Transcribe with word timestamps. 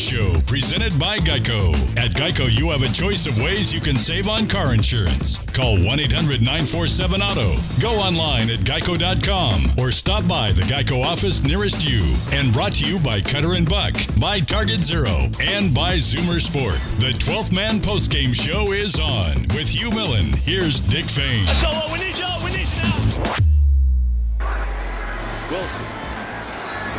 Show 0.00 0.32
presented 0.46 0.98
by 0.98 1.18
Geico. 1.18 1.74
At 1.98 2.12
Geico, 2.12 2.50
you 2.50 2.70
have 2.70 2.82
a 2.82 2.88
choice 2.88 3.26
of 3.26 3.38
ways 3.38 3.72
you 3.72 3.80
can 3.80 3.96
save 3.96 4.28
on 4.28 4.48
car 4.48 4.72
insurance. 4.72 5.40
Call 5.52 5.76
1 5.76 6.00
800 6.00 6.40
947 6.40 7.20
Auto. 7.20 7.54
Go 7.80 7.92
online 8.00 8.48
at 8.48 8.60
geico.com 8.60 9.72
or 9.78 9.92
stop 9.92 10.26
by 10.26 10.52
the 10.52 10.62
Geico 10.62 11.04
office 11.04 11.44
nearest 11.44 11.86
you. 11.86 12.02
And 12.32 12.50
brought 12.50 12.72
to 12.74 12.86
you 12.86 12.98
by 12.98 13.20
Cutter 13.20 13.52
and 13.52 13.68
Buck, 13.68 13.94
by 14.18 14.40
Target 14.40 14.80
Zero, 14.80 15.28
and 15.38 15.74
by 15.74 15.96
Zoomer 15.96 16.40
Sport. 16.40 16.80
The 16.98 17.12
12th 17.12 17.52
Man 17.52 17.78
Postgame 17.78 18.34
Show 18.34 18.72
is 18.72 18.98
on. 18.98 19.42
With 19.54 19.68
Hugh 19.68 19.90
Millen, 19.90 20.32
here's 20.32 20.80
Dick 20.80 21.04
Fain. 21.04 21.44
Let's 21.44 21.60
go. 21.60 21.88
We 21.92 21.98
need 21.98 22.16
you. 22.16 22.26
We 22.42 22.50
need 22.52 22.66
you 22.66 22.82
now. 22.82 23.36
Wilson. 25.50 25.86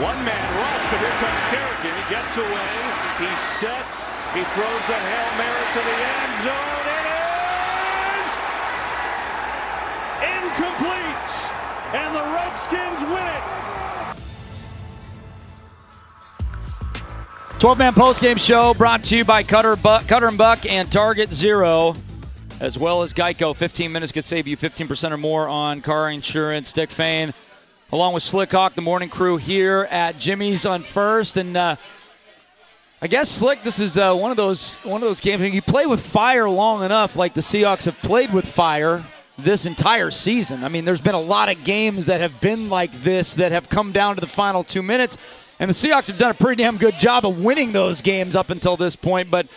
One 0.02 0.24
man 0.26 0.57
rush, 0.57 0.85
but 0.90 0.99
here 0.99 1.12
comes 1.12 1.40
Kerrigan. 1.41 1.51
He 1.51 1.51
gets 2.12 2.35
away. 2.35 2.71
He 3.20 3.35
sets. 3.37 4.07
He 4.35 4.43
throws 4.43 4.85
a 4.90 4.99
Hail 4.99 5.31
Mary 5.40 5.65
to 5.71 5.79
the 5.79 5.95
end 6.12 6.35
zone. 6.43 6.85
It 6.91 7.07
is 8.20 8.31
incomplete. 10.35 11.32
And 11.93 12.13
the 12.13 12.23
Redskins 12.35 13.01
win 13.04 13.27
it. 13.27 13.43
12 17.59 17.77
man 17.77 17.93
postgame 17.93 18.37
show 18.37 18.73
brought 18.73 19.05
to 19.05 19.15
you 19.15 19.23
by 19.23 19.43
Cutter, 19.43 19.77
Buck, 19.77 20.05
Cutter 20.05 20.27
and 20.27 20.37
Buck 20.37 20.65
and 20.65 20.91
Target 20.91 21.32
Zero, 21.32 21.95
as 22.59 22.77
well 22.77 23.04
as 23.04 23.13
Geico. 23.13 23.55
15 23.55 23.89
minutes 23.89 24.12
could 24.12 24.26
save 24.26 24.48
you 24.49 24.57
15% 24.57 25.12
or 25.12 25.17
more 25.17 25.48
on 25.48 25.79
car 25.79 26.12
insurance. 26.12 26.73
Dick 26.73 26.89
Fain, 26.89 27.34
along 27.93 28.13
with 28.15 28.23
Slick 28.23 28.51
Hawk, 28.51 28.73
the 28.73 28.82
morning 28.82 29.07
crew 29.07 29.37
here 29.37 29.87
at 29.89 30.17
Jimmy's 30.17 30.65
on 30.65 30.82
First. 30.82 31.37
And 31.37 31.55
uh, 31.55 31.77
I 33.04 33.07
guess 33.07 33.32
Slick, 33.32 33.63
this 33.63 33.80
is 33.80 33.98
uh, 33.98 34.13
one 34.13 34.30
of 34.30 34.38
those 34.38 34.76
one 34.84 35.02
of 35.02 35.07
those 35.07 35.20
games. 35.20 35.41
You 35.41 35.62
play 35.63 35.88
with 35.88 36.05
fire 36.05 36.48
long 36.48 36.84
enough, 36.84 37.16
like 37.16 37.34
the 37.34 37.41
Seahawks 37.41 37.85
have 37.85 37.98
played 38.04 38.32
with 38.32 38.46
fire 38.46 39.04
this 39.40 39.66
entire 39.66 40.12
season. 40.12 40.63
I 40.63 40.68
mean, 40.70 40.85
there's 40.85 41.02
been 41.02 41.16
a 41.16 41.20
lot 41.20 41.49
of 41.49 41.63
games 41.63 42.05
that 42.05 42.22
have 42.22 42.40
been 42.41 42.70
like 42.70 42.91
this 43.02 43.34
that 43.35 43.52
have 43.52 43.70
come 43.70 43.91
down 43.91 44.13
to 44.16 44.22
the 44.22 44.27
final 44.27 44.63
two 44.63 44.84
minutes. 44.84 45.18
And 45.60 45.68
the 45.68 45.74
Seahawks 45.74 46.07
have 46.07 46.20
done 46.20 46.29
a 46.29 46.35
pretty 46.35 46.62
damn 46.62 46.77
good 46.77 46.99
job 46.99 47.26
of 47.26 47.44
winning 47.44 47.72
those 47.72 48.04
games 48.04 48.35
up 48.35 48.52
until 48.52 48.77
this 48.77 48.96
point. 48.96 49.32
But 49.32 49.48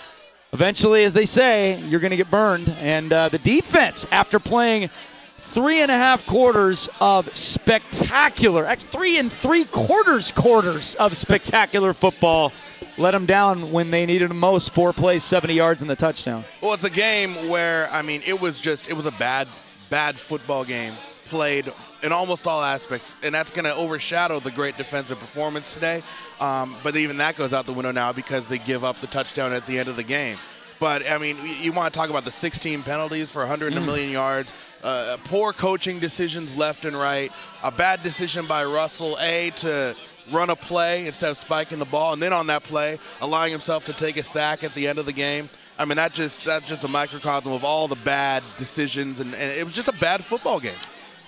eventually, 0.54 1.04
as 1.04 1.12
they 1.12 1.26
say, 1.26 1.78
you're 1.88 2.00
going 2.00 2.12
to 2.12 2.16
get 2.16 2.30
burned. 2.30 2.74
And 2.80 3.12
uh, 3.12 3.28
the 3.28 3.38
defense, 3.38 4.06
after 4.10 4.38
playing 4.38 4.88
three 4.88 5.80
and 5.80 5.90
a 5.90 5.96
half 5.96 6.26
quarters 6.26 6.88
of 7.00 7.28
spectacular, 7.36 8.74
three 8.76 9.18
and 9.18 9.30
three 9.30 9.64
quarters 9.64 10.30
quarters 10.30 10.94
of 10.94 11.14
spectacular 11.16 11.92
football, 11.92 12.50
let 12.98 13.10
them 13.10 13.26
down 13.26 13.72
when 13.72 13.90
they 13.90 14.06
needed 14.06 14.30
them 14.30 14.38
most. 14.38 14.70
Four 14.70 14.92
plays, 14.92 15.24
70 15.24 15.54
yards, 15.54 15.82
and 15.82 15.90
the 15.90 15.96
touchdown. 15.96 16.44
Well, 16.60 16.74
it's 16.74 16.84
a 16.84 16.90
game 16.90 17.30
where 17.48 17.88
I 17.90 18.02
mean, 18.02 18.22
it 18.26 18.40
was 18.40 18.60
just 18.60 18.88
it 18.88 18.94
was 18.94 19.06
a 19.06 19.12
bad, 19.12 19.48
bad 19.90 20.14
football 20.14 20.64
game 20.64 20.92
played 21.26 21.68
in 22.02 22.12
almost 22.12 22.46
all 22.46 22.62
aspects, 22.62 23.22
and 23.24 23.34
that's 23.34 23.50
going 23.50 23.64
to 23.64 23.74
overshadow 23.74 24.38
the 24.38 24.50
great 24.52 24.76
defensive 24.76 25.18
performance 25.18 25.72
today. 25.72 26.02
Um, 26.40 26.76
but 26.82 26.96
even 26.96 27.16
that 27.18 27.36
goes 27.36 27.52
out 27.52 27.66
the 27.66 27.72
window 27.72 27.92
now 27.92 28.12
because 28.12 28.48
they 28.48 28.58
give 28.58 28.84
up 28.84 28.96
the 28.96 29.06
touchdown 29.06 29.52
at 29.52 29.66
the 29.66 29.78
end 29.78 29.88
of 29.88 29.96
the 29.96 30.04
game. 30.04 30.36
But 30.78 31.08
I 31.10 31.18
mean, 31.18 31.36
you 31.60 31.72
want 31.72 31.92
to 31.92 31.98
talk 31.98 32.10
about 32.10 32.24
the 32.24 32.30
16 32.30 32.82
penalties 32.82 33.30
for 33.30 33.40
100 33.40 33.68
and 33.72 33.78
a 33.78 33.80
million 33.80 34.10
yards, 34.10 34.78
uh, 34.84 35.16
poor 35.24 35.52
coaching 35.52 35.98
decisions 35.98 36.56
left 36.58 36.84
and 36.84 36.94
right, 36.96 37.32
a 37.62 37.70
bad 37.70 38.02
decision 38.02 38.44
by 38.46 38.64
Russell 38.64 39.16
A 39.20 39.50
to 39.56 39.96
run 40.30 40.50
a 40.50 40.56
play 40.56 41.06
instead 41.06 41.30
of 41.30 41.36
spiking 41.36 41.78
the 41.78 41.84
ball, 41.84 42.12
and 42.12 42.22
then 42.22 42.32
on 42.32 42.46
that 42.48 42.62
play, 42.62 42.98
allowing 43.20 43.52
himself 43.52 43.86
to 43.86 43.92
take 43.92 44.16
a 44.16 44.22
sack 44.22 44.64
at 44.64 44.74
the 44.74 44.86
end 44.88 44.98
of 44.98 45.06
the 45.06 45.12
game. 45.12 45.48
I 45.78 45.84
mean, 45.84 45.96
that 45.96 46.12
just 46.12 46.44
that's 46.44 46.68
just 46.68 46.84
a 46.84 46.88
microcosm 46.88 47.52
of 47.52 47.64
all 47.64 47.88
the 47.88 48.00
bad 48.04 48.42
decisions, 48.58 49.20
and, 49.20 49.34
and 49.34 49.50
it 49.52 49.64
was 49.64 49.74
just 49.74 49.88
a 49.88 50.00
bad 50.00 50.24
football 50.24 50.60
game. 50.60 50.72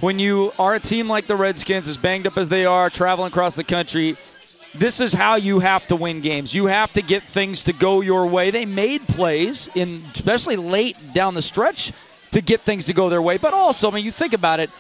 when 0.01 0.19
you 0.19 0.53
are 0.59 0.75
a 0.75 0.81
team 0.81 1.09
like 1.09 1.27
the 1.27 1.37
Redskins, 1.37 1.89
as 1.89 1.97
banged 1.97 2.27
up 2.27 2.37
as 2.37 2.49
they 2.49 2.65
are, 2.67 2.91
traveling 2.91 3.29
across 3.29 3.57
the 3.57 3.65
country, 3.65 4.17
this 4.75 5.01
is 5.01 5.13
how 5.13 5.37
you 5.37 5.59
have 5.61 5.87
to 5.89 5.97
win 5.97 6.21
games. 6.21 6.55
You 6.55 6.67
have 6.67 6.93
to 6.93 7.03
get 7.03 7.23
things 7.23 7.65
to 7.65 7.73
go 7.73 8.03
your 8.03 8.27
way. 8.27 8.51
They 8.51 8.67
made 8.67 9.01
plays, 9.09 9.75
in 9.75 10.03
especially 10.15 10.57
late 10.57 10.97
down 11.15 11.35
the 11.35 11.43
stretch, 11.43 11.93
to 12.33 12.43
get 12.43 12.61
things 12.61 12.85
to 12.87 12.93
go 12.93 13.09
their 13.09 13.23
way. 13.23 13.39
But 13.39 13.55
also, 13.55 13.91
I 13.91 13.95
mean, 13.95 14.05
you 14.05 14.11
think 14.11 14.35
about 14.35 14.61
it, 14.61 14.71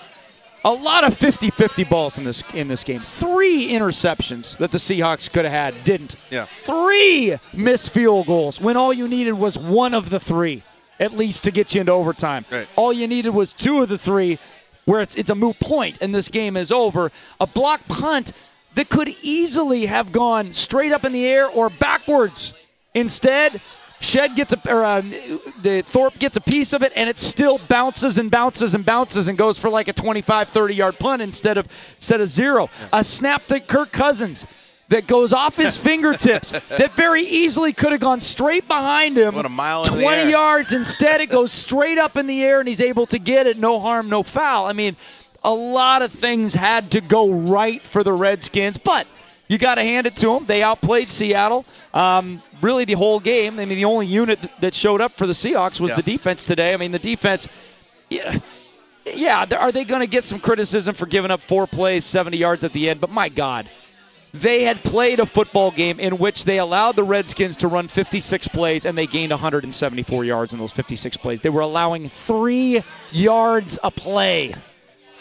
a 0.64 0.72
lot 0.72 1.04
of 1.04 1.14
50-50 1.14 1.88
balls 1.88 2.18
in 2.18 2.24
this 2.24 2.42
in 2.54 2.68
this 2.68 2.82
game. 2.84 3.00
Three 3.00 3.68
interceptions 3.68 4.56
that 4.58 4.70
the 4.72 4.78
Seahawks 4.78 5.32
could 5.32 5.44
have 5.44 5.74
had, 5.74 5.84
didn't. 5.84 6.16
Yeah. 6.30 6.44
Three 6.44 7.36
missed 7.52 7.90
field 7.90 8.26
goals 8.26 8.60
when 8.60 8.76
all 8.76 8.92
you 8.92 9.06
needed 9.08 9.32
was 9.32 9.56
one 9.56 9.94
of 9.94 10.10
the 10.10 10.18
three, 10.20 10.62
at 10.98 11.12
least 11.12 11.44
to 11.44 11.50
get 11.50 11.74
you 11.74 11.80
into 11.80 11.92
overtime. 11.92 12.44
Right. 12.50 12.66
All 12.76 12.92
you 12.92 13.06
needed 13.06 13.30
was 13.30 13.52
two 13.52 13.82
of 13.82 13.88
the 13.88 13.98
three, 13.98 14.38
where 14.84 15.00
it's 15.00 15.14
it's 15.14 15.30
a 15.30 15.34
moot 15.34 15.58
point 15.60 15.98
and 16.00 16.14
this 16.14 16.28
game 16.28 16.56
is 16.56 16.72
over. 16.72 17.12
A 17.40 17.46
block 17.46 17.86
punt 17.88 18.32
that 18.74 18.88
could 18.88 19.08
easily 19.22 19.86
have 19.86 20.12
gone 20.12 20.52
straight 20.52 20.92
up 20.92 21.04
in 21.04 21.12
the 21.12 21.26
air 21.26 21.46
or 21.48 21.70
backwards. 21.70 22.52
Instead, 22.94 23.60
Shed 24.00 24.36
gets 24.36 24.52
a 24.52 24.60
or 24.72 24.84
uh, 24.84 25.00
the 25.62 25.82
Thorpe 25.84 26.18
gets 26.18 26.36
a 26.36 26.40
piece 26.40 26.72
of 26.72 26.82
it 26.82 26.92
and 26.94 27.08
it 27.08 27.18
still 27.18 27.58
bounces 27.68 28.18
and 28.18 28.30
bounces 28.30 28.74
and 28.74 28.84
bounces 28.84 29.28
and 29.28 29.38
goes 29.38 29.58
for 29.58 29.70
like 29.70 29.88
a 29.88 29.92
25 29.92 30.48
30 30.48 30.74
yard 30.74 30.98
punt 30.98 31.22
instead 31.22 31.56
of 31.58 31.66
instead 31.94 32.20
of 32.20 32.28
zero. 32.28 32.68
A 32.92 33.02
snap 33.02 33.46
to 33.46 33.58
Kirk 33.60 33.92
Cousins 33.92 34.46
that 34.88 35.06
goes 35.06 35.32
off 35.32 35.56
his 35.56 35.76
fingertips 35.82 36.52
that 36.68 36.92
very 36.92 37.22
easily 37.22 37.72
could 37.72 37.90
have 37.92 38.00
gone 38.00 38.20
straight 38.20 38.68
behind 38.68 39.16
him 39.16 39.34
Went 39.34 39.46
a 39.46 39.50
mile 39.50 39.84
20 39.84 40.04
air. 40.06 40.28
yards 40.28 40.72
instead 40.72 41.20
it 41.20 41.30
goes 41.30 41.50
straight 41.50 41.98
up 41.98 42.16
in 42.16 42.26
the 42.26 42.42
air 42.44 42.60
and 42.60 42.68
he's 42.68 42.80
able 42.80 43.06
to 43.06 43.18
get 43.18 43.46
it 43.46 43.56
no 43.56 43.80
harm 43.80 44.08
no 44.08 44.22
foul. 44.22 44.66
I 44.66 44.72
mean, 44.74 44.94
a 45.42 45.50
lot 45.50 46.02
of 46.02 46.12
things 46.12 46.54
had 46.54 46.90
to 46.92 47.00
go 47.00 47.30
right 47.32 47.80
for 47.80 48.04
the 48.04 48.12
Redskins, 48.12 48.78
but 48.78 49.06
you 49.48 49.58
got 49.58 49.76
to 49.76 49.82
hand 49.82 50.08
it 50.08 50.16
to 50.16 50.26
them. 50.26 50.44
They 50.44 50.60
outplayed 50.62 51.08
Seattle. 51.08 51.64
Um, 51.94 52.42
really, 52.60 52.84
the 52.84 52.94
whole 52.94 53.20
game. 53.20 53.58
I 53.58 53.64
mean, 53.64 53.76
the 53.76 53.84
only 53.84 54.06
unit 54.06 54.38
that 54.60 54.74
showed 54.74 55.00
up 55.00 55.12
for 55.12 55.26
the 55.26 55.32
Seahawks 55.32 55.80
was 55.80 55.90
Yeah. 55.90 55.96
the 55.96 56.02
defense 56.02 56.46
today. 56.46 56.74
I 56.74 56.76
mean, 56.76 56.92
the 56.92 56.98
defense. 56.98 57.48
Yeah, 58.08 58.38
yeah. 59.14 59.44
Are 59.58 59.72
they 59.72 59.84
going 59.84 60.00
to 60.00 60.06
get 60.06 60.24
some 60.24 60.40
criticism 60.40 60.94
for 60.94 61.06
giving 61.06 61.30
up 61.30 61.40
four 61.40 61.66
plays, 61.66 62.04
70 62.04 62.36
yards 62.36 62.64
at 62.64 62.72
the 62.72 62.88
end? 62.88 63.00
But 63.00 63.10
my 63.10 63.28
God, 63.28 63.68
they 64.32 64.64
had 64.64 64.82
played 64.84 65.18
a 65.20 65.26
football 65.26 65.70
game 65.70 65.98
in 65.98 66.18
which 66.18 66.44
they 66.44 66.58
allowed 66.58 66.96
the 66.96 67.02
Redskins 67.04 67.56
to 67.58 67.68
run 67.68 67.88
56 67.88 68.48
plays 68.48 68.84
and 68.84 68.96
they 68.96 69.06
gained 69.06 69.30
174 69.32 70.24
yards 70.24 70.52
in 70.52 70.58
those 70.58 70.72
56 70.72 71.16
plays. 71.16 71.40
They 71.40 71.48
were 71.48 71.62
allowing 71.62 72.08
three 72.08 72.82
yards 73.12 73.78
a 73.82 73.90
play 73.90 74.54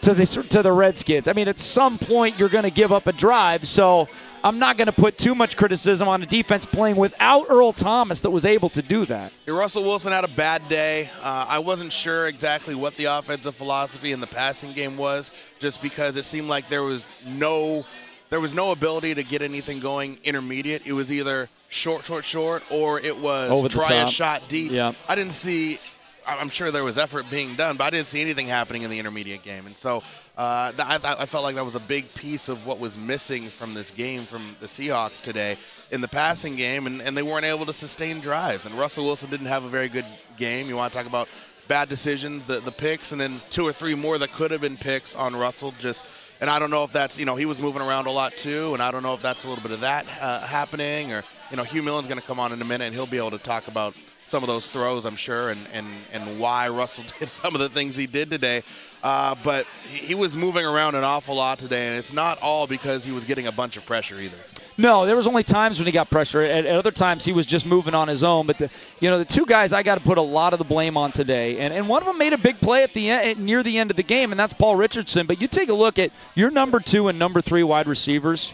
to 0.06 0.14
the 0.14 0.26
to 0.26 0.62
the 0.62 0.72
Redskins. 0.72 1.28
I 1.28 1.34
mean, 1.34 1.48
at 1.48 1.58
some 1.58 1.97
point 1.97 2.38
you're 2.40 2.50
going 2.50 2.64
to 2.64 2.72
give 2.72 2.91
up 2.91 3.08
a 3.08 3.12
drive, 3.12 3.68
so 3.68 4.08
I'm 4.44 4.59
not 4.59 4.78
going 4.78 4.85
to 4.85 4.94
put 4.94 5.18
too 5.18 5.34
much 5.34 5.58
criticism 5.58 6.08
on 6.08 6.22
a 6.22 6.28
defense 6.28 6.64
playing 6.64 6.96
without 6.96 7.47
Earl 7.50 7.74
Thomas 7.74 8.22
that 8.22 8.29
was 8.29 8.46
able 8.46 8.70
to 8.70 8.84
do 8.84 9.06
that. 9.06 9.34
Russell 9.47 9.82
Wilson 9.82 10.12
had 10.12 10.24
a 10.24 10.29
bad 10.29 10.68
day. 10.70 11.09
Uh, 11.24 11.47
I 11.50 11.58
wasn't 11.58 11.91
sure 11.91 12.28
exactly 12.28 12.76
what 12.76 12.96
the 12.97 13.06
offensive 13.06 13.56
philosophy 13.56 14.12
in 14.12 14.20
the 14.20 14.28
passing 14.28 14.74
game 14.74 14.96
was, 14.96 15.35
just 15.59 15.82
because 15.82 16.18
it 16.18 16.26
seemed 16.26 16.47
like 16.47 16.68
there 16.70 16.84
was 16.84 17.12
no 17.26 17.82
there 18.29 18.40
was 18.40 18.53
no 18.53 18.72
ability 18.72 19.16
to 19.16 19.24
get 19.24 19.41
anything 19.41 19.79
going 19.79 20.20
intermediate. 20.24 20.85
It 20.85 20.94
was 20.94 21.12
either 21.12 21.50
short, 21.70 22.06
short, 22.06 22.26
short, 22.26 22.64
or 22.72 23.00
it 23.00 23.18
was 23.18 23.50
Over 23.50 23.70
try 23.70 23.94
a 23.96 24.08
shot 24.08 24.44
deep. 24.50 24.72
Yeah. 24.72 24.91
I 25.09 25.16
didn't 25.16 25.34
see. 25.34 25.79
I'm 26.28 26.50
sure 26.50 26.72
there 26.72 26.84
was 26.84 26.98
effort 26.98 27.30
being 27.30 27.56
done, 27.56 27.78
but 27.78 27.86
I 27.86 27.90
didn't 27.90 28.08
see 28.08 28.22
anything 28.22 28.48
happening 28.48 28.82
in 28.82 28.90
the 28.90 29.00
intermediate 29.00 29.44
game, 29.44 29.66
and 29.66 29.78
so 29.78 29.98
uh, 30.38 30.72
I, 30.78 31.00
I 31.20 31.26
felt 31.26 31.44
like 31.44 31.56
that 31.56 31.66
was 31.66 31.76
a 31.76 31.80
big 31.80 32.14
piece 32.16 32.50
of 32.50 32.68
what 32.68 32.80
was 32.80 32.98
missing 32.98 33.44
from 33.44 33.74
this 33.74 33.92
game 33.92 34.20
from 34.20 34.56
the 34.60 34.66
Seahawks 34.66 35.22
today 35.22 35.58
in 35.92 36.02
the 36.02 36.08
passing 36.08 36.56
game, 36.56 36.88
and, 36.88 37.02
and 37.02 37.16
they 37.16 37.24
weren't 37.24 37.46
able 37.46 37.66
to 37.66 37.74
sustain 37.74 38.20
drives. 38.20 38.66
And 38.66 38.76
Russell 38.76 39.06
Wilson 39.06 39.30
didn't 39.30 39.48
have 39.48 39.64
a 39.64 39.70
very 39.70 39.88
good 39.88 40.06
game. 40.38 40.68
You 40.68 40.76
want 40.76 40.92
to 40.92 40.98
talk 40.98 41.08
about 41.08 41.30
bad 41.68 41.90
decisions, 41.90 42.46
the 42.48 42.60
the 42.60 42.72
picks, 42.72 43.12
and 43.12 43.22
then 43.22 43.40
two 43.50 43.64
or 43.64 43.72
three 43.72 43.96
more 43.96 44.18
that 44.18 44.32
could 44.32 44.52
have 44.52 44.62
been 44.62 44.78
picks 44.78 45.16
on 45.16 45.36
Russell. 45.36 45.72
Just 45.80 46.06
and 46.42 46.50
I 46.50 46.60
don't 46.60 46.72
know 46.72 46.84
if 46.84 46.92
that's 46.92 47.20
you 47.20 47.26
know 47.26 47.36
he 47.36 47.46
was 47.46 47.60
moving 47.60 47.82
around 47.82 48.08
a 48.08 48.12
lot 48.12 48.34
too, 48.34 48.74
and 48.74 48.82
I 48.82 48.92
don't 48.92 49.04
know 49.04 49.14
if 49.14 49.22
that's 49.22 49.46
a 49.46 49.50
little 49.50 49.64
bit 49.64 49.72
of 49.72 49.82
that 49.82 50.06
uh, 50.22 50.46
happening 50.46 51.14
or 51.14 51.24
you 51.50 51.58
know 51.58 51.64
Hugh 51.64 51.84
Millen's 51.84 52.08
going 52.08 52.20
to 52.20 52.26
come 52.28 52.40
on 52.40 52.52
in 52.52 52.62
a 52.62 52.66
minute 52.66 52.86
and 52.86 52.94
he'll 52.94 53.06
be 53.06 53.18
able 53.18 53.32
to 53.32 53.38
talk 53.38 53.68
about 53.68 53.96
some 54.26 54.44
of 54.44 54.48
those 54.48 54.68
throws, 54.68 55.06
I'm 55.06 55.16
sure, 55.16 55.50
and 55.50 55.60
and 55.74 55.88
and 56.12 56.40
why 56.40 56.68
Russell 56.70 57.06
did 57.20 57.30
some 57.30 57.54
of 57.56 57.62
the 57.62 57.70
things 57.70 57.96
he 57.96 58.08
did 58.08 58.30
today. 58.30 58.64
Uh, 59.04 59.36
but 59.44 59.68
he 59.84 60.16
was 60.16 60.36
moving 60.36 60.66
around 60.66 60.96
an 60.96 61.04
awful 61.04 61.36
lot 61.36 61.60
today, 61.60 61.88
and 61.88 61.98
it's 61.98 62.12
not 62.12 62.42
all 62.42 62.66
because 62.66 63.06
he 63.06 63.12
was 63.12 63.24
getting 63.24 63.46
a 63.46 63.52
bunch 63.52 63.78
of 63.78 63.86
pressure 63.86 64.20
either. 64.20 64.38
No, 64.78 65.06
there 65.06 65.16
was 65.16 65.26
only 65.26 65.44
times 65.44 65.80
when 65.80 65.86
he 65.86 65.92
got 65.92 66.10
pressure. 66.10 66.42
At, 66.42 66.66
at 66.66 66.76
other 66.76 66.92
times, 66.92 67.24
he 67.24 67.32
was 67.32 67.46
just 67.46 67.66
moving 67.66 67.94
on 67.94 68.08
his 68.08 68.24
own. 68.24 68.46
But 68.46 68.58
the, 68.58 68.70
you 69.00 69.10
know, 69.10 69.18
the 69.18 69.26
two 69.26 69.46
guys 69.46 69.72
I 69.72 69.84
got 69.84 70.00
to 70.00 70.04
put 70.04 70.18
a 70.18 70.22
lot 70.22 70.54
of 70.54 70.60
the 70.60 70.66
blame 70.66 70.98
on 70.98 71.12
today, 71.12 71.60
and, 71.60 71.74
and 71.74 71.88
one 71.88 72.02
of 72.02 72.08
them 72.08 72.18
made 72.18 72.34
a 72.34 72.38
big 72.38 72.56
play 72.56 72.84
at 72.84 72.94
the 72.94 73.36
near 73.36 73.64
the 73.64 73.78
end 73.78 73.92
of 73.92 73.96
the 73.96 74.04
game, 74.04 74.32
and 74.32 74.40
that's 74.40 74.54
Paul 74.54 74.76
Richardson. 74.76 75.28
But 75.28 75.40
you 75.40 75.48
take 75.48 75.70
a 75.70 75.74
look 75.74 75.98
at 76.00 76.12
your 76.34 76.52
number 76.52 76.80
two 76.80 77.08
and 77.08 77.18
number 77.18 77.42
three 77.42 77.64
wide 77.64 77.88
receivers. 77.88 78.54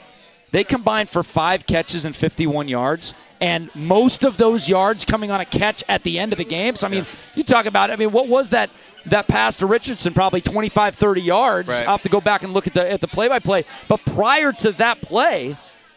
They 0.51 0.63
combined 0.65 1.09
for 1.09 1.23
five 1.23 1.65
catches 1.65 2.03
and 2.03 2.13
51 2.13 2.67
yards, 2.67 3.13
and 3.41 3.73
most 3.75 4.23
of 4.23 4.37
those 4.37 4.69
yards 4.69 5.03
coming 5.03 5.31
on 5.31 5.41
a 5.41 5.45
catch 5.45 5.83
at 5.89 6.03
the 6.03 6.19
end 6.19 6.31
of 6.31 6.37
the 6.37 6.45
game. 6.45 6.75
So 6.75 6.87
I 6.87 6.91
mean, 6.91 7.05
you 7.35 7.43
talk 7.43 7.65
about. 7.65 7.89
I 7.89 7.95
mean, 7.95 8.11
what 8.11 8.27
was 8.27 8.49
that? 8.49 8.69
That 9.07 9.27
pass 9.27 9.57
to 9.57 9.65
Richardson, 9.65 10.13
probably 10.13 10.41
25, 10.41 10.93
30 10.93 11.21
yards. 11.21 11.69
Right. 11.69 11.81
I'll 11.81 11.97
have 11.97 12.03
to 12.03 12.09
go 12.09 12.21
back 12.21 12.43
and 12.43 12.53
look 12.53 12.67
at 12.67 12.75
the 12.75 12.89
at 12.89 13.01
the 13.01 13.07
play-by-play. 13.07 13.65
But 13.87 13.99
prior 14.05 14.51
to 14.53 14.71
that 14.73 15.01
play, 15.01 15.55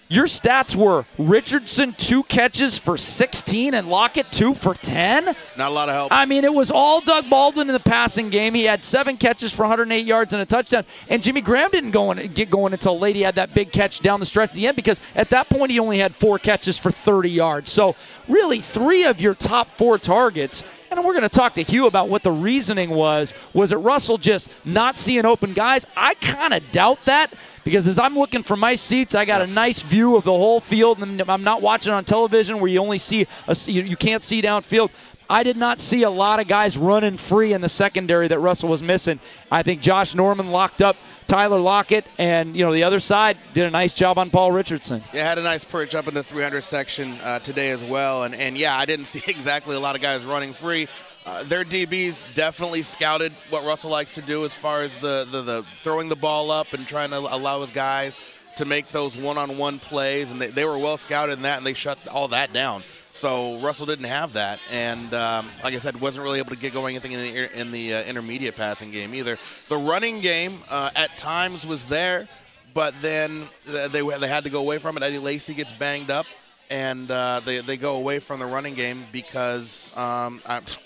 your 0.08 0.26
stats 0.26 0.76
were 0.76 1.04
Richardson 1.18 1.92
two 1.94 2.22
catches 2.24 2.76
for 2.78 2.98
16 2.98 3.74
and 3.74 3.88
Lockett 3.88 4.26
two 4.26 4.54
for 4.54 4.74
10. 4.74 5.24
Not 5.24 5.36
a 5.58 5.68
lot 5.70 5.88
of 5.88 5.94
help. 5.94 6.12
I 6.12 6.26
mean, 6.26 6.44
it 6.44 6.52
was 6.52 6.70
all 6.70 7.00
Doug 7.00 7.28
Baldwin 7.30 7.68
in 7.68 7.72
the 7.72 7.80
passing 7.80 8.30
game. 8.30 8.54
He 8.54 8.64
had 8.64 8.82
seven 8.82 9.16
catches 9.16 9.52
for 9.54 9.62
108 9.62 10.04
yards 10.04 10.32
and 10.32 10.42
a 10.42 10.46
touchdown. 10.46 10.84
And 11.08 11.22
Jimmy 11.22 11.40
Graham 11.40 11.70
didn't 11.70 11.92
go 11.92 12.10
in, 12.10 12.32
get 12.32 12.50
going 12.50 12.72
until 12.72 12.98
late. 12.98 13.16
He 13.16 13.22
had 13.22 13.36
that 13.36 13.54
big 13.54 13.72
catch 13.72 14.00
down 14.00 14.20
the 14.20 14.26
stretch 14.26 14.50
at 14.50 14.54
the 14.54 14.66
end 14.66 14.76
because 14.76 15.00
at 15.14 15.30
that 15.30 15.48
point 15.48 15.70
he 15.70 15.78
only 15.78 15.98
had 15.98 16.14
four 16.14 16.38
catches 16.38 16.78
for 16.78 16.90
30 16.90 17.30
yards. 17.30 17.70
So 17.70 17.96
really, 18.28 18.60
three 18.60 19.04
of 19.04 19.20
your 19.20 19.34
top 19.34 19.68
four 19.68 19.98
targets. 19.98 20.62
And 20.94 21.04
we're 21.04 21.12
going 21.12 21.28
to 21.28 21.28
talk 21.28 21.54
to 21.54 21.62
Hugh 21.62 21.88
about 21.88 22.08
what 22.08 22.22
the 22.22 22.30
reasoning 22.30 22.90
was. 22.90 23.34
Was 23.52 23.72
it 23.72 23.76
Russell 23.78 24.16
just 24.16 24.48
not 24.64 24.96
seeing 24.96 25.26
open 25.26 25.52
guys? 25.52 25.84
I 25.96 26.14
kind 26.14 26.54
of 26.54 26.70
doubt 26.70 27.04
that 27.06 27.34
because 27.64 27.88
as 27.88 27.98
I'm 27.98 28.14
looking 28.14 28.44
for 28.44 28.56
my 28.56 28.76
seats, 28.76 29.12
I 29.16 29.24
got 29.24 29.42
a 29.42 29.46
nice 29.48 29.82
view 29.82 30.14
of 30.14 30.22
the 30.22 30.30
whole 30.30 30.60
field, 30.60 31.02
and 31.02 31.20
I'm 31.28 31.42
not 31.42 31.62
watching 31.62 31.92
on 31.92 32.04
television 32.04 32.60
where 32.60 32.70
you 32.70 32.78
only 32.78 32.98
see 32.98 33.26
a, 33.48 33.56
you 33.66 33.96
can't 33.96 34.22
see 34.22 34.40
downfield. 34.40 34.92
I 35.28 35.42
did 35.42 35.56
not 35.56 35.80
see 35.80 36.04
a 36.04 36.10
lot 36.10 36.38
of 36.38 36.46
guys 36.46 36.78
running 36.78 37.16
free 37.16 37.54
in 37.54 37.60
the 37.60 37.68
secondary 37.68 38.28
that 38.28 38.38
Russell 38.38 38.68
was 38.68 38.82
missing. 38.82 39.18
I 39.50 39.64
think 39.64 39.80
Josh 39.80 40.14
Norman 40.14 40.52
locked 40.52 40.80
up 40.80 40.96
Tyler 41.26 41.58
Lockett, 41.58 42.06
and 42.18 42.56
you 42.56 42.64
know 42.64 42.72
the 42.72 42.84
other 42.84 43.00
side 43.00 43.36
did 43.52 43.66
a 43.66 43.70
nice 43.70 43.94
job 43.94 44.18
on 44.18 44.30
Paul 44.30 44.52
Richardson. 44.52 45.02
Yeah, 45.12 45.24
had 45.24 45.38
a 45.38 45.42
nice 45.42 45.64
perch 45.64 45.94
up 45.94 46.06
in 46.08 46.14
the 46.14 46.22
300 46.22 46.62
section 46.62 47.12
uh, 47.22 47.38
today 47.38 47.70
as 47.70 47.82
well, 47.84 48.24
and 48.24 48.34
and 48.34 48.56
yeah, 48.56 48.76
I 48.76 48.84
didn't 48.84 49.06
see 49.14 49.30
exactly 49.30 49.76
a 49.76 49.80
lot 49.80 49.96
of 49.96 50.02
guys 50.02 50.24
running 50.24 50.52
free. 50.52 50.88
Uh, 51.26 51.42
their 51.44 51.64
DBs 51.64 52.34
definitely 52.34 52.82
scouted 52.82 53.32
what 53.48 53.64
Russell 53.64 53.90
likes 53.90 54.10
to 54.10 54.22
do 54.22 54.44
as 54.44 54.54
far 54.54 54.82
as 54.82 55.00
the, 55.00 55.26
the, 55.30 55.40
the 55.40 55.62
throwing 55.80 56.10
the 56.10 56.16
ball 56.16 56.50
up 56.50 56.74
and 56.74 56.86
trying 56.86 57.08
to 57.08 57.16
allow 57.16 57.62
his 57.62 57.70
guys 57.70 58.20
to 58.56 58.66
make 58.66 58.88
those 58.88 59.16
one-on-one 59.16 59.78
plays, 59.78 60.30
and 60.30 60.38
they, 60.38 60.48
they 60.48 60.66
were 60.66 60.76
well 60.76 60.98
scouted 60.98 61.36
in 61.36 61.42
that, 61.42 61.56
and 61.56 61.66
they 61.66 61.72
shut 61.72 61.98
all 62.08 62.28
that 62.28 62.52
down. 62.52 62.82
So 63.14 63.58
Russell 63.58 63.86
didn't 63.86 64.06
have 64.06 64.32
that, 64.32 64.58
and 64.72 65.14
um, 65.14 65.46
like 65.62 65.72
I 65.72 65.76
said, 65.76 66.00
wasn't 66.00 66.24
really 66.24 66.40
able 66.40 66.50
to 66.50 66.56
get 66.56 66.72
going 66.72 66.96
anything 66.96 67.12
in 67.12 67.20
the 67.20 67.60
in 67.60 67.70
the 67.70 67.94
uh, 67.94 68.02
intermediate 68.02 68.56
passing 68.56 68.90
game 68.90 69.14
either. 69.14 69.38
The 69.68 69.76
running 69.76 70.20
game 70.20 70.54
uh, 70.68 70.90
at 70.96 71.16
times 71.16 71.64
was 71.64 71.84
there, 71.84 72.26
but 72.74 72.92
then 73.00 73.44
they 73.62 74.02
they 74.02 74.28
had 74.28 74.42
to 74.42 74.50
go 74.50 74.58
away 74.60 74.78
from 74.78 74.96
it. 74.96 75.04
Eddie 75.04 75.18
Lacy 75.20 75.54
gets 75.54 75.70
banged 75.70 76.10
up, 76.10 76.26
and 76.70 77.08
uh, 77.08 77.40
they 77.44 77.60
they 77.60 77.76
go 77.76 77.96
away 77.96 78.18
from 78.18 78.40
the 78.40 78.46
running 78.46 78.74
game 78.74 79.00
because 79.12 79.96
um, 79.96 80.42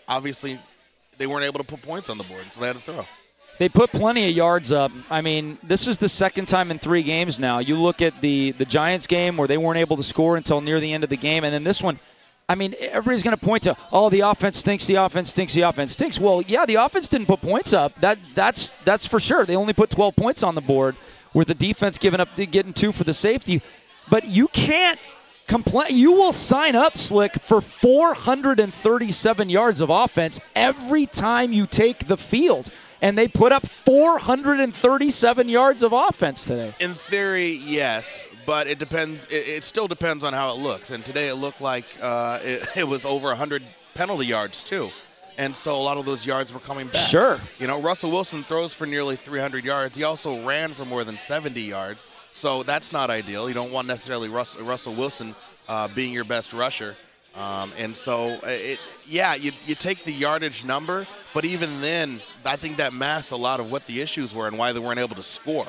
obviously 0.07 0.59
they 1.17 1.27
weren't 1.27 1.45
able 1.45 1.61
to 1.61 1.65
put 1.65 1.81
points 1.81 2.11
on 2.11 2.19
the 2.19 2.25
board, 2.25 2.45
so 2.51 2.61
they 2.61 2.67
had 2.67 2.77
to 2.77 2.83
throw. 2.83 3.01
They 3.59 3.71
put 3.71 3.91
plenty 3.91 4.29
of 4.29 4.37
yards 4.37 4.71
up. 4.71 4.93
I 5.11 5.23
mean, 5.23 5.57
this 5.63 5.89
is 5.89 5.97
the 5.97 6.11
second 6.11 6.47
time 6.47 6.71
in 6.71 6.79
three 6.79 7.03
games 7.03 7.41
now. 7.41 7.59
You 7.59 7.77
look 7.77 8.03
at 8.03 8.21
the 8.21 8.51
the 8.53 8.67
Giants 8.67 9.07
game 9.07 9.39
where 9.39 9.49
they 9.49 9.57
weren't 9.57 9.79
able 9.79 9.97
to 9.97 10.03
score 10.03 10.37
until 10.37 10.61
near 10.61 10.79
the 10.79 10.93
end 10.93 11.05
of 11.05 11.11
the 11.11 11.17
game, 11.17 11.43
and 11.45 11.55
then 11.55 11.65
this 11.65 11.83
one. 11.83 11.99
I 12.51 12.55
mean, 12.55 12.75
everybody's 12.81 13.23
going 13.23 13.37
to 13.37 13.45
point 13.45 13.65
to, 13.65 13.77
oh, 13.93 14.09
the 14.09 14.21
offense 14.21 14.59
stinks, 14.59 14.87
the 14.87 14.95
offense 14.95 15.31
stinks, 15.31 15.53
the 15.53 15.63
offense 15.63 15.93
stinks. 15.93 16.19
Well, 16.19 16.41
yeah, 16.41 16.65
the 16.65 16.77
offense 16.77 17.07
didn't 17.07 17.27
put 17.27 17.43
points 17.43 17.75
up. 17.75 17.95
That 17.97 18.19
that's 18.35 18.73
that's 18.85 19.07
for 19.07 19.21
sure. 19.21 19.45
They 19.45 19.55
only 19.55 19.75
put 19.75 19.91
12 19.91 20.17
points 20.17 20.43
on 20.43 20.55
the 20.55 20.63
board, 20.63 20.97
with 21.35 21.49
the 21.49 21.55
defense 21.55 21.99
giving 21.99 22.21
up 22.21 22.29
getting 22.37 22.73
two 22.73 22.93
for 22.93 23.05
the 23.05 23.13
safety. 23.13 23.61
But 24.09 24.27
you 24.27 24.49
can't 24.49 24.99
complain. 25.47 25.89
You 25.91 26.13
will 26.13 26.33
sign 26.33 26.75
up, 26.75 26.97
Slick, 26.97 27.35
for 27.35 27.61
437 27.61 29.51
yards 29.51 29.81
of 29.81 29.91
offense 29.91 30.41
every 30.55 31.07
time 31.07 31.53
you 31.53 31.67
take 31.67 32.07
the 32.07 32.17
field. 32.17 32.71
And 33.01 33.17
they 33.17 33.29
put 33.29 33.53
up 33.53 33.65
437 33.65 35.49
yards 35.49 35.83
of 35.85 35.93
offense 35.93 36.47
today. 36.47 36.75
In 36.81 36.91
theory, 36.91 37.53
yes, 37.65 38.28
but 38.49 38.67
it 38.67 38.79
depends. 38.79 39.27
It, 39.27 39.47
it 39.47 39.63
still 39.63 39.87
depends 39.87 40.25
on 40.25 40.33
how 40.33 40.51
it 40.53 40.59
looks. 40.59 40.91
And 40.91 41.05
today 41.05 41.29
it 41.29 41.35
looked 41.35 41.61
like 41.61 41.85
uh, 42.01 42.39
it, 42.43 42.67
it 42.79 42.89
was 42.89 43.05
over 43.05 43.29
100 43.29 43.63
penalty 43.93 44.25
yards 44.25 44.65
too. 44.65 44.89
And 45.37 45.55
so 45.55 45.77
a 45.77 45.85
lot 45.85 45.99
of 45.99 46.07
those 46.07 46.25
yards 46.25 46.53
were 46.53 46.59
coming 46.59 46.87
back. 46.87 47.07
Sure. 47.09 47.39
You 47.61 47.67
know, 47.67 47.79
Russell 47.81 48.11
Wilson 48.11 48.43
throws 48.43 48.73
for 48.73 48.87
nearly 48.87 49.17
300 49.17 49.65
yards. 49.65 49.99
He 49.99 50.03
also 50.03 50.45
ran 50.47 50.71
for 50.71 50.87
more 50.87 51.05
than 51.05 51.19
70 51.19 51.61
yards. 51.61 52.09
So 52.33 52.63
that's 52.63 52.91
not 52.91 53.11
ideal. 53.11 53.49
You 53.49 53.55
don't 53.55 53.71
want 53.71 53.87
necessarily 53.87 54.31
Russell, 54.31 54.65
Russell 54.65 54.95
Wilson 54.95 55.35
uh, 55.69 55.89
being 55.95 56.15
your 56.15 56.25
best 56.25 56.55
rusher. 56.55 56.97
Um, 57.37 57.71
and 57.79 57.95
so, 57.95 58.39
it, 58.45 58.81
yeah, 59.07 59.35
you, 59.35 59.53
you 59.67 59.75
take 59.75 60.03
the 60.05 60.13
yardage 60.13 60.65
number, 60.65 61.07
but 61.35 61.45
even 61.45 61.83
then, 61.83 62.21
I 62.47 62.57
think 62.57 62.79
that 62.79 62.95
masks 62.95 63.31
a 63.31 63.37
lot 63.37 63.61
of 63.61 63.71
what 63.71 63.87
the 63.87 64.01
issues 64.01 64.35
were 64.35 64.49
and 64.49 64.59
why 64.59 64.73
they 64.73 64.81
weren't 64.81 64.99
able 64.99 65.17
to 65.17 65.23
score. 65.23 65.67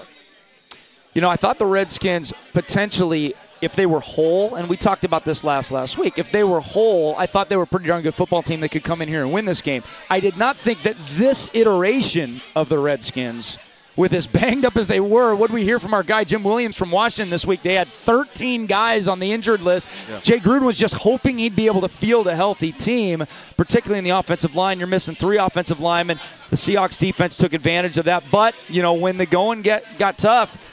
You 1.13 1.21
know, 1.21 1.29
I 1.29 1.37
thought 1.37 1.57
the 1.57 1.65
Redskins 1.65 2.31
potentially, 2.53 3.33
if 3.61 3.75
they 3.75 3.87
were 3.87 3.99
whole, 3.99 4.55
and 4.55 4.69
we 4.69 4.77
talked 4.77 5.03
about 5.03 5.25
this 5.25 5.43
last 5.43 5.71
last 5.71 5.97
week, 5.97 6.19
if 6.19 6.31
they 6.31 6.43
were 6.43 6.59
whole, 6.59 7.15
I 7.17 7.25
thought 7.25 7.49
they 7.49 7.55
were 7.55 7.63
a 7.63 7.67
pretty 7.67 7.87
darn 7.87 8.03
good 8.03 8.13
football 8.13 8.43
team 8.43 8.59
that 8.59 8.69
could 8.69 8.83
come 8.83 9.01
in 9.01 9.07
here 9.07 9.23
and 9.23 9.33
win 9.33 9.45
this 9.45 9.61
game. 9.61 9.81
I 10.09 10.19
did 10.19 10.37
not 10.37 10.55
think 10.55 10.83
that 10.83 10.95
this 11.13 11.49
iteration 11.53 12.41
of 12.55 12.69
the 12.69 12.77
Redskins, 12.77 13.57
with 13.95 14.13
as 14.13 14.27
banged 14.39 14.65
up 14.65 14.77
as 14.77 14.85
they 14.85 14.99
were, 14.99 15.33
what 15.33 15.47
did 15.47 15.55
we 15.55 15.63
hear 15.63 15.79
from 15.79 15.95
our 15.95 16.03
guy 16.03 16.23
Jim 16.23 16.43
Williams 16.43 16.77
from 16.77 16.91
Washington 16.91 17.31
this 17.31 17.45
week? 17.45 17.63
They 17.63 17.73
had 17.73 17.87
13 17.87 18.67
guys 18.67 19.07
on 19.07 19.19
the 19.19 19.31
injured 19.31 19.61
list. 19.61 19.89
Yeah. 20.09 20.19
Jay 20.19 20.37
Gruden 20.37 20.61
was 20.61 20.77
just 20.77 20.93
hoping 20.93 21.39
he'd 21.39 21.55
be 21.55 21.65
able 21.65 21.81
to 21.81 21.89
field 21.89 22.27
a 22.27 22.35
healthy 22.35 22.71
team, 22.71 23.25
particularly 23.57 23.97
in 23.97 24.03
the 24.03 24.11
offensive 24.11 24.55
line. 24.55 24.77
You're 24.77 24.87
missing 24.87 25.15
three 25.15 25.37
offensive 25.37 25.79
linemen. 25.79 26.17
The 26.51 26.55
Seahawks 26.55 26.99
defense 26.99 27.35
took 27.35 27.53
advantage 27.53 27.97
of 27.97 28.05
that, 28.05 28.23
but 28.31 28.55
you 28.69 28.83
know 28.83 28.93
when 28.93 29.17
the 29.17 29.25
going 29.25 29.63
get 29.63 29.83
got 29.97 30.19
tough. 30.19 30.67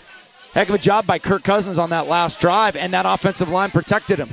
Heck 0.57 0.71
of 0.71 0.75
a 0.75 0.79
job 0.79 1.07
by 1.07 1.19
Kirk 1.19 1.45
Cousins 1.45 1.77
on 1.77 1.91
that 1.91 2.07
last 2.07 2.41
drive, 2.41 2.77
and 2.77 2.95
that 2.95 3.05
offensive 3.05 3.51
line 3.51 3.71
protected 3.71 4.19
him. 4.19 4.31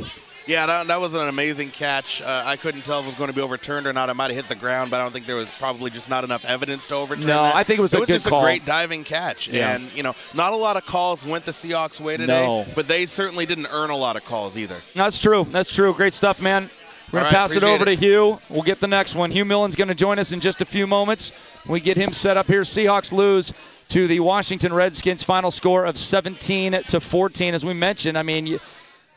Yeah, 0.47 0.65
that, 0.65 0.87
that 0.87 1.01
was 1.01 1.13
an 1.15 1.27
amazing 1.27 1.69
catch. 1.71 2.21
Uh, 2.21 2.43
I 2.45 2.55
couldn't 2.55 2.85
tell 2.85 2.99
if 2.99 3.03
it 3.05 3.07
was 3.07 3.15
going 3.15 3.29
to 3.29 3.35
be 3.35 3.41
overturned 3.41 3.85
or 3.87 3.91
not. 3.91 4.07
It 4.09 4.13
might 4.13 4.31
have 4.31 4.35
hit 4.37 4.47
the 4.47 4.55
ground, 4.55 4.89
but 4.89 5.01
I 5.01 5.03
don't 5.03 5.11
think 5.11 5.25
there 5.25 5.35
was 5.35 5.49
probably 5.49 5.91
just 5.91 6.09
not 6.09 6.23
enough 6.23 6.45
evidence 6.45 6.87
to 6.87 6.95
overturn 6.95 7.27
No, 7.27 7.43
that. 7.43 7.55
I 7.55 7.63
think 7.65 7.79
it 7.79 7.81
was 7.81 7.93
a 7.93 7.97
good 7.97 8.07
call. 8.07 8.07
it 8.07 8.09
a 8.09 8.13
was 8.13 8.23
good 8.23 8.23
just 8.23 8.29
call. 8.29 8.41
a 8.41 8.45
great 8.45 8.65
diving 8.65 9.03
catch. 9.03 9.49
Yeah. 9.49 9.75
And, 9.75 9.97
you 9.97 10.03
know, 10.03 10.15
not 10.33 10.53
a 10.53 10.55
lot 10.55 10.77
of 10.77 10.85
calls 10.85 11.25
went 11.25 11.43
the 11.43 11.51
Seahawks' 11.51 11.99
way 11.99 12.15
today, 12.15 12.45
No. 12.45 12.65
but 12.73 12.87
they 12.87 13.05
certainly 13.05 13.45
didn't 13.45 13.67
earn 13.73 13.89
a 13.89 13.97
lot 13.97 14.15
of 14.15 14.23
calls 14.23 14.57
either. 14.57 14.77
That's 14.95 15.19
true. 15.19 15.43
That's 15.49 15.75
true. 15.75 15.93
Great 15.93 16.13
stuff, 16.13 16.41
man. 16.41 16.69
We're 17.11 17.19
gonna 17.19 17.25
right, 17.25 17.33
pass 17.35 17.55
it 17.55 17.63
over 17.63 17.83
it. 17.83 17.85
to 17.85 17.95
Hugh. 17.95 18.39
We'll 18.49 18.63
get 18.63 18.79
the 18.79 18.87
next 18.87 19.13
one. 19.13 19.29
Hugh 19.29 19.43
Millen's 19.45 19.75
going 19.75 19.89
to 19.89 19.93
join 19.95 20.19
us 20.19 20.31
in 20.31 20.39
just 20.39 20.61
a 20.61 20.65
few 20.65 20.87
moments. 20.87 21.59
We 21.67 21.81
get 21.81 21.97
him 21.97 22.11
set 22.13 22.37
up 22.37 22.47
here. 22.47 22.61
Seahawks 22.61 23.11
lose 23.11 23.51
to 23.93 24.07
the 24.07 24.21
Washington 24.21 24.73
Redskins. 24.73 25.21
Final 25.21 25.51
score 25.51 25.85
of 25.85 25.99
17 25.99 26.81
to 26.87 26.99
14. 26.99 27.53
As 27.53 27.63
we 27.63 27.75
mentioned, 27.75 28.17
I 28.17 28.23
mean, 28.23 28.57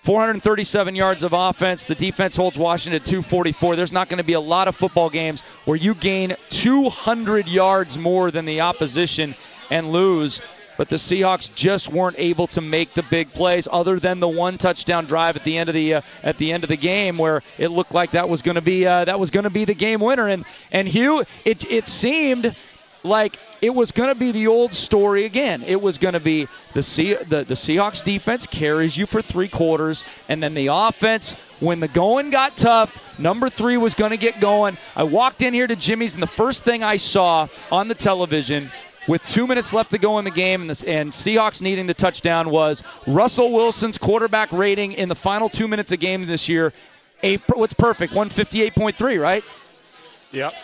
437 0.02 0.94
yards 0.94 1.22
of 1.22 1.32
offense. 1.32 1.86
The 1.86 1.94
defense 1.94 2.36
holds 2.36 2.58
Washington 2.58 3.00
at 3.00 3.06
244. 3.06 3.74
There's 3.74 3.90
not 3.90 4.10
going 4.10 4.18
to 4.18 4.26
be 4.26 4.34
a 4.34 4.40
lot 4.40 4.68
of 4.68 4.76
football 4.76 5.08
games 5.08 5.40
where 5.64 5.78
you 5.78 5.94
gain 5.94 6.36
200 6.50 7.48
yards 7.48 7.96
more 7.96 8.30
than 8.30 8.44
the 8.44 8.60
opposition 8.60 9.34
and 9.70 9.92
lose. 9.92 10.42
But 10.76 10.90
the 10.90 10.96
Seahawks 10.96 11.56
just 11.56 11.90
weren't 11.90 12.18
able 12.18 12.46
to 12.48 12.60
make 12.60 12.92
the 12.92 13.02
big 13.04 13.28
plays, 13.28 13.66
other 13.72 13.98
than 13.98 14.20
the 14.20 14.28
one 14.28 14.58
touchdown 14.58 15.06
drive 15.06 15.36
at 15.36 15.44
the 15.44 15.56
end 15.56 15.70
of 15.70 15.74
the 15.74 15.94
uh, 15.94 16.00
at 16.22 16.36
the 16.36 16.52
end 16.52 16.64
of 16.64 16.68
the 16.68 16.76
game, 16.76 17.16
where 17.16 17.42
it 17.56 17.68
looked 17.68 17.94
like 17.94 18.10
that 18.10 18.28
was 18.28 18.42
going 18.42 18.56
to 18.56 18.60
be 18.60 18.86
uh, 18.86 19.06
that 19.06 19.18
was 19.18 19.30
going 19.30 19.44
to 19.44 19.50
be 19.50 19.64
the 19.64 19.72
game 19.72 20.00
winner. 20.00 20.28
And 20.28 20.44
and 20.70 20.86
Hugh, 20.86 21.24
it 21.46 21.64
it 21.70 21.88
seemed 21.88 22.54
like 23.06 23.38
it 23.62 23.74
was 23.74 23.92
going 23.92 24.12
to 24.12 24.18
be 24.18 24.32
the 24.32 24.46
old 24.46 24.74
story 24.74 25.24
again. 25.24 25.62
It 25.66 25.80
was 25.80 25.98
going 25.98 26.14
to 26.14 26.20
be 26.20 26.46
the, 26.74 26.82
C- 26.82 27.14
the 27.14 27.44
the 27.44 27.54
Seahawks 27.54 28.04
defense 28.04 28.46
carries 28.46 28.96
you 28.96 29.06
for 29.06 29.22
three 29.22 29.48
quarters, 29.48 30.04
and 30.28 30.42
then 30.42 30.54
the 30.54 30.68
offense, 30.68 31.32
when 31.60 31.80
the 31.80 31.88
going 31.88 32.30
got 32.30 32.56
tough, 32.56 33.18
number 33.18 33.48
three 33.48 33.76
was 33.76 33.94
going 33.94 34.10
to 34.10 34.16
get 34.16 34.40
going. 34.40 34.76
I 34.94 35.04
walked 35.04 35.42
in 35.42 35.54
here 35.54 35.66
to 35.66 35.76
Jimmy's, 35.76 36.14
and 36.14 36.22
the 36.22 36.26
first 36.26 36.62
thing 36.62 36.82
I 36.82 36.96
saw 36.98 37.48
on 37.72 37.88
the 37.88 37.94
television. 37.94 38.68
With 39.08 39.24
two 39.24 39.46
minutes 39.46 39.72
left 39.72 39.92
to 39.92 39.98
go 39.98 40.18
in 40.18 40.24
the 40.24 40.32
game 40.32 40.62
and, 40.62 40.70
this, 40.70 40.82
and 40.82 41.12
Seahawks 41.12 41.62
needing 41.62 41.86
the 41.86 41.94
touchdown 41.94 42.50
was 42.50 42.82
Russell 43.06 43.52
Wilson's 43.52 43.98
quarterback 43.98 44.50
rating 44.50 44.94
in 44.94 45.08
the 45.08 45.14
final 45.14 45.48
two 45.48 45.68
minutes 45.68 45.92
of 45.92 46.00
game 46.00 46.26
this 46.26 46.48
year. 46.48 46.72
A, 47.22 47.36
what's 47.54 47.72
perfect? 47.72 48.12
158.3, 48.12 49.22
right? 49.22 49.44
Yep. 50.32 50.54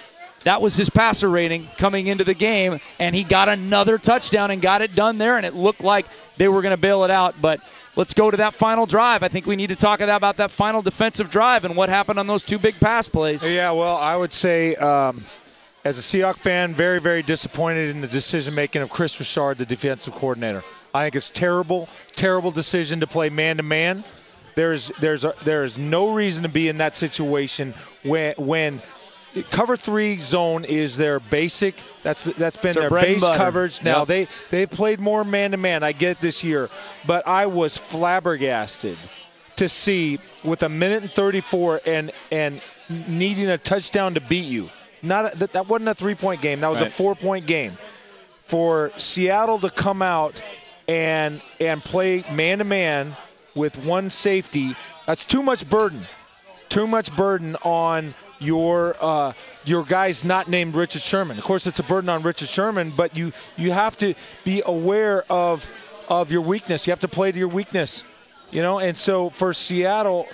That 0.44 0.60
was 0.60 0.74
his 0.74 0.90
passer 0.90 1.28
rating 1.28 1.64
coming 1.78 2.08
into 2.08 2.24
the 2.24 2.34
game, 2.34 2.80
and 2.98 3.14
he 3.14 3.24
got 3.24 3.48
another 3.48 3.98
touchdown 3.98 4.50
and 4.50 4.60
got 4.60 4.82
it 4.82 4.94
done 4.94 5.18
there, 5.18 5.36
and 5.36 5.46
it 5.46 5.54
looked 5.54 5.82
like 5.82 6.06
they 6.36 6.48
were 6.48 6.62
going 6.62 6.74
to 6.74 6.80
bail 6.80 7.04
it 7.04 7.10
out. 7.10 7.40
But 7.40 7.60
let's 7.96 8.14
go 8.14 8.30
to 8.30 8.36
that 8.38 8.54
final 8.54 8.86
drive. 8.86 9.22
I 9.22 9.28
think 9.28 9.46
we 9.46 9.56
need 9.56 9.68
to 9.68 9.76
talk 9.76 10.00
about 10.00 10.36
that 10.36 10.50
final 10.50 10.82
defensive 10.82 11.30
drive 11.30 11.64
and 11.64 11.76
what 11.76 11.88
happened 11.88 12.18
on 12.18 12.26
those 12.26 12.42
two 12.42 12.58
big 12.58 12.78
pass 12.80 13.08
plays. 13.08 13.48
Yeah, 13.48 13.70
well, 13.70 13.96
I 13.96 14.16
would 14.16 14.32
say, 14.32 14.74
um, 14.76 15.24
as 15.84 15.98
a 15.98 16.00
Seahawks 16.00 16.38
fan, 16.38 16.74
very, 16.74 17.00
very 17.00 17.22
disappointed 17.22 17.90
in 17.90 18.00
the 18.00 18.08
decision 18.08 18.54
making 18.54 18.82
of 18.82 18.90
Kris 18.90 19.18
Richard, 19.18 19.58
the 19.58 19.66
defensive 19.66 20.14
coordinator. 20.14 20.62
I 20.94 21.04
think 21.04 21.16
it's 21.16 21.30
terrible, 21.30 21.88
terrible 22.14 22.50
decision 22.50 23.00
to 23.00 23.06
play 23.06 23.30
man 23.30 23.56
to 23.56 23.62
man. 23.62 24.04
There's, 24.54 24.88
there's, 25.00 25.24
a, 25.24 25.34
there 25.44 25.64
is 25.64 25.78
no 25.78 26.14
reason 26.14 26.42
to 26.42 26.48
be 26.48 26.68
in 26.68 26.78
that 26.78 26.94
situation 26.94 27.72
when, 28.02 28.34
when 28.36 28.80
cover 29.50 29.76
three 29.76 30.18
zone 30.18 30.64
is 30.64 30.96
their 30.96 31.20
basic. 31.20 31.76
That's 32.02 32.22
that's 32.22 32.56
been 32.56 32.74
their 32.74 32.90
their 32.90 33.00
base 33.00 33.24
coverage. 33.24 33.82
Now 33.82 34.00
Yep. 34.00 34.08
they 34.08 34.28
they 34.50 34.66
played 34.66 35.00
more 35.00 35.24
man 35.24 35.52
to 35.52 35.56
man. 35.56 35.82
I 35.82 35.92
get 35.92 36.12
it 36.12 36.20
this 36.20 36.44
year, 36.44 36.68
but 37.06 37.26
I 37.26 37.46
was 37.46 37.76
flabbergasted 37.76 38.98
to 39.56 39.68
see 39.68 40.18
with 40.44 40.62
a 40.62 40.68
minute 40.68 41.02
and 41.02 41.12
34 41.12 41.80
and 41.86 42.10
and 42.30 42.60
needing 43.08 43.48
a 43.48 43.58
touchdown 43.58 44.14
to 44.14 44.20
beat 44.20 44.46
you. 44.46 44.68
Not 45.02 45.34
a, 45.34 45.38
that, 45.38 45.52
that 45.52 45.68
wasn't 45.68 45.88
a 45.88 45.94
three 45.94 46.14
point 46.14 46.42
game. 46.42 46.60
That 46.60 46.68
was 46.70 46.80
a 46.80 46.90
four 46.90 47.14
point 47.14 47.46
game. 47.46 47.72
For 48.40 48.92
Seattle 48.98 49.58
to 49.60 49.70
come 49.70 50.02
out 50.02 50.42
and 50.86 51.40
and 51.60 51.82
play 51.82 52.24
man 52.32 52.58
to 52.58 52.64
man 52.64 53.16
with 53.54 53.84
one 53.86 54.10
safety, 54.10 54.76
that's 55.06 55.24
too 55.24 55.42
much 55.42 55.68
burden 55.68 56.02
too 56.72 56.86
much 56.86 57.14
burden 57.14 57.54
on 57.64 58.14
your 58.42 58.96
uh, 59.00 59.32
your 59.64 59.84
guys 59.84 60.24
not 60.24 60.48
named 60.48 60.74
Richard 60.74 61.02
Sherman. 61.02 61.38
Of 61.38 61.44
course, 61.44 61.66
it's 61.66 61.78
a 61.78 61.82
burden 61.84 62.08
on 62.10 62.22
Richard 62.22 62.48
Sherman, 62.48 62.92
but 62.96 63.16
you 63.16 63.32
you 63.56 63.70
have 63.72 63.96
to 63.98 64.14
be 64.44 64.62
aware 64.66 65.24
of 65.30 65.66
of 66.08 66.30
your 66.32 66.42
weakness. 66.42 66.86
You 66.86 66.90
have 66.90 67.00
to 67.00 67.08
play 67.08 67.32
to 67.32 67.38
your 67.38 67.48
weakness, 67.48 68.04
you 68.50 68.62
know. 68.62 68.78
And 68.78 68.96
so 68.96 69.30
for 69.30 69.54
Seattle, 69.54 70.26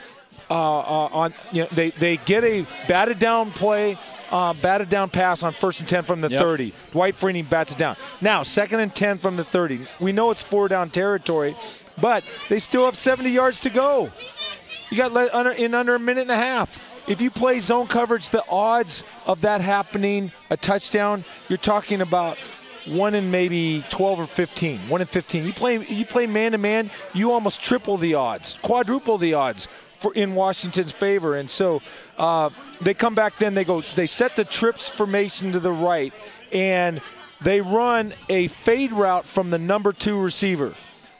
uh, 0.51 0.55
uh, 0.55 1.09
on 1.13 1.33
you 1.53 1.63
know 1.63 1.69
they 1.73 1.91
they 1.91 2.17
get 2.19 2.45
a 2.45 2.67
batted 2.89 3.19
down 3.19 3.51
play. 3.53 3.97
Uh, 4.31 4.53
batted 4.53 4.91
down 4.91 5.09
pass 5.09 5.43
on 5.43 5.55
first 5.55 5.81
and 5.81 5.89
10 5.89 6.05
from 6.05 6.21
the 6.21 6.29
Yep. 6.29 6.43
30. 6.43 6.75
Dwight 6.93 7.15
Freeney 7.15 7.49
bats 7.49 7.73
it 7.73 7.79
down. 7.79 7.97
Now, 8.21 8.43
second 8.43 8.81
and 8.81 8.95
10 8.95 9.17
from 9.17 9.37
the 9.37 9.45
30. 9.45 9.87
We 10.01 10.13
know 10.13 10.31
it's 10.31 10.43
four 10.43 10.69
down 10.69 10.91
territory, 10.91 11.57
but 11.99 12.25
they 12.51 12.59
still 12.59 12.85
have 12.85 12.95
70 12.95 13.31
yards 13.31 13.63
to 13.63 13.71
go. 13.71 14.11
You 14.91 14.99
got 14.99 15.17
under, 15.35 15.53
in 15.53 15.73
under 15.73 15.95
a 15.95 15.99
minute 15.99 16.21
and 16.23 16.31
a 16.31 16.37
half. 16.37 16.79
If 17.09 17.23
you 17.23 17.31
play 17.31 17.59
zone 17.59 17.87
coverage, 17.87 18.29
the 18.29 18.45
odds 18.51 19.03
of 19.27 19.41
that 19.41 19.63
happening, 19.63 20.31
a 20.51 20.59
touchdown, 20.59 21.25
you're 21.49 21.57
talking 21.57 22.03
about 22.03 22.37
one 22.87 23.15
in 23.15 23.31
maybe 23.31 23.83
12 23.89 24.21
or 24.21 24.27
15. 24.27 24.81
One 24.91 25.01
in 25.01 25.07
15. 25.07 25.47
You 25.47 25.55
play 25.55 25.83
you 25.87 26.05
play 26.05 26.27
man 26.27 26.53
to 26.53 26.59
man, 26.59 26.91
you 27.15 27.33
almost 27.33 27.63
triple 27.63 27.97
the 27.97 28.15
odds, 28.15 28.59
quadruple 28.61 29.17
the 29.17 29.33
odds 29.33 29.65
for 29.65 30.13
in 30.13 30.35
Washington's 30.35 30.93
favor. 30.93 31.37
And 31.37 31.49
so 31.49 31.81
uh, 32.19 32.51
they 32.83 32.93
come 32.93 33.15
back. 33.15 33.37
Then 33.37 33.55
they 33.55 33.65
go. 33.65 33.81
They 33.81 34.07
set 34.07 34.37
the 34.37 34.45
trips 34.45 34.87
formation 34.91 35.53
to 35.53 35.61
the 35.61 35.73
right, 35.73 36.13
and 36.53 37.01
they 37.41 37.63
run 37.63 38.13
a 38.29 38.49
fade 38.49 38.93
route 38.93 39.25
from 39.25 39.49
the 39.49 39.59
number 39.59 39.95
two 39.95 40.21
receiver 40.21 40.75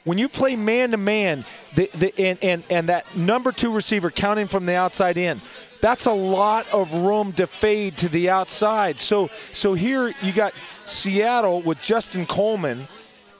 when 0.05 0.17
you 0.17 0.29
play 0.29 0.55
man 0.55 0.91
to 0.91 0.97
man, 0.97 1.45
the, 1.75 1.89
the 1.93 2.19
and, 2.19 2.39
and 2.41 2.63
and 2.69 2.89
that 2.89 3.15
number 3.15 3.51
two 3.51 3.71
receiver 3.71 4.09
counting 4.09 4.47
from 4.47 4.65
the 4.65 4.73
outside 4.73 5.17
in, 5.17 5.41
that's 5.81 6.05
a 6.05 6.13
lot 6.13 6.71
of 6.73 6.93
room 6.93 7.33
to 7.33 7.47
fade 7.47 7.97
to 7.97 8.09
the 8.09 8.29
outside. 8.29 8.99
So 8.99 9.29
so 9.53 9.73
here 9.73 10.13
you 10.21 10.31
got 10.33 10.63
Seattle 10.85 11.61
with 11.61 11.81
Justin 11.81 12.25
Coleman, 12.25 12.87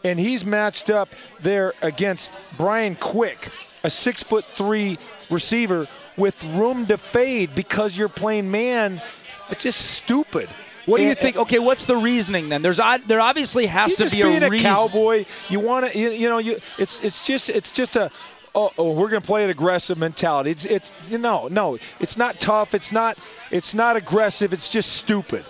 and 0.03 0.19
he's 0.19 0.45
matched 0.45 0.89
up 0.89 1.09
there 1.41 1.73
against 1.81 2.33
Brian 2.57 2.95
Quick, 2.95 3.49
a 3.83 3.89
six 3.89 4.23
foot 4.23 4.45
three 4.45 4.97
receiver 5.29 5.87
with 6.17 6.43
room 6.45 6.85
to 6.87 6.97
fade 6.97 7.53
because 7.55 7.97
you're 7.97 8.09
playing 8.09 8.49
man. 8.51 9.01
It's 9.49 9.63
just 9.63 9.79
stupid. 9.91 10.49
What 10.85 10.97
do 10.97 11.03
you 11.03 11.13
think? 11.15 11.37
Okay, 11.37 11.59
what's 11.59 11.85
the 11.85 11.97
reasoning 11.97 12.49
then? 12.49 12.61
There's 12.61 12.79
uh, 12.79 12.97
there 13.05 13.21
obviously 13.21 13.67
has 13.67 13.91
He's 13.91 13.97
to 13.97 14.03
just 14.05 14.15
be 14.15 14.23
being 14.23 14.43
a 14.43 14.47
a, 14.47 14.49
reason. 14.49 14.65
cowboy. 14.65 15.25
You 15.47 15.59
want 15.59 15.91
to, 15.91 15.97
you, 15.97 16.09
you 16.09 16.29
know, 16.29 16.39
you 16.39 16.57
it's 16.77 17.03
it's 17.03 17.25
just 17.27 17.49
it's 17.49 17.71
just 17.71 17.95
a. 17.95 18.09
Oh, 18.55 18.71
oh, 18.77 18.93
we're 18.93 19.09
going 19.09 19.21
to 19.21 19.27
play 19.27 19.43
an 19.43 19.49
aggressive 19.49 19.97
mentality. 19.97 20.51
It's 20.51 20.65
it's 20.65 21.11
you 21.11 21.17
know 21.17 21.47
no, 21.49 21.75
it's 21.99 22.17
not 22.17 22.35
tough. 22.39 22.73
It's 22.73 22.91
not 22.91 23.17
it's 23.51 23.73
not 23.73 23.95
aggressive. 23.95 24.53
It's 24.53 24.69
just 24.69 24.93
stupid. 24.93 25.45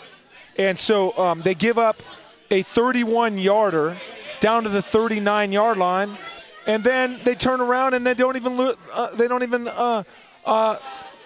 And 0.57 0.77
so 0.77 1.17
um, 1.17 1.41
they 1.41 1.55
give 1.55 1.77
up 1.77 1.97
a 2.51 2.63
31 2.63 3.37
yarder 3.37 3.95
down 4.41 4.63
to 4.63 4.69
the 4.69 4.81
39 4.81 5.51
yard 5.51 5.77
line, 5.77 6.11
and 6.67 6.83
then 6.83 7.19
they 7.23 7.35
turn 7.35 7.61
around 7.61 7.93
and 7.93 8.05
they 8.05 8.13
don't 8.13 8.35
even 8.35 8.57
lo- 8.57 8.75
uh, 8.93 9.15
they 9.15 9.27
don't 9.27 9.43
even 9.43 9.67
uh, 9.67 10.03
uh, 10.45 10.77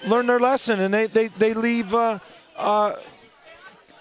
learn 0.06 0.28
their 0.28 0.40
lesson, 0.40 0.80
and 0.80 0.94
they 0.94 1.08
they 1.08 1.28
they 1.30 1.54
leave. 1.54 1.94
Uh, 1.94 2.20
uh, 2.56 2.96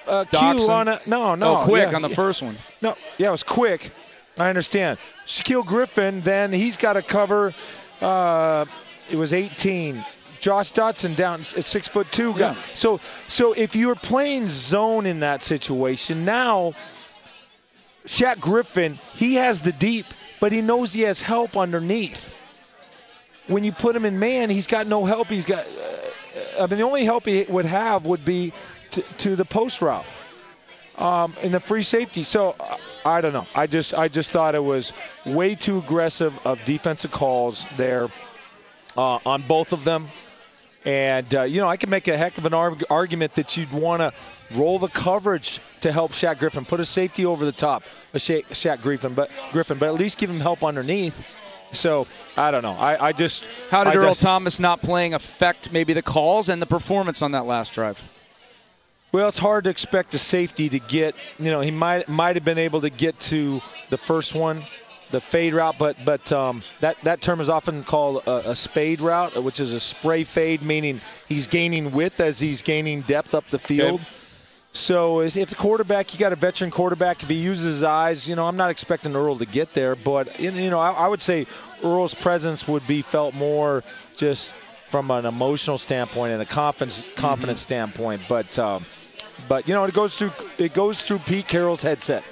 uh, 0.06 0.24
Q 0.24 0.38
on 0.68 0.88
a 0.88 1.00
no 1.06 1.34
no 1.34 1.58
oh, 1.58 1.64
quick 1.64 1.90
yeah, 1.90 1.96
on 1.96 2.02
the 2.02 2.08
yeah. 2.08 2.14
first 2.14 2.42
one. 2.42 2.56
No, 2.80 2.96
yeah, 3.18 3.28
it 3.28 3.30
was 3.30 3.44
quick. 3.44 3.92
I 4.38 4.48
understand. 4.48 4.98
Shaquille 5.26 5.64
Griffin, 5.64 6.20
then 6.22 6.52
he's 6.52 6.76
got 6.76 6.94
to 6.94 7.02
cover. 7.02 7.54
Uh, 8.00 8.64
it 9.10 9.16
was 9.16 9.32
18. 9.32 10.04
Josh 10.40 10.72
Doctson 10.72 11.14
down 11.14 11.44
six 11.44 11.86
foot 11.86 12.10
two 12.10 12.32
guy. 12.32 12.50
Yeah. 12.50 12.54
So, 12.74 13.00
so 13.28 13.52
if 13.52 13.76
you're 13.76 13.94
playing 13.94 14.48
zone 14.48 15.06
in 15.06 15.20
that 15.20 15.42
situation, 15.42 16.24
now 16.24 16.72
Shaq 18.06 18.40
Griffin, 18.40 18.94
he 19.14 19.34
has 19.34 19.62
the 19.62 19.70
deep, 19.70 20.06
but 20.40 20.50
he 20.50 20.60
knows 20.60 20.92
he 20.92 21.02
has 21.02 21.22
help 21.22 21.56
underneath. 21.56 22.36
When 23.46 23.62
you 23.62 23.70
put 23.70 23.94
him 23.94 24.04
in 24.04 24.18
man, 24.18 24.50
he's 24.50 24.66
got 24.66 24.88
no 24.88 25.04
help. 25.04 25.28
He's 25.28 25.44
got. 25.44 25.64
Uh, 25.64 26.64
I 26.64 26.66
mean, 26.66 26.78
the 26.78 26.84
only 26.84 27.04
help 27.04 27.26
he 27.26 27.44
would 27.48 27.64
have 27.64 28.06
would 28.06 28.24
be 28.24 28.52
to, 28.90 29.02
to 29.18 29.36
the 29.36 29.44
post 29.44 29.80
route 29.80 30.06
um, 30.98 31.34
in 31.42 31.52
the 31.52 31.60
free 31.60 31.82
safety. 31.82 32.22
So 32.22 32.54
uh, 32.60 32.76
I 33.04 33.20
don't 33.20 33.32
know. 33.32 33.46
I 33.54 33.66
just 33.66 33.94
I 33.94 34.08
just 34.08 34.30
thought 34.30 34.54
it 34.54 34.62
was 34.64 34.92
way 35.24 35.54
too 35.54 35.78
aggressive 35.78 36.38
of 36.46 36.64
defensive 36.64 37.10
calls 37.10 37.66
there 37.76 38.08
uh, 38.96 39.18
on 39.26 39.42
both 39.42 39.72
of 39.72 39.84
them. 39.84 40.06
And 40.84 41.32
uh, 41.34 41.42
you 41.42 41.60
know, 41.60 41.68
I 41.68 41.76
can 41.76 41.90
make 41.90 42.08
a 42.08 42.16
heck 42.16 42.38
of 42.38 42.46
an 42.46 42.54
arg- 42.54 42.84
argument 42.90 43.34
that 43.36 43.56
you'd 43.56 43.72
want 43.72 44.00
to 44.00 44.12
roll 44.56 44.78
the 44.80 44.88
coverage 44.88 45.60
to 45.80 45.92
help 45.92 46.10
Shaq 46.12 46.38
Griffin, 46.38 46.64
put 46.64 46.80
a 46.80 46.84
safety 46.84 47.24
over 47.24 47.44
the 47.44 47.52
top 47.52 47.84
of 48.12 48.20
Sha- 48.20 48.42
Shaq 48.50 48.82
Griffin, 48.82 49.14
but 49.14 49.30
Griffin, 49.52 49.78
but 49.78 49.86
at 49.86 49.94
least 49.94 50.18
give 50.18 50.28
him 50.28 50.40
help 50.40 50.64
underneath. 50.64 51.38
So 51.72 52.06
I 52.36 52.50
don't 52.50 52.62
know. 52.62 52.72
I, 52.72 53.08
I 53.08 53.12
just 53.12 53.44
How 53.70 53.84
did 53.84 53.94
I 53.94 53.96
Earl 53.96 54.08
just- 54.10 54.20
Thomas 54.22 54.58
not 54.58 54.82
playing 54.82 55.14
affect 55.14 55.72
maybe 55.72 55.92
the 55.92 56.02
calls 56.02 56.48
and 56.48 56.60
the 56.60 56.66
performance 56.66 57.22
on 57.22 57.30
that 57.32 57.46
last 57.46 57.72
drive? 57.72 58.02
Well, 59.12 59.28
it's 59.28 59.38
hard 59.38 59.64
to 59.64 59.70
expect 59.70 60.14
a 60.14 60.18
safety 60.18 60.70
to 60.70 60.78
get. 60.78 61.14
You 61.38 61.50
know, 61.50 61.60
he 61.60 61.70
might 61.70 62.08
might 62.08 62.36
have 62.36 62.46
been 62.46 62.58
able 62.58 62.80
to 62.80 62.88
get 62.88 63.20
to 63.20 63.60
the 63.90 63.98
first 63.98 64.34
one, 64.34 64.62
the 65.10 65.20
fade 65.20 65.52
route, 65.52 65.76
but 65.78 65.98
but 66.02 66.32
um, 66.32 66.62
that 66.80 66.96
that 67.02 67.20
term 67.20 67.40
is 67.40 67.50
often 67.50 67.84
called 67.84 68.26
a, 68.26 68.50
a 68.50 68.56
spade 68.56 69.02
route, 69.02 69.42
which 69.42 69.60
is 69.60 69.74
a 69.74 69.80
spray 69.80 70.24
fade, 70.24 70.62
meaning 70.62 71.02
he's 71.28 71.46
gaining 71.46 71.92
width 71.92 72.20
as 72.20 72.40
he's 72.40 72.62
gaining 72.62 73.02
depth 73.02 73.34
up 73.34 73.48
the 73.50 73.58
field. 73.58 74.00
So 74.74 75.20
if 75.20 75.34
the 75.34 75.54
quarterback, 75.54 76.14
you 76.14 76.18
got 76.18 76.32
a 76.32 76.36
veteran 76.36 76.70
quarterback, 76.70 77.22
if 77.22 77.28
he 77.28 77.34
uses 77.34 77.66
his 77.66 77.82
eyes, 77.82 78.26
you 78.26 78.34
know, 78.34 78.48
I'm 78.48 78.56
not 78.56 78.70
expecting 78.70 79.14
Earl 79.14 79.36
to 79.36 79.44
get 79.44 79.74
there, 79.74 79.94
but 79.94 80.40
you 80.40 80.70
know, 80.70 80.78
I, 80.78 80.92
I 80.92 81.08
would 81.08 81.20
say 81.20 81.46
Earl's 81.84 82.14
presence 82.14 82.66
would 82.66 82.86
be 82.86 83.02
felt 83.02 83.34
more 83.34 83.84
just 84.16 84.54
from 84.88 85.10
an 85.10 85.26
emotional 85.26 85.76
standpoint 85.76 86.32
and 86.32 86.40
a 86.40 86.46
confidence 86.46 87.06
confidence 87.14 87.60
standpoint. 87.60 88.22
But 88.28 88.58
um, 88.58 88.86
but 89.48 89.68
you 89.68 89.74
know, 89.74 89.84
it 89.84 89.94
goes 89.94 90.16
through 90.16 90.32
it 90.58 90.74
goes 90.74 91.02
through 91.02 91.18
Pete 91.18 91.48
Carroll's 91.48 91.82
headset. 91.82 92.24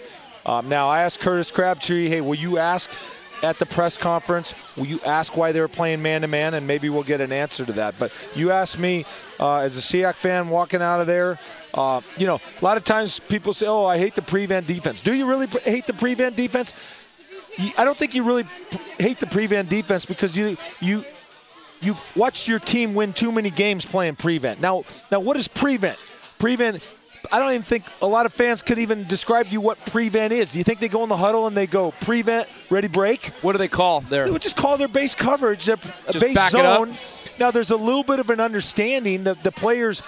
Um, 0.46 0.68
now 0.68 0.88
I 0.88 1.02
asked 1.02 1.20
Curtis 1.20 1.50
Crabtree, 1.50 2.08
hey, 2.08 2.20
will 2.20 2.34
you 2.34 2.58
ask 2.58 2.90
at 3.42 3.56
the 3.58 3.66
press 3.66 3.96
conference, 3.96 4.54
will 4.76 4.86
you 4.86 5.00
ask 5.06 5.36
why 5.36 5.52
they 5.52 5.60
were 5.60 5.68
playing 5.68 6.02
man 6.02 6.20
to 6.22 6.28
man, 6.28 6.54
and 6.54 6.66
maybe 6.66 6.88
we'll 6.88 7.02
get 7.02 7.20
an 7.20 7.32
answer 7.32 7.64
to 7.64 7.72
that. 7.72 7.94
But 7.98 8.12
you 8.34 8.50
asked 8.50 8.78
me, 8.78 9.04
uh, 9.38 9.58
as 9.58 9.76
a 9.76 9.80
Seahawks 9.80 10.16
fan 10.16 10.48
walking 10.48 10.82
out 10.82 11.00
of 11.00 11.06
there, 11.06 11.38
uh, 11.72 12.00
you 12.18 12.26
know, 12.26 12.40
a 12.60 12.64
lot 12.64 12.76
of 12.76 12.84
times 12.84 13.20
people 13.20 13.52
say, 13.52 13.66
"Oh, 13.66 13.86
I 13.86 13.98
hate 13.98 14.14
the 14.14 14.22
prevent 14.22 14.66
defense." 14.66 15.00
Do 15.00 15.14
you 15.14 15.26
really 15.26 15.46
hate 15.46 15.86
the 15.86 15.94
prevent 15.94 16.36
defense? 16.36 16.74
I 17.76 17.84
don't 17.84 17.96
think 17.96 18.14
you 18.14 18.22
really 18.22 18.44
hate 18.98 19.20
the 19.20 19.26
prevent 19.26 19.68
defense 19.68 20.04
because 20.04 20.36
you 20.36 20.56
you 20.80 21.04
you've 21.80 22.04
watched 22.16 22.48
your 22.48 22.58
team 22.58 22.94
win 22.94 23.12
too 23.12 23.32
many 23.32 23.50
games 23.50 23.84
playing 23.84 24.16
prevent. 24.16 24.60
Now, 24.60 24.84
now 25.10 25.20
what 25.20 25.36
is 25.36 25.48
prevent? 25.48 25.98
Prevent. 26.40 26.82
I 27.30 27.38
don't 27.38 27.50
even 27.50 27.62
think 27.62 27.84
a 28.02 28.06
lot 28.06 28.26
of 28.26 28.32
fans 28.32 28.62
could 28.62 28.78
even 28.78 29.04
describe 29.04 29.46
to 29.46 29.52
you 29.52 29.60
what 29.60 29.78
prevent 29.78 30.32
is. 30.32 30.52
Do 30.52 30.58
you 30.58 30.64
think 30.64 30.80
they 30.80 30.88
go 30.88 31.02
in 31.02 31.08
the 31.08 31.16
huddle 31.16 31.46
and 31.46 31.56
they 31.56 31.66
go 31.66 31.92
prevent, 32.00 32.48
ready, 32.70 32.88
break? 32.88 33.26
What 33.42 33.52
do 33.52 33.58
they 33.58 33.68
call 33.68 34.00
there? 34.00 34.24
They 34.24 34.30
would 34.30 34.42
just 34.42 34.56
call 34.56 34.76
their 34.78 34.88
base 34.88 35.14
coverage, 35.14 35.66
their 35.66 35.76
Just 35.76 36.20
base 36.20 36.50
zone. 36.50 36.94
Now, 37.38 37.50
there's 37.50 37.70
a 37.70 37.76
little 37.76 38.02
bit 38.02 38.18
of 38.18 38.30
an 38.30 38.40
understanding 38.40 39.24
that 39.24 39.44
the 39.44 39.52
players 39.52 40.02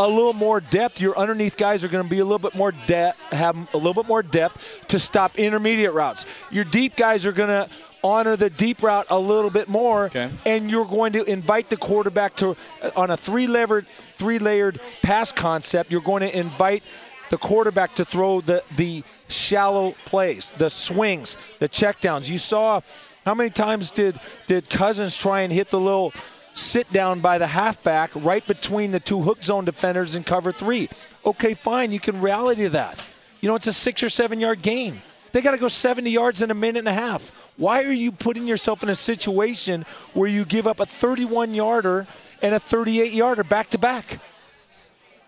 a 0.00 0.06
little 0.06 0.32
more 0.32 0.60
depth. 0.60 1.00
Your 1.00 1.18
underneath 1.18 1.56
guys 1.56 1.82
are 1.84 1.88
going 1.88 2.04
to 2.04 2.10
be 2.10 2.18
a 2.18 2.24
little 2.24 2.38
bit 2.38 2.54
more 2.54 2.72
depth, 2.86 3.18
have 3.32 3.56
a 3.74 3.76
little 3.76 3.94
bit 3.94 4.06
more 4.06 4.22
depth 4.22 4.86
to 4.88 4.98
stop 4.98 5.38
intermediate 5.38 5.92
routes. 5.92 6.26
Your 6.50 6.64
deep 6.64 6.96
guys 6.96 7.24
are 7.24 7.32
going 7.32 7.48
to 7.48 7.68
honor 8.04 8.36
the 8.36 8.50
deep 8.50 8.82
route 8.82 9.06
a 9.10 9.18
little 9.18 9.50
bit 9.50 9.68
more, 9.68 10.04
Okay. 10.06 10.30
and 10.46 10.70
you're 10.70 10.84
going 10.86 11.12
to 11.14 11.24
invite 11.24 11.68
the 11.68 11.76
quarterback 11.76 12.36
to 12.36 12.56
uh, 12.82 12.90
on 12.96 13.10
a 13.10 13.16
three-layered 13.16 13.86
three-layered 14.14 14.80
pass 15.02 15.32
concept. 15.32 15.90
You're 15.90 16.00
going 16.00 16.22
to 16.22 16.36
invite 16.38 16.82
the 17.30 17.38
quarterback 17.38 17.94
to 17.96 18.04
throw 18.04 18.40
the 18.40 18.62
the 18.76 19.02
shallow 19.28 19.92
plays, 20.06 20.52
the 20.56 20.70
swings, 20.70 21.36
the 21.58 21.68
checkdowns. 21.68 22.28
You 22.28 22.38
saw 22.38 22.80
how 23.26 23.34
many 23.34 23.50
times 23.50 23.90
did 23.90 24.18
did 24.46 24.68
Cousins 24.70 25.16
try 25.16 25.40
and 25.42 25.52
hit 25.52 25.70
the 25.70 25.80
little 25.80 26.12
sit 26.54 26.90
down 26.92 27.20
by 27.20 27.38
the 27.38 27.46
halfback 27.46 28.10
right 28.16 28.44
between 28.46 28.90
the 28.90 28.98
two 29.00 29.20
hook 29.20 29.42
zone 29.42 29.64
defenders 29.64 30.14
in 30.14 30.24
cover 30.24 30.50
three? 30.52 30.88
Okay, 31.26 31.54
fine, 31.54 31.92
you 31.92 32.00
can 32.00 32.20
reality 32.20 32.66
that. 32.68 33.06
You 33.40 33.48
know, 33.48 33.54
it's 33.54 33.66
a 33.66 33.72
six 33.72 34.02
or 34.02 34.08
seven 34.08 34.40
yard 34.40 34.62
game. 34.62 35.00
They 35.30 35.42
got 35.42 35.50
to 35.50 35.58
go 35.58 35.68
70 35.68 36.10
yards 36.10 36.40
in 36.40 36.50
a 36.50 36.54
minute 36.54 36.78
and 36.80 36.88
a 36.88 36.92
half. 36.92 37.37
Why 37.58 37.82
are 37.84 37.92
you 37.92 38.12
putting 38.12 38.46
yourself 38.46 38.82
in 38.82 38.88
a 38.88 38.94
situation 38.94 39.82
where 40.14 40.28
you 40.30 40.44
give 40.46 40.66
up 40.66 40.80
a 40.80 40.86
31 40.86 41.52
yarder 41.54 42.06
and 42.40 42.54
a 42.54 42.60
38 42.60 43.12
yarder 43.12 43.44
back 43.44 43.68
to 43.70 43.78
back? 43.78 44.18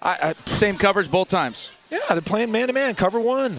I, 0.00 0.30
I, 0.46 0.50
Same 0.50 0.76
coverage 0.76 1.10
both 1.10 1.28
times. 1.28 1.70
yeah, 1.90 1.99
they're 2.08 2.20
playing 2.22 2.50
man 2.52 2.68
to 2.68 2.72
man, 2.72 2.94
cover 2.94 3.20
one. 3.20 3.56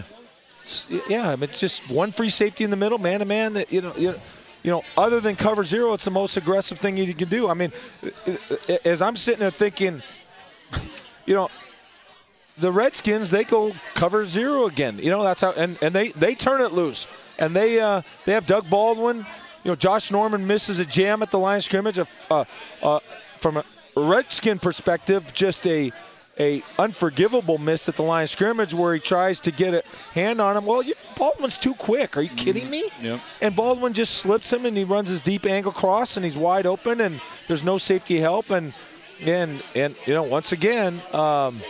It's- 0.64 0.86
Yeah, 1.08 1.28
I 1.30 1.36
mean, 1.36 1.44
it's 1.44 1.60
just 1.60 1.88
one 1.90 2.12
free 2.12 2.30
safety 2.30 2.64
in 2.64 2.70
the 2.70 2.76
middle, 2.76 2.98
man 2.98 3.20
to 3.20 3.26
man. 3.26 3.62
You 3.68 3.82
know, 3.82 3.92
you 3.96 4.12
know, 4.12 4.18
you 4.62 4.70
know, 4.70 4.82
other 4.96 5.20
than 5.20 5.36
cover 5.36 5.64
zero, 5.64 5.92
it's 5.92 6.04
the 6.04 6.10
most 6.10 6.36
aggressive 6.36 6.78
thing 6.78 6.96
you 6.96 7.12
can 7.14 7.28
do. 7.28 7.48
I 7.48 7.54
mean, 7.54 7.72
as 8.84 9.02
I'm 9.02 9.16
sitting 9.16 9.40
there 9.40 9.50
thinking, 9.50 10.00
you 11.26 11.34
know, 11.34 11.48
the 12.58 12.72
Redskins 12.72 13.30
they 13.30 13.44
go 13.44 13.72
cover 13.94 14.24
zero 14.24 14.66
again. 14.66 14.98
You 14.98 15.10
know, 15.10 15.22
that's 15.22 15.40
how, 15.40 15.52
and, 15.52 15.78
and 15.82 15.94
they 15.94 16.08
they 16.08 16.34
turn 16.34 16.60
it 16.60 16.72
loose, 16.72 17.06
and 17.38 17.54
they 17.54 17.80
uh, 17.80 18.02
they 18.26 18.32
have 18.32 18.46
Doug 18.46 18.68
Baldwin. 18.68 19.18
You 19.64 19.70
know, 19.70 19.76
Josh 19.76 20.10
Norman 20.10 20.46
misses 20.46 20.78
a 20.78 20.84
jam 20.84 21.22
at 21.22 21.30
the 21.30 21.38
line 21.38 21.58
of 21.58 21.64
scrimmage. 21.64 21.98
Uh, 21.98 22.44
uh, 22.82 22.98
from 23.36 23.56
a 23.56 23.64
Redskin 23.96 24.58
perspective, 24.58 25.32
just 25.34 25.66
a 25.66 25.92
a 26.40 26.62
unforgivable 26.78 27.58
miss 27.58 27.88
at 27.88 27.96
the 27.96 28.02
line 28.02 28.22
of 28.22 28.30
scrimmage 28.30 28.72
where 28.72 28.94
he 28.94 29.00
tries 29.00 29.40
to 29.42 29.50
get 29.50 29.74
a 29.74 29.82
hand 30.14 30.40
on 30.40 30.56
him. 30.56 30.64
Well, 30.64 30.82
you, 30.82 30.94
Baldwin's 31.18 31.58
too 31.58 31.74
quick. 31.74 32.16
Are 32.16 32.22
you 32.22 32.30
kidding 32.30 32.70
me? 32.70 32.88
Yep. 33.02 33.20
And 33.42 33.54
Baldwin 33.54 33.92
just 33.92 34.14
slips 34.14 34.50
him, 34.52 34.64
and 34.64 34.76
he 34.76 34.84
runs 34.84 35.08
his 35.08 35.20
deep 35.20 35.44
angle 35.44 35.72
cross, 35.72 36.16
and 36.16 36.24
he's 36.24 36.36
wide 36.36 36.66
open, 36.66 37.00
and 37.00 37.20
there's 37.48 37.64
no 37.64 37.78
safety 37.78 38.18
help, 38.18 38.50
and 38.50 38.72
and 39.24 39.62
and 39.74 39.94
you 40.06 40.14
know, 40.14 40.22
once 40.22 40.52
again, 40.52 40.98
um, 41.12 41.60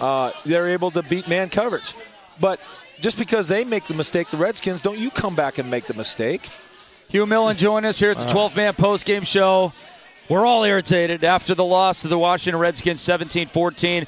uh, 0.00 0.32
they're 0.44 0.68
able 0.68 0.90
to 0.92 1.02
beat 1.02 1.28
man 1.28 1.48
coverage. 1.50 1.94
But 2.40 2.60
just 3.00 3.18
because 3.18 3.48
they 3.48 3.64
make 3.64 3.84
the 3.84 3.94
mistake, 3.94 4.28
the 4.30 4.36
Redskins, 4.36 4.80
don't 4.82 4.98
you 4.98 5.10
come 5.10 5.34
back 5.34 5.58
and 5.58 5.70
make 5.70 5.84
the 5.86 5.94
mistake? 5.94 6.48
Hugh 7.08 7.26
Millen 7.26 7.56
join 7.56 7.84
us 7.84 7.98
here. 7.98 8.10
It's 8.10 8.20
a 8.20 8.24
Uh-huh. 8.24 8.32
12 8.32 8.56
man 8.56 8.74
post 8.74 9.04
game 9.04 9.24
show. 9.24 9.72
We're 10.28 10.46
all 10.46 10.62
irritated 10.64 11.24
after 11.24 11.54
the 11.56 11.64
loss 11.64 12.02
to 12.02 12.08
the 12.08 12.18
Washington 12.18 12.60
Redskins 12.60 13.00
17 13.00 13.48
14. 13.48 14.06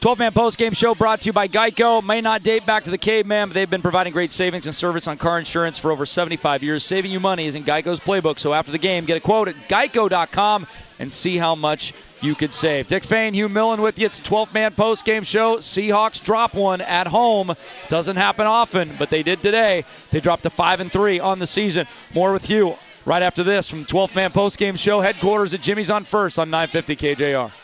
12 0.00 0.18
man 0.18 0.32
post 0.32 0.58
game 0.58 0.74
show 0.74 0.94
brought 0.94 1.22
to 1.22 1.26
you 1.26 1.32
by 1.32 1.48
Geico. 1.48 2.04
May 2.04 2.20
not 2.20 2.42
date 2.42 2.66
back 2.66 2.82
to 2.84 2.90
the 2.90 2.98
caveman, 2.98 3.48
but 3.48 3.54
they've 3.54 3.70
been 3.70 3.80
providing 3.80 4.12
great 4.12 4.30
savings 4.30 4.66
and 4.66 4.74
service 4.74 5.08
on 5.08 5.16
car 5.16 5.38
insurance 5.38 5.78
for 5.78 5.90
over 5.90 6.04
75 6.04 6.62
years. 6.62 6.84
Saving 6.84 7.10
you 7.10 7.18
money 7.20 7.46
is 7.46 7.54
in 7.54 7.64
Geico's 7.64 8.00
playbook. 8.00 8.38
So 8.38 8.52
after 8.52 8.70
the 8.70 8.76
game, 8.78 9.06
get 9.06 9.16
a 9.16 9.20
quote 9.20 9.48
at 9.48 9.54
geico.com 9.68 10.66
and 10.98 11.10
see 11.10 11.38
how 11.38 11.54
much 11.54 11.94
you 12.24 12.34
could 12.34 12.52
save. 12.52 12.86
Dick 12.86 13.04
Fain, 13.04 13.34
Hugh 13.34 13.48
Millen 13.48 13.82
with 13.82 13.98
you. 13.98 14.06
It's 14.06 14.18
a 14.18 14.22
12 14.22 14.54
man 14.54 14.72
post 14.72 15.04
game 15.04 15.22
show. 15.22 15.58
Seahawks 15.58 16.22
drop 16.22 16.54
one 16.54 16.80
at 16.80 17.06
home. 17.08 17.54
Doesn't 17.88 18.16
happen 18.16 18.46
often, 18.46 18.90
but 18.98 19.10
they 19.10 19.22
did 19.22 19.42
today. 19.42 19.84
They 20.10 20.20
dropped 20.20 20.44
to 20.44 20.50
5 20.50 20.80
and 20.80 20.90
3 20.90 21.20
on 21.20 21.38
the 21.38 21.46
season. 21.46 21.86
More 22.14 22.32
with 22.32 22.48
you 22.48 22.76
right 23.04 23.22
after 23.22 23.42
this 23.42 23.68
from 23.68 23.84
12 23.84 24.16
man 24.16 24.32
post 24.32 24.58
game 24.58 24.76
show 24.76 25.00
headquarters 25.00 25.52
at 25.54 25.60
Jimmy's 25.60 25.90
on 25.90 26.04
First 26.04 26.38
on 26.38 26.50
950 26.50 26.96
KJR. 26.96 27.63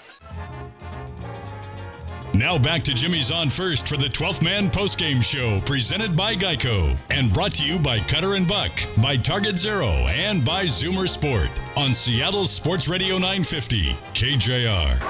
Now 2.40 2.56
back 2.56 2.82
to 2.84 2.94
Jimmy's 2.94 3.30
on 3.30 3.50
first 3.50 3.86
for 3.86 3.98
the 3.98 4.06
12th 4.06 4.40
Man 4.40 4.70
postgame 4.70 5.22
show 5.22 5.60
presented 5.66 6.16
by 6.16 6.34
Geico 6.34 6.96
and 7.10 7.30
brought 7.30 7.52
to 7.60 7.62
you 7.62 7.78
by 7.78 8.00
Cutter 8.00 8.32
and 8.32 8.48
Buck, 8.48 8.72
by 8.96 9.18
Target 9.18 9.58
Zero, 9.58 9.88
and 10.08 10.42
by 10.42 10.64
Zoomer 10.64 11.06
Sport 11.06 11.52
on 11.76 11.92
Seattle 11.92 12.46
Sports 12.46 12.88
Radio 12.88 13.18
950 13.18 13.92
KJR. 14.16 15.04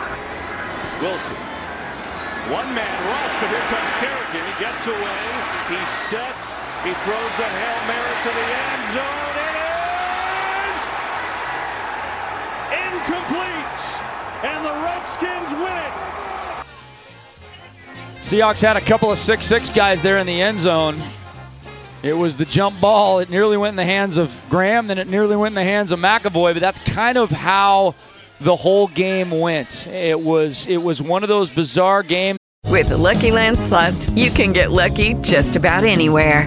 Wilson. 1.01 1.37
One 2.51 2.75
man 2.75 2.99
rush, 3.07 3.35
but 3.39 3.47
here 3.47 3.63
comes 3.71 3.93
Kerrigan. 4.03 4.43
He 4.51 4.59
gets 4.59 4.91
away. 4.91 5.23
He 5.71 5.79
sets. 5.87 6.59
He 6.83 6.91
throws 7.07 7.37
a 7.39 7.47
Hail 7.47 7.81
Mary 7.87 8.15
to 8.27 8.31
the 8.35 8.47
end 8.59 8.83
zone. 8.91 9.39
It 9.39 9.55
is 10.67 10.83
incomplete. 12.91 14.03
And 14.43 14.67
the 14.67 14.75
Redskins 14.83 15.53
win 15.55 15.79
it. 15.79 16.30
Seahawks 18.21 18.61
had 18.61 18.77
a 18.77 18.83
couple 18.83 19.11
of 19.11 19.19
6 19.19 19.47
6 19.47 19.71
guys 19.71 20.03
there 20.03 20.19
in 20.19 20.27
the 20.27 20.43
end 20.43 20.61
zone. 20.61 21.01
It 22.03 22.13
was 22.13 22.37
the 22.37 22.45
jump 22.45 22.79
ball. 22.79 23.19
It 23.19 23.31
nearly 23.31 23.57
went 23.57 23.73
in 23.73 23.77
the 23.77 23.85
hands 23.85 24.19
of 24.19 24.39
Graham, 24.51 24.87
then 24.87 24.99
it 24.99 25.09
nearly 25.09 25.37
went 25.37 25.53
in 25.53 25.57
the 25.57 25.65
hands 25.65 25.91
of 25.91 25.99
McEvoy, 25.99 26.53
but 26.53 26.61
that's 26.61 26.79
kind 26.81 27.17
of 27.17 27.31
how 27.31 27.95
the 28.41 28.57
whole 28.57 28.89
game 28.89 29.31
went. 29.31 29.87
It 29.87 30.21
was 30.21 30.67
it 30.67 30.83
was 30.83 31.01
one 31.01 31.23
of 31.23 31.29
those 31.31 31.51
bizarre 31.51 32.03
games. 32.03 32.39
With 32.67 32.91
the 32.91 32.99
Lucky 32.99 33.31
Land 33.31 33.59
slots, 33.59 34.11
you 34.11 34.31
can 34.31 34.53
get 34.53 34.71
lucky 34.71 35.15
just 35.15 35.57
about 35.57 35.85
anywhere. 35.85 36.47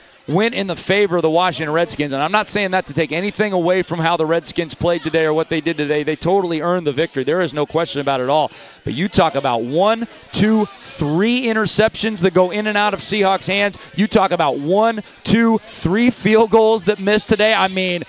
went 0.33 0.55
in 0.55 0.67
the 0.67 0.75
favor 0.75 1.17
of 1.17 1.21
the 1.21 1.29
Washington 1.29 1.73
Redskins 1.73 2.11
and 2.11 2.21
I'm 2.21 2.31
not 2.31 2.47
saying 2.47 2.71
that 2.71 2.85
to 2.87 2.93
take 2.93 3.11
anything 3.11 3.53
away 3.53 3.81
from 3.81 3.99
how 3.99 4.17
the 4.17 4.25
Redskins 4.25 4.73
played 4.73 5.01
today 5.01 5.25
or 5.25 5.33
what 5.33 5.49
they 5.49 5.61
did 5.61 5.77
today. 5.77 6.03
They 6.03 6.15
totally 6.15 6.61
earned 6.61 6.87
the 6.87 6.93
victory. 6.93 7.23
There 7.23 7.41
is 7.41 7.53
no 7.53 7.65
question 7.65 8.01
about 8.01 8.21
it 8.21 8.29
all. 8.29 8.51
But 8.83 8.93
you 8.93 9.07
talk 9.07 9.35
about 9.35 9.61
one 9.61 10.07
two 10.31 10.65
three 10.65 11.43
interceptions 11.43 12.21
that 12.21 12.33
go 12.33 12.51
in 12.51 12.67
and 12.67 12.77
out 12.77 12.93
of 12.93 12.99
Seahawks 12.99 13.47
hands. 13.47 13.77
You 13.95 14.07
talk 14.07 14.31
about 14.31 14.59
one 14.59 15.01
two 15.23 15.57
three 15.59 16.09
field 16.09 16.51
goals 16.51 16.85
that 16.85 16.99
missed 16.99 17.29
today. 17.29 17.53
I 17.53 17.67
mean 17.67 18.03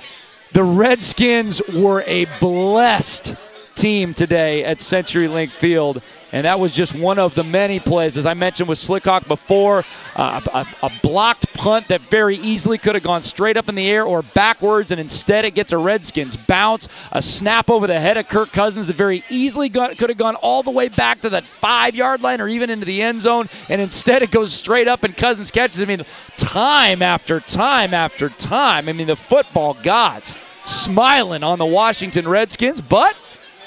the 0.53 0.65
Redskins 0.65 1.63
were 1.75 2.03
a 2.07 2.27
blessed 2.39 3.37
team 3.75 4.15
today 4.15 4.65
at 4.65 4.79
CenturyLink 4.79 5.49
Field, 5.49 6.03
And 6.33 6.47
that 6.47 6.59
was 6.59 6.73
just 6.73 6.95
one 6.95 7.19
of 7.19 7.35
the 7.35 7.45
many 7.45 7.79
plays. 7.79 8.17
As 8.17 8.25
I 8.25 8.33
mentioned 8.33 8.69
with 8.69 8.79
Slickhawk 8.79 9.29
before, 9.29 9.85
uh, 10.17 10.41
a, 10.53 10.67
a 10.87 10.91
blocked 11.03 11.53
punt 11.53 11.89
that 11.89 12.01
very 12.01 12.37
easily 12.37 12.79
could 12.79 12.95
have 12.95 13.05
gone 13.05 13.21
straight 13.21 13.59
up 13.59 13.69
in 13.69 13.75
the 13.75 13.89
air 13.89 14.05
or 14.05 14.23
backwards, 14.23 14.91
and 14.91 15.01
instead 15.01 15.45
it 15.45 15.55
gets 15.55 15.73
a 15.73 15.79
Redskins 15.79 16.35
bounce. 16.35 16.89
A 17.13 17.21
snap 17.21 17.69
over 17.69 17.87
the 17.87 18.01
head 18.01 18.17
of 18.17 18.29
Kirk 18.29 18.51
Cousins 18.51 18.87
that 18.87 18.97
very 18.97 19.25
easily 19.29 19.69
got, 19.69 19.99
could 19.99 20.09
have 20.09 20.19
gone 20.19 20.35
all 20.37 20.63
the 20.63 20.71
way 20.71 20.89
back 20.89 21.21
to 21.21 21.29
the 21.29 21.43
five 21.43 21.95
yard 21.95 22.23
line 22.23 22.41
or 22.41 22.49
even 22.49 22.71
into 22.71 22.87
the 22.87 23.03
end 23.03 23.21
zone, 23.21 23.49
and 23.69 23.81
instead 23.81 24.23
it 24.23 24.31
goes 24.31 24.53
straight 24.55 24.89
up 24.89 25.03
and 25.03 25.17
Cousins 25.17 25.51
catches. 25.51 25.83
I 25.83 25.85
mean, 25.85 26.03
time 26.37 27.03
after 27.03 27.41
time 27.41 27.93
after 27.93 28.31
time. 28.31 28.89
I 28.89 28.93
mean, 28.93 29.07
the 29.07 29.17
football 29.17 29.75
gods 29.83 30.35
smiling 30.65 31.43
on 31.43 31.59
the 31.59 31.67
Washington 31.67 32.27
Redskins, 32.27 32.81
but 32.81 33.17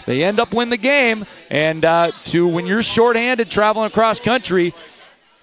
they 0.05 0.23
end 0.23 0.39
up 0.39 0.53
win 0.53 0.69
the 0.69 0.77
game. 0.77 1.25
And 1.49 1.83
uh, 1.83 2.11
to 2.25 2.47
when 2.47 2.65
you're 2.65 2.83
shorthanded 2.83 3.49
traveling 3.49 3.87
across 3.87 4.19
country, 4.19 4.73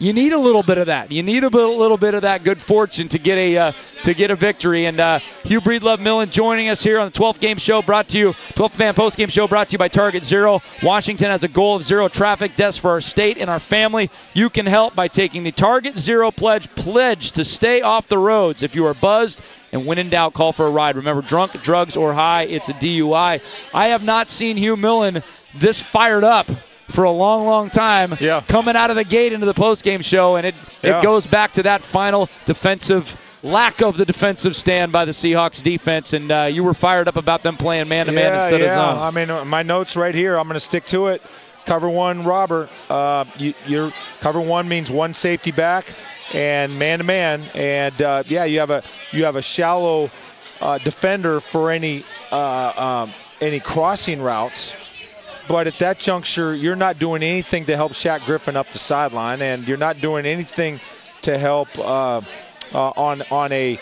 you 0.02 0.12
need 0.12 0.32
a 0.32 0.38
little 0.38 0.64
bit 0.64 0.78
of 0.78 0.86
that. 0.86 1.12
You 1.12 1.22
need 1.22 1.44
a 1.44 1.48
little, 1.48 1.96
bit 1.96 2.14
of 2.14 2.22
that 2.22 2.42
good 2.42 2.60
fortune 2.60 3.08
to 3.10 3.20
get 3.20 3.38
a 3.38 3.56
uh, 3.56 3.72
to 4.02 4.14
get 4.14 4.32
a 4.32 4.34
victory. 4.34 4.86
And 4.86 4.98
uh, 4.98 5.20
Hugh 5.44 5.60
Breedlove 5.60 6.00
Millen 6.00 6.28
joining 6.28 6.68
us 6.68 6.82
here 6.82 6.98
on 6.98 7.08
the 7.08 7.16
12th 7.16 7.38
game 7.38 7.56
show, 7.56 7.82
brought 7.82 8.08
to 8.08 8.18
you 8.18 8.32
12th 8.54 8.76
man 8.80 8.94
post 8.94 9.16
game 9.16 9.28
show, 9.28 9.46
brought 9.46 9.68
to 9.68 9.74
you 9.74 9.78
by 9.78 9.86
Target 9.86 10.24
Zero. 10.24 10.60
Washington 10.82 11.28
has 11.28 11.44
a 11.44 11.48
goal 11.48 11.76
of 11.76 11.84
zero 11.84 12.08
traffic 12.08 12.56
deaths 12.56 12.76
for 12.76 12.90
our 12.90 13.00
state 13.00 13.38
and 13.38 13.48
our 13.48 13.60
family. 13.60 14.10
You 14.34 14.50
can 14.50 14.66
help 14.66 14.96
by 14.96 15.06
taking 15.06 15.44
the 15.44 15.52
Target 15.52 15.96
Zero 15.96 16.32
pledge. 16.32 16.68
Pledge 16.74 17.30
to 17.32 17.44
stay 17.44 17.80
off 17.80 18.08
the 18.08 18.18
roads. 18.18 18.64
If 18.64 18.74
you 18.74 18.84
are 18.86 18.94
buzzed 18.94 19.40
and 19.72 19.86
when 19.86 19.98
in 19.98 20.10
doubt, 20.10 20.34
call 20.34 20.52
for 20.52 20.66
a 20.66 20.70
ride. 20.70 20.96
Remember, 20.96 21.22
drunk, 21.22 21.52
drugs, 21.62 21.96
or 21.96 22.12
high, 22.12 22.42
it's 22.42 22.68
a 22.68 22.74
DUI. 22.74 23.42
I 23.74 23.86
have 23.88 24.02
not 24.04 24.30
seen 24.30 24.56
Hugh 24.56 24.76
Millen 24.76 25.22
this 25.54 25.80
fired 25.80 26.24
up 26.24 26.46
for 26.88 27.04
a 27.04 27.10
long, 27.10 27.46
long 27.46 27.70
time. 27.70 28.14
Yeah. 28.20 28.42
Coming 28.48 28.76
out 28.76 28.90
of 28.90 28.96
the 28.96 29.04
gate 29.04 29.32
into 29.32 29.46
the 29.46 29.54
postgame 29.54 30.04
show, 30.04 30.36
and 30.36 30.46
it, 30.46 30.54
Yeah. 30.82 30.98
it 30.98 31.02
goes 31.02 31.26
back 31.26 31.52
to 31.52 31.62
that 31.64 31.82
final 31.82 32.28
defensive 32.44 33.18
lack 33.42 33.82
of 33.82 33.96
the 33.96 34.04
defensive 34.04 34.54
stand 34.54 34.92
by 34.92 35.04
the 35.04 35.12
Seahawks 35.12 35.62
defense, 35.62 36.12
and 36.12 36.30
uh, 36.30 36.48
you 36.50 36.62
were 36.62 36.74
fired 36.74 37.08
up 37.08 37.16
about 37.16 37.42
them 37.42 37.56
playing 37.56 37.88
man 37.88 38.06
to 38.06 38.12
man 38.12 38.34
instead 38.34 38.60
yeah. 38.60 38.66
of 38.66 38.72
zone. 38.72 38.98
I 38.98 39.10
mean, 39.10 39.48
my 39.48 39.62
notes 39.62 39.96
right 39.96 40.14
here. 40.14 40.36
I'm 40.36 40.46
going 40.46 40.54
to 40.54 40.60
stick 40.60 40.84
to 40.86 41.08
it. 41.08 41.22
Cover 41.64 41.88
one, 41.88 42.24
Robert. 42.24 42.68
Uh, 42.90 43.24
you, 43.38 43.54
you're 43.66 43.92
cover 44.20 44.40
one 44.40 44.68
means 44.68 44.90
one 44.90 45.14
safety 45.14 45.52
back 45.52 45.86
and 46.34 46.76
man 46.78 46.98
to 46.98 47.04
man, 47.04 47.42
and 47.54 48.00
uh, 48.02 48.22
yeah, 48.26 48.44
you 48.44 48.58
have 48.58 48.70
a 48.70 48.82
you 49.12 49.24
have 49.24 49.36
a 49.36 49.42
shallow 49.42 50.10
uh, 50.60 50.78
defender 50.78 51.40
for 51.40 51.70
any 51.70 52.04
uh, 52.30 53.04
um, 53.04 53.12
any 53.40 53.60
crossing 53.60 54.20
routes. 54.20 54.74
But 55.48 55.66
at 55.66 55.78
that 55.80 55.98
juncture, 55.98 56.54
you're 56.54 56.76
not 56.76 56.98
doing 56.98 57.22
anything 57.22 57.64
to 57.66 57.76
help 57.76 57.92
Shaq 57.92 58.24
Griffin 58.24 58.56
up 58.56 58.68
the 58.68 58.78
sideline, 58.78 59.42
and 59.42 59.66
you're 59.66 59.76
not 59.76 60.00
doing 60.00 60.24
anything 60.24 60.80
to 61.22 61.36
help 61.36 61.68
uh, 61.78 62.20
uh, 62.72 62.90
on 62.90 63.22
on 63.30 63.52
a 63.52 63.78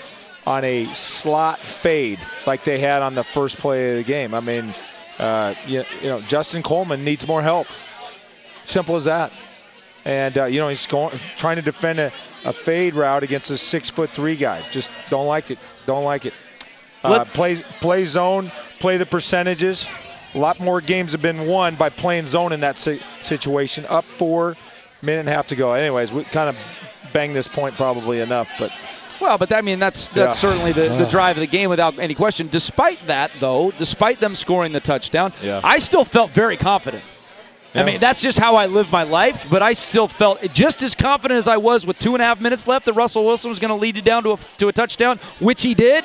on 0.46 0.64
a 0.64 0.86
slot 0.86 1.60
fade 1.60 2.18
like 2.46 2.64
they 2.64 2.78
had 2.78 3.02
on 3.02 3.14
the 3.14 3.22
first 3.22 3.58
play 3.58 3.90
of 3.90 3.96
the 3.98 4.04
game. 4.04 4.34
I 4.34 4.40
mean, 4.40 4.74
uh, 5.20 5.54
you, 5.66 5.84
you 6.02 6.08
know, 6.08 6.20
Justin 6.20 6.62
Coleman 6.62 7.04
needs 7.04 7.26
more 7.26 7.42
help. 7.42 7.66
Simple 8.64 8.96
as 8.96 9.04
that. 9.04 9.32
And 10.04 10.38
uh, 10.38 10.44
you 10.46 10.60
know, 10.60 10.68
he's 10.68 10.86
going 10.86 11.16
trying 11.36 11.56
to 11.56 11.62
defend 11.62 11.98
a, 11.98 12.06
a 12.44 12.52
fade 12.52 12.94
route 12.94 13.22
against 13.22 13.50
a 13.50 13.58
six 13.58 13.90
foot 13.90 14.08
three 14.10 14.34
guy. 14.34 14.62
Just 14.70 14.90
don't 15.10 15.26
like 15.26 15.50
it. 15.50 15.58
Don't 15.84 16.04
like 16.04 16.24
it. 16.24 16.32
Uh, 17.04 17.24
play 17.24 17.56
play 17.56 18.04
zone. 18.06 18.50
Play 18.78 18.96
the 18.96 19.04
percentages. 19.04 19.86
A 20.34 20.38
lot 20.38 20.58
more 20.58 20.80
games 20.80 21.12
have 21.12 21.20
been 21.20 21.46
won 21.46 21.74
by 21.74 21.90
playing 21.90 22.24
zone 22.24 22.52
in 22.52 22.60
that 22.60 22.78
si- 22.78 23.02
situation. 23.20 23.84
Up 23.88 24.04
four, 24.04 24.56
minute 25.02 25.20
and 25.20 25.28
a 25.28 25.32
half 25.32 25.48
to 25.48 25.56
go. 25.56 25.72
Anyways, 25.72 26.12
we 26.12 26.24
kind 26.24 26.48
of 26.48 26.56
banged 27.12 27.34
this 27.34 27.48
point 27.48 27.74
probably 27.74 28.20
enough, 28.20 28.50
but 28.58 28.72
Well, 29.20 29.36
but 29.38 29.52
I 29.52 29.60
mean 29.60 29.78
that's 29.78 30.08
that's 30.08 30.34
Yeah. 30.42 30.50
certainly 30.50 30.72
the, 30.72 30.88
the 30.96 31.06
drive 31.06 31.36
of 31.36 31.40
the 31.40 31.46
game 31.46 31.68
without 31.70 31.98
any 31.98 32.14
question. 32.14 32.48
Despite 32.50 33.06
that, 33.06 33.30
though, 33.38 33.70
despite 33.76 34.18
them 34.20 34.34
scoring 34.34 34.72
the 34.72 34.80
touchdown, 34.80 35.32
Yeah. 35.42 35.60
I 35.62 35.78
still 35.78 36.04
felt 36.04 36.30
very 36.30 36.56
confident. 36.56 37.02
I 37.72 37.84
mean, 37.84 38.00
that's 38.00 38.20
just 38.20 38.36
how 38.38 38.56
I 38.56 38.66
live 38.66 38.90
my 38.90 39.04
life, 39.04 39.46
but 39.48 39.62
I 39.62 39.74
still 39.74 40.08
felt 40.08 40.42
just 40.52 40.82
as 40.82 40.96
confident 40.96 41.38
as 41.38 41.46
I 41.46 41.56
was 41.56 41.86
with 41.86 42.00
two 42.00 42.14
and 42.14 42.22
a 42.22 42.24
half 42.24 42.40
minutes 42.40 42.66
left 42.66 42.84
that 42.86 42.94
Russell 42.94 43.24
Wilson 43.24 43.48
was 43.48 43.60
going 43.60 43.68
to 43.68 43.76
lead 43.76 43.94
you 43.94 44.02
down 44.02 44.24
to 44.24 44.32
a, 44.32 44.36
to 44.58 44.66
a 44.66 44.72
touchdown, 44.72 45.18
which 45.38 45.62
he 45.62 45.72
did. 45.74 46.04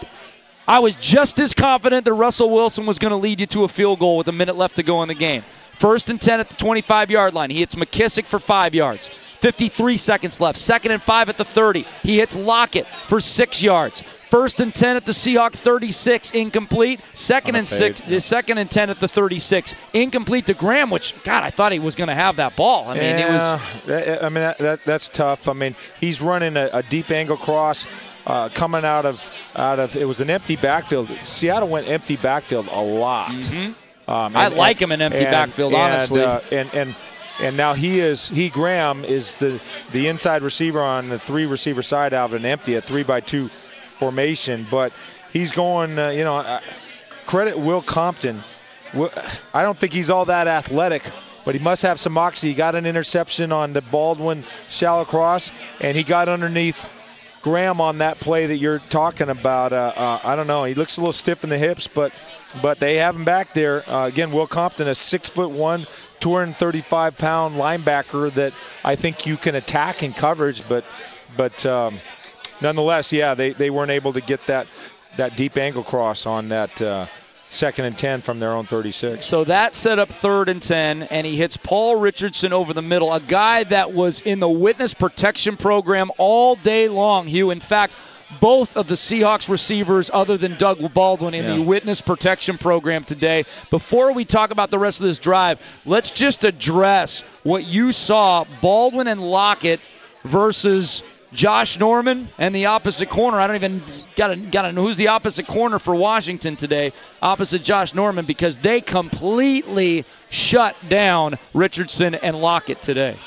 I 0.68 0.78
was 0.78 0.94
just 0.96 1.40
as 1.40 1.56
confident 1.56 2.06
that 2.06 2.14
Russell 2.14 2.52
Wilson 2.52 2.86
was 2.86 3.00
going 3.00 3.10
to 3.12 3.18
lead 3.18 3.40
you 3.40 3.48
to 3.48 3.64
a 3.64 3.68
field 3.68 3.98
goal 3.98 4.18
with 4.18 4.28
a 4.28 4.32
minute 4.32 4.56
left 4.56 4.76
to 4.76 4.84
go 4.84 5.02
in 5.02 5.08
the 5.08 5.16
game. 5.16 5.44
First 5.76 6.10
and 6.10 6.20
10 6.22 6.40
at 6.40 6.50
the 6.50 6.56
25 6.56 7.12
yard 7.12 7.34
line. 7.34 7.50
He 7.50 7.60
hits 7.60 7.76
McKissic 7.76 8.26
for 8.26 8.40
five 8.40 8.74
yards. 8.74 9.08
53 9.08 9.98
seconds 9.98 10.42
left. 10.42 10.58
Second 10.58 10.92
and 10.92 11.04
five 11.04 11.30
at 11.30 11.38
the 11.38 11.46
30. 11.46 11.82
He 12.02 12.18
hits 12.18 12.36
Lockett 12.36 12.88
for 12.88 13.20
six 13.20 13.62
yards. 13.62 14.02
First 14.02 14.60
and 14.60 14.74
10 14.74 14.96
at 14.96 15.06
the 15.06 15.12
Seahawk 15.12 15.54
36, 15.54 16.32
incomplete. 16.32 17.00
Second 17.14 17.56
and 17.56 17.68
fade, 17.68 17.98
six, 17.98 18.26
second 18.26 18.58
and 18.58 18.70
10 18.70 18.90
at 18.90 19.00
the 19.00 19.08
36, 19.08 19.76
incomplete 19.94 20.48
to 20.48 20.54
Graham. 20.54 20.90
Which 20.90 21.14
God, 21.24 21.44
I 21.44 21.52
thought 21.52 21.72
he 21.72 21.80
was 21.80 21.96
going 21.96 22.08
to 22.08 22.16
have 22.16 22.38
that 22.38 22.56
ball. 22.56 22.90
I 22.90 22.96
mean, 22.96 23.04
it 23.04 23.30
was. 23.30 23.44
I 23.88 24.24
mean, 24.30 24.34
that, 24.34 24.58
that, 24.58 24.84
that's 24.84 25.10
tough. 25.10 25.48
I 25.48 25.54
mean, 25.54 25.76
he's 26.00 26.22
running 26.22 26.58
a, 26.58 26.70
a 26.74 26.84
deep 26.84 27.12
angle 27.12 27.38
cross. 27.38 27.86
Uh, 28.28 28.50
coming 28.50 28.84
out 28.84 29.06
of 29.06 29.30
out 29.56 29.78
of 29.78 29.96
it 29.96 30.06
was 30.06 30.20
an 30.20 30.32
empty 30.32 30.56
backfield. 30.56 31.08
Seattle 31.22 31.70
went 31.70 31.88
empty 31.88 32.16
backfield 32.16 32.68
a 32.72 32.82
lot. 32.82 33.32
Um, 34.08 34.16
Mm-hmm. 34.34 34.38
I 34.38 34.48
like 34.50 34.80
him 34.82 34.92
in 34.92 35.02
empty 35.02 35.24
backfield, 35.24 35.74
honestly. 35.74 36.22
uh, 36.24 36.40
and 36.52 36.74
and 36.74 36.96
and 37.42 37.58
now 37.58 37.74
he 37.74 38.00
is 38.00 38.30
he 38.30 38.50
Graham 38.50 39.04
is 39.04 39.36
the 39.36 39.60
the 39.92 40.08
inside 40.08 40.42
receiver 40.42 40.82
on 40.82 41.10
the 41.10 41.18
three 41.20 41.46
receiver 41.46 41.82
side 41.82 42.14
out 42.14 42.26
of 42.30 42.34
an 42.36 42.46
empty 42.46 42.76
a 42.76 42.82
three 42.82 43.04
by 43.04 43.20
two 43.20 43.48
formation. 43.98 44.66
But 44.70 44.94
he's 45.34 45.52
going. 45.52 45.98
Uh, 45.98 46.10
you 46.10 46.24
know, 46.24 46.38
uh, 46.38 46.60
credit 47.26 47.58
Will 47.58 47.82
Compton. 47.82 48.42
I 49.54 49.62
don't 49.64 49.78
think 49.78 49.92
he's 49.92 50.10
all 50.10 50.26
that 50.26 50.48
athletic, 50.48 51.04
but 51.44 51.54
he 51.56 51.60
must 51.60 51.82
have 51.82 52.00
some 52.00 52.14
moxie. 52.14 52.50
He 52.50 52.54
got 52.54 52.76
an 52.76 52.86
interception 52.86 53.52
on 53.52 53.74
the 53.74 53.82
Baldwin 53.82 54.46
shallow 54.70 55.04
cross, 55.04 55.52
and 55.82 55.98
he 55.98 56.04
got 56.04 56.30
underneath 56.30 56.88
Graham 57.46 57.80
on 57.80 58.00
that 58.00 58.20
play 58.20 58.48
that 58.48 58.58
you're 58.58 58.80
talking 58.80 59.30
about. 59.30 59.72
Uh, 59.72 59.94
uh, 59.96 60.20
I 60.24 60.36
don't 60.36 60.48
know. 60.48 60.64
He 60.64 60.74
looks 60.74 60.98
a 60.98 61.00
little 61.00 61.14
stiff 61.14 61.44
in 61.44 61.52
the 61.52 61.60
hips, 61.60 61.88
but 61.88 62.12
but 62.60 62.80
they 62.80 62.96
have 62.96 63.16
him 63.16 63.24
back 63.24 63.54
there. 63.54 63.88
Uh, 63.88 64.08
again, 64.08 64.32
Will 64.32 64.48
Compton, 64.48 64.88
a 64.88 64.96
six 64.96 65.30
foot 65.30 65.52
one, 65.52 65.82
235 66.22 67.20
pound 67.20 67.54
linebacker 67.54 68.32
that 68.32 68.52
I 68.84 68.96
think 68.96 69.28
you 69.28 69.38
can 69.38 69.54
attack 69.54 70.02
in 70.02 70.12
coverage, 70.12 70.68
but 70.68 70.86
but 71.38 71.64
um, 71.68 72.00
nonetheless, 72.64 73.14
yeah, 73.14 73.36
they, 73.36 73.52
they 73.52 73.70
weren't 73.70 73.92
able 73.92 74.14
to 74.14 74.22
get 74.22 74.44
that 74.48 74.66
that 75.18 75.38
deep 75.38 75.56
angle 75.56 75.84
cross 75.84 76.26
on 76.26 76.50
that 76.50 76.82
uh, 76.82 77.06
second 77.56 77.86
and 77.86 77.98
ten 77.98 78.22
from 78.22 78.40
their 78.40 78.52
own 78.52 78.66
36. 78.66 79.26
So 79.26 79.44
that 79.46 79.76
set 79.76 80.00
up 80.00 80.10
third 80.10 80.50
and 80.50 80.62
10, 80.62 81.04
and 81.04 81.26
he 81.26 81.36
hits 81.36 81.58
Paul 81.58 81.98
Richardson 81.98 82.54
over 82.54 82.74
the 82.74 82.82
middle, 82.82 83.14
a 83.14 83.20
guy 83.20 83.64
that 83.66 83.94
was 83.94 84.22
in 84.22 84.40
the 84.40 84.50
witness 84.50 84.94
protection 84.94 85.58
program 85.58 86.12
all 86.18 86.56
day 86.56 86.88
long, 86.88 87.28
Hugh. 87.28 87.52
In 87.52 87.60
fact, 87.60 87.96
both 88.42 88.76
of 88.76 88.88
the 88.88 88.96
Seahawks 88.96 89.50
receivers, 89.50 90.10
other 90.14 90.38
than 90.38 90.56
Doug 90.58 90.94
Baldwin, 90.94 91.34
in 91.34 91.46
the 91.46 91.62
witness 91.62 92.02
protection 92.02 92.58
program 92.58 93.04
today. 93.04 93.46
Before 93.70 94.12
we 94.14 94.26
talk 94.26 94.52
about 94.52 94.72
the 94.72 94.80
rest 94.80 95.00
of 95.00 95.06
this 95.06 95.20
drive, 95.20 95.62
let's 95.86 96.12
just 96.12 96.44
address 96.44 97.22
what 97.44 97.66
you 97.66 97.92
saw 97.92 98.46
Baldwin 98.62 99.08
and 99.08 99.22
Lockett 99.22 99.80
versus 100.24 101.04
Josh 101.36 101.78
Norman 101.78 102.30
and 102.38 102.56
the 102.56 102.66
opposite 102.68 103.10
corner. 103.10 103.40
I 103.40 103.46
don't 103.48 103.58
even 103.58 103.84
got 104.16 104.28
to 104.30 104.36
got 104.38 104.64
to 104.64 104.72
know 104.72 104.84
who's 104.84 104.98
the 104.98 105.10
opposite 105.10 105.46
corner 105.46 105.78
for 105.78 105.94
Washington 105.94 106.56
today, 106.56 106.94
opposite 107.22 107.62
Josh 107.64 107.94
Norman, 107.94 108.26
because 108.26 108.58
they 108.60 108.82
completely 108.82 110.06
shut 110.30 110.76
down 110.90 111.38
Richardson 111.54 112.16
and 112.16 112.42
Lockett 112.42 112.82
today. 112.82 113.18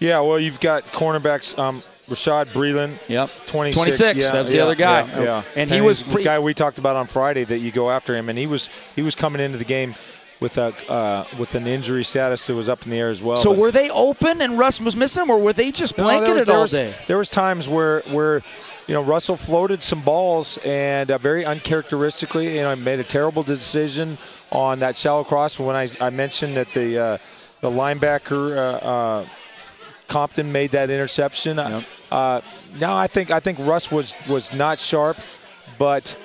Yeah, 0.00 0.20
well, 0.20 0.38
you've 0.38 0.60
got 0.60 0.84
cornerbacks. 0.84 1.58
Um, 1.58 1.82
Rashad 2.08 2.46
Breeland. 2.46 3.06
Yep. 3.08 3.30
26. 3.46 3.74
26, 3.98 4.18
Yeah, 4.18 4.32
that 4.32 4.42
was 4.42 4.52
the 4.52 4.60
other 4.60 4.74
guy. 4.74 5.06
Yeah, 5.06 5.22
yeah. 5.22 5.42
And 5.56 5.70
he 5.70 5.80
was 5.82 6.02
pre- 6.02 6.22
the 6.22 6.24
guy 6.24 6.38
we 6.38 6.54
talked 6.54 6.78
about 6.78 6.96
on 6.96 7.06
Friday 7.06 7.44
that 7.44 7.58
you 7.58 7.70
go 7.70 7.90
after 7.90 8.16
him, 8.16 8.28
and 8.28 8.38
he 8.38 8.46
was 8.46 8.68
he 8.96 9.02
was 9.02 9.14
coming 9.14 9.40
into 9.42 9.58
the 9.58 9.64
game 9.64 9.94
with 10.40 10.56
a 10.58 10.72
uh, 10.88 11.24
with 11.38 11.54
an 11.56 11.66
injury 11.66 12.04
status 12.04 12.46
that 12.46 12.54
was 12.54 12.68
up 12.68 12.84
in 12.84 12.90
the 12.90 12.96
air 12.98 13.08
as 13.10 13.20
well. 13.20 13.36
So 13.36 13.50
but- 13.50 13.58
were 13.58 13.72
they 13.72 13.90
open 13.90 14.40
and 14.40 14.58
Russ 14.58 14.80
was 14.80 14.94
missing 14.96 15.22
them, 15.22 15.30
or 15.30 15.38
were 15.38 15.52
they 15.52 15.70
just 15.72 15.98
No, 15.98 16.04
blanketed 16.04 16.46
there, 16.46 16.56
all 16.56 16.62
was, 16.62 16.70
day? 16.72 16.94
There 17.08 17.18
was 17.18 17.30
times 17.30 17.68
where 17.68 18.00
where 18.10 18.42
you 18.86 18.94
know 18.94 19.02
Russell 19.02 19.36
floated 19.36 19.82
some 19.82 20.00
balls 20.02 20.58
and 20.64 21.10
uh, 21.10 21.18
very 21.18 21.44
uncharacteristically, 21.44 22.54
you 22.56 22.62
know, 22.62 22.76
made 22.76 23.00
a 23.00 23.04
terrible 23.04 23.42
decision 23.42 24.16
on 24.52 24.78
that 24.78 24.96
shallow 24.96 25.24
cross. 25.24 25.58
When 25.58 25.74
I, 25.76 25.88
I 26.00 26.10
mentioned 26.10 26.56
that 26.56 26.68
the 26.72 26.98
uh, 26.98 27.18
the 27.60 27.70
linebacker 27.70 28.56
uh, 28.56 28.60
uh, 28.86 29.26
Compton 30.06 30.52
made 30.52 30.70
that 30.70 30.88
interception. 30.88 31.58
Uh, 31.58 32.40
now 32.78 32.96
I 32.96 33.08
think 33.08 33.30
I 33.32 33.40
think 33.40 33.58
Russ 33.58 33.90
was 33.90 34.14
was 34.28 34.54
not 34.54 34.78
sharp, 34.78 35.16
but 35.78 36.16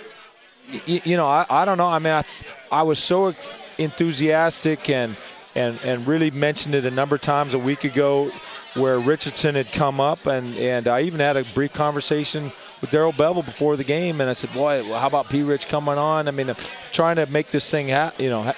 y- 0.88 1.02
you 1.04 1.18
know 1.18 1.26
I, 1.28 1.46
I 1.50 1.66
don't 1.66 1.78
know. 1.80 1.88
I 1.88 1.98
mean 2.00 2.14
I, 2.14 2.24
I 2.72 2.84
was 2.84 3.00
so 3.00 3.34
enthusiastic 3.78 4.90
and 4.90 5.16
and 5.56 5.80
and 5.84 6.08
really 6.08 6.32
mentioned 6.32 6.74
it 6.76 6.86
a 6.86 6.92
number 6.92 7.16
of 7.16 7.22
times 7.22 7.54
a 7.54 7.60
week 7.60 7.84
ago, 7.84 8.32
where 8.76 8.98
Richardson 9.00 9.56
had 9.56 9.72
come 9.72 10.00
up, 10.00 10.26
and 10.26 10.56
and 10.58 10.88
I 10.88 11.02
even 11.02 11.20
had 11.20 11.38
a 11.38 11.44
brief 11.54 11.74
conversation 11.74 12.52
with 12.82 12.90
Darrell 12.92 13.14
Bevell 13.14 13.46
before 13.46 13.78
the 13.78 13.84
game, 13.84 14.20
and 14.20 14.30
I 14.30 14.34
said, 14.34 14.52
"Boy, 14.54 14.84
how 14.84 15.08
about 15.08 15.30
P. 15.30 15.44
Rich 15.44 15.68
coming 15.68 15.98
on? 15.98 16.28
I 16.28 16.32
mean, 16.32 16.50
I'm 16.50 16.56
trying 16.92 17.18
to 17.18 17.26
make 17.28 17.48
this 17.52 17.70
thing 17.70 17.88
happen. 17.90 18.24
You 18.24 18.32
know, 18.32 18.44
ha- 18.44 18.56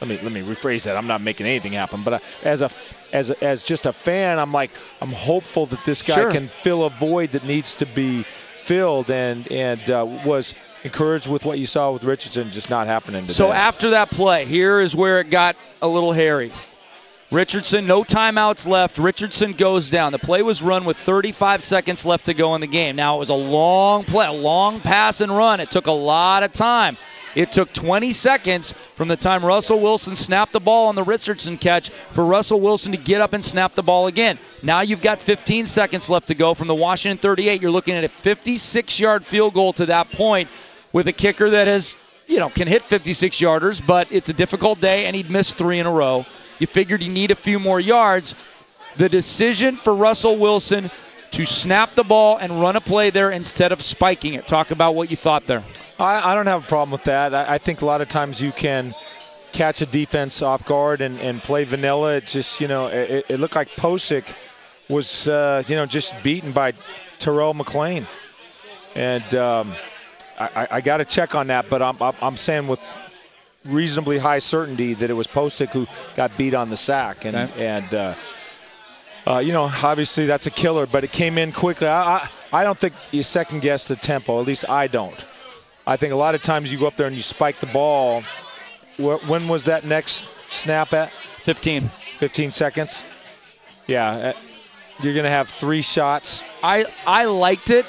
let 0.00 0.08
me 0.08 0.18
let 0.22 0.32
me 0.32 0.40
rephrase 0.40 0.84
that. 0.84 0.96
I'm 0.96 1.06
not 1.06 1.20
making 1.20 1.46
anything 1.46 1.72
happen, 1.72 2.02
but 2.02 2.14
uh, 2.14 2.18
as 2.44 2.62
a 2.62 2.70
as 3.12 3.30
a, 3.30 3.44
as 3.44 3.62
just 3.62 3.84
a 3.84 3.92
fan, 3.92 4.38
I'm 4.38 4.52
like 4.52 4.70
I'm 5.02 5.12
hopeful 5.12 5.66
that 5.66 5.84
this 5.84 6.00
guy 6.00 6.14
Sure. 6.14 6.30
can 6.30 6.48
fill 6.48 6.84
a 6.86 6.90
void 6.90 7.32
that 7.32 7.44
needs 7.44 7.74
to 7.76 7.86
be 7.86 8.22
filled, 8.22 9.10
and 9.10 9.46
and 9.52 9.90
uh, 9.90 10.06
was 10.24 10.54
encouraged 10.84 11.28
with 11.28 11.44
what 11.44 11.58
you 11.58 11.66
saw 11.66 11.92
with 11.92 12.04
Richardson 12.04 12.50
just 12.50 12.70
not 12.70 12.86
happening 12.86 13.22
today. 13.22 13.34
So 13.34 13.52
after 13.52 13.90
that 13.90 14.10
play, 14.10 14.44
here 14.44 14.80
is 14.80 14.96
where 14.96 15.20
it 15.20 15.30
got 15.30 15.56
a 15.80 15.88
little 15.88 16.12
hairy. 16.12 16.52
Richardson, 17.30 17.86
no 17.86 18.04
timeouts 18.04 18.66
left. 18.66 18.98
Richardson 18.98 19.54
goes 19.54 19.90
down. 19.90 20.12
The 20.12 20.18
play 20.18 20.42
was 20.42 20.60
run 20.60 20.84
with 20.84 20.98
35 20.98 21.62
seconds 21.62 22.04
left 22.04 22.26
to 22.26 22.34
go 22.34 22.54
in 22.54 22.60
the 22.60 22.66
game. 22.66 22.94
Now, 22.94 23.16
it 23.16 23.20
was 23.20 23.30
a 23.30 23.34
long 23.34 24.04
play, 24.04 24.26
a 24.26 24.32
long 24.32 24.80
pass 24.80 25.22
and 25.22 25.34
run. 25.34 25.58
It 25.58 25.70
took 25.70 25.86
a 25.86 25.92
lot 25.92 26.42
of 26.42 26.52
time. 26.52 26.98
It 27.34 27.50
took 27.50 27.72
20 27.72 28.12
seconds 28.12 28.72
from 28.72 29.08
the 29.08 29.16
time 29.16 29.42
Russell 29.44 29.80
Wilson 29.80 30.16
snapped 30.16 30.52
the 30.52 30.60
ball 30.60 30.88
on 30.88 30.94
the 30.94 31.02
Richardson 31.02 31.56
catch 31.56 31.88
for 31.88 32.26
Russell 32.26 32.60
Wilson 32.60 32.92
to 32.92 32.98
get 32.98 33.22
up 33.22 33.32
and 33.32 33.42
snap 33.42 33.72
the 33.72 33.82
ball 33.82 34.06
again. 34.06 34.38
Now 34.62 34.82
you've 34.82 35.00
got 35.00 35.18
15 35.18 35.64
seconds 35.64 36.10
left 36.10 36.26
to 36.26 36.34
go 36.34 36.52
from 36.52 36.68
the 36.68 36.74
Washington 36.74 37.16
38. 37.16 37.62
You're 37.62 37.70
looking 37.70 37.94
at 37.94 38.04
a 38.04 38.08
56 38.08 39.00
yard 39.00 39.24
field 39.24 39.54
goal 39.54 39.72
to 39.72 39.86
that 39.86 40.10
point 40.10 40.50
with 40.92 41.08
a 41.08 41.12
kicker 41.12 41.50
that 41.50 41.66
has 41.66 41.96
you 42.26 42.38
know, 42.38 42.48
can 42.48 42.68
hit 42.68 42.82
56 42.82 43.38
yarders, 43.38 43.84
but 43.84 44.10
it's 44.10 44.28
a 44.28 44.32
difficult 44.32 44.80
day, 44.80 45.06
and 45.06 45.14
he'd 45.14 45.30
missed 45.30 45.56
three 45.56 45.78
in 45.78 45.86
a 45.86 45.90
row. 45.90 46.24
You 46.58 46.66
figured 46.66 47.02
you 47.02 47.12
need 47.12 47.30
a 47.30 47.34
few 47.34 47.58
more 47.58 47.80
yards. 47.80 48.34
The 48.96 49.08
decision 49.08 49.76
for 49.76 49.94
Russell 49.94 50.36
Wilson 50.36 50.90
to 51.32 51.44
snap 51.46 51.94
the 51.94 52.04
ball 52.04 52.36
and 52.36 52.60
run 52.60 52.76
a 52.76 52.80
play 52.80 53.10
there 53.10 53.30
instead 53.30 53.72
of 53.72 53.82
spiking 53.82 54.34
it. 54.34 54.46
Talk 54.46 54.70
about 54.70 54.94
what 54.94 55.10
you 55.10 55.16
thought 55.16 55.46
there. 55.46 55.64
I, 55.98 56.32
I 56.32 56.34
don't 56.34 56.46
have 56.46 56.64
a 56.64 56.66
problem 56.66 56.90
with 56.90 57.04
that. 57.04 57.34
I, 57.34 57.54
I 57.54 57.58
think 57.58 57.82
a 57.82 57.86
lot 57.86 58.00
of 58.00 58.08
times 58.08 58.40
you 58.40 58.52
can 58.52 58.94
catch 59.52 59.80
a 59.80 59.86
defense 59.86 60.42
off 60.42 60.64
guard 60.66 61.00
and, 61.00 61.18
and 61.20 61.40
play 61.40 61.64
vanilla. 61.64 62.16
It 62.16 62.26
just, 62.26 62.60
you 62.60 62.68
know, 62.68 62.86
it, 62.86 63.26
it 63.28 63.40
looked 63.40 63.56
like 63.56 63.68
Pocic 63.68 64.24
was, 64.88 65.26
uh, 65.28 65.62
you 65.66 65.76
know, 65.76 65.86
just 65.86 66.14
beaten 66.22 66.52
by 66.52 66.72
Terrell 67.18 67.54
McClain. 67.54 68.06
And 68.94 69.34
um, 69.34 69.72
I, 70.38 70.68
I, 70.70 70.80
got 70.80 70.98
to 70.98 71.04
check 71.04 71.34
on 71.34 71.48
that, 71.48 71.68
but 71.68 71.82
I'm, 71.82 71.96
I'm, 72.20 72.36
saying 72.36 72.66
with 72.66 72.80
reasonably 73.64 74.18
high 74.18 74.38
certainty 74.38 74.94
that 74.94 75.10
it 75.10 75.14
was 75.14 75.26
Pocic 75.26 75.70
who 75.70 75.86
got 76.16 76.36
beat 76.36 76.54
on 76.54 76.70
the 76.70 76.76
sack. 76.76 77.24
And, 77.24 77.36
and 77.36 77.94
uh, 77.94 78.14
uh, 79.26 79.38
you 79.38 79.52
know, 79.52 79.70
obviously 79.82 80.26
that's 80.26 80.46
a 80.46 80.50
killer, 80.50 80.86
but 80.86 81.04
it 81.04 81.12
came 81.12 81.38
in 81.38 81.52
quickly. 81.52 81.86
I, 81.86 82.16
I, 82.16 82.28
I 82.52 82.64
don't 82.64 82.76
think 82.76 82.94
you 83.10 83.22
second 83.22 83.62
guess 83.62 83.88
the 83.88 83.96
tempo. 83.96 84.40
At 84.40 84.46
least 84.46 84.68
I 84.68 84.86
don't. 84.86 85.24
I 85.86 85.96
think 85.96 86.12
a 86.12 86.16
lot 86.16 86.34
of 86.34 86.42
times 86.42 86.72
you 86.72 86.78
go 86.78 86.86
up 86.86 86.96
there 86.96 87.06
and 87.06 87.16
you 87.16 87.22
spike 87.22 87.58
the 87.58 87.66
ball. 87.66 88.22
When 88.98 89.48
was 89.48 89.64
that 89.64 89.84
next 89.84 90.26
snap 90.50 90.92
at? 90.92 91.10
15. 91.10 91.88
15 91.88 92.50
seconds. 92.50 93.04
Yeah, 93.86 94.10
uh, 94.10 94.32
you're 95.02 95.14
going 95.14 95.24
to 95.24 95.30
have 95.30 95.48
three 95.48 95.82
shots. 95.82 96.42
I 96.62 96.84
I 97.06 97.24
liked 97.24 97.70
it. 97.70 97.84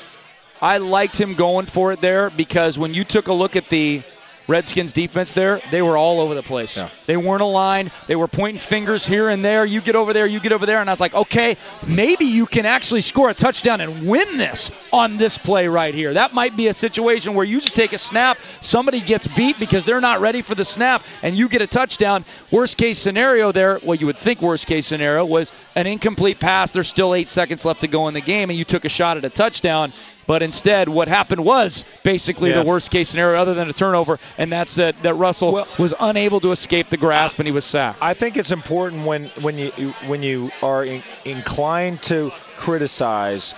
I 0.64 0.78
liked 0.78 1.20
him 1.20 1.34
going 1.34 1.66
for 1.66 1.92
it 1.92 2.00
there 2.00 2.30
because 2.30 2.80
when 2.80 2.94
you 2.94 3.04
took 3.04 3.28
a 3.28 3.34
look 3.34 3.58
at 3.58 3.68
the 3.68 4.02
Redskins 4.48 4.92
defense 4.92 5.32
there, 5.32 5.62
they 5.72 5.82
were 5.82 5.96
all 5.96 6.20
over 6.20 6.36
the 6.36 6.44
place. 6.44 6.78
They 7.06 7.16
weren't 7.16 7.42
aligned. 7.42 7.92
They 8.08 8.16
were 8.16 8.28
pointing 8.28 8.60
fingers 8.60 9.06
here 9.06 9.30
and 9.30 9.44
there. 9.44 9.66
You 9.66 9.80
get 9.80 9.96
over 9.96 10.12
there, 10.12 10.26
you 10.26 10.40
get 10.42 10.52
over 10.52 10.66
there. 10.66 10.80
And 10.80 10.90
I 10.90 10.94
was 10.94 11.00
like, 11.00 11.14
okay, 11.14 11.56
maybe 11.88 12.26
you 12.26 12.46
can 12.46 12.66
actually 12.66 13.02
score 13.02 13.30
a 13.30 13.34
touchdown 13.34 13.80
and 13.80 14.08
win 14.08 14.38
this 14.38 14.90
on 14.92 15.16
this 15.16 15.38
play 15.38 15.68
right 15.70 15.94
here. 15.94 16.14
That 16.14 16.34
might 16.34 16.58
be 16.58 16.68
a 16.68 16.74
situation 16.74 17.36
where 17.36 17.46
you 17.46 17.62
just 17.62 17.76
take 17.76 17.94
a 17.94 17.98
snap, 17.98 18.38
somebody 18.60 19.00
gets 19.00 19.28
beat 19.28 19.60
because 19.60 19.86
they're 19.86 20.02
not 20.02 20.20
ready 20.20 20.42
for 20.42 20.56
the 20.56 20.66
snap, 20.66 21.04
and 21.24 21.38
you 21.38 21.48
get 21.48 21.62
a 21.62 21.68
touchdown. 21.68 22.26
Worst 22.52 22.78
case 22.78 23.00
scenario 23.00 23.52
there, 23.54 23.80
what 23.80 24.02
you 24.02 24.08
would 24.08 24.18
think 24.18 24.42
worst 24.42 24.68
case 24.68 24.86
scenario 24.86 25.26
was 25.26 25.58
an 25.76 25.88
incomplete 25.88 26.40
pass. 26.40 26.72
There's 26.72 26.90
still 26.90 27.14
eight 27.14 27.30
seconds 27.30 27.64
left 27.64 27.82
to 27.82 27.88
go 27.88 28.10
in 28.10 28.14
the 28.14 28.22
game, 28.22 28.50
and 28.50 28.60
you 28.60 28.66
took 28.66 28.84
a 28.84 28.90
shot 28.90 29.16
at 29.16 29.24
a 29.24 29.30
touchdown. 29.30 29.94
But 30.26 30.42
instead, 30.42 30.88
what 30.88 31.08
happened 31.08 31.44
was 31.44 31.84
basically 32.04 32.50
Yeah. 32.52 32.62
the 32.62 32.66
worst 32.70 32.92
case 32.92 33.10
scenario, 33.10 33.42
other 33.42 33.54
than 33.54 33.70
a 33.70 33.74
turnover, 33.74 34.20
and 34.38 34.52
that's 34.52 34.76
that, 34.76 35.02
that 35.04 35.16
Russell 35.16 35.52
Well- 35.52 35.68
was 35.78 35.94
unable 36.00 36.40
to 36.42 36.52
escape 36.52 36.90
the 36.90 36.98
grasp 36.98 37.40
and 37.40 37.48
he 37.48 37.52
was 37.52 37.66
sacked. 37.66 37.98
I 38.02 38.14
think 38.14 38.38
it's 38.38 38.52
important 38.52 39.04
when 39.06 39.26
when 39.42 39.58
you 39.58 39.70
when 40.08 40.24
you 40.24 40.52
are 40.62 40.86
in, 40.86 41.04
inclined 41.26 42.02
to 42.04 42.32
criticize 42.58 43.54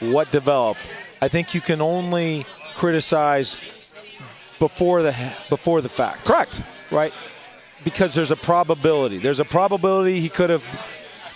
what 0.00 0.30
developed. 0.30 0.80
I 1.20 1.28
think 1.28 1.54
you 1.54 1.60
can 1.60 1.80
only 1.82 2.46
criticize 2.76 3.56
before 4.58 5.02
the 5.02 5.12
before 5.50 5.80
the 5.82 5.88
fact. 5.88 6.24
Correct. 6.24 6.60
Right? 6.90 7.12
Because 7.84 8.14
there's 8.14 8.30
a 8.30 8.36
probability. 8.36 9.18
There's 9.18 9.40
a 9.40 9.44
probability 9.44 10.20
he 10.20 10.28
could 10.28 10.50
have 10.50 10.64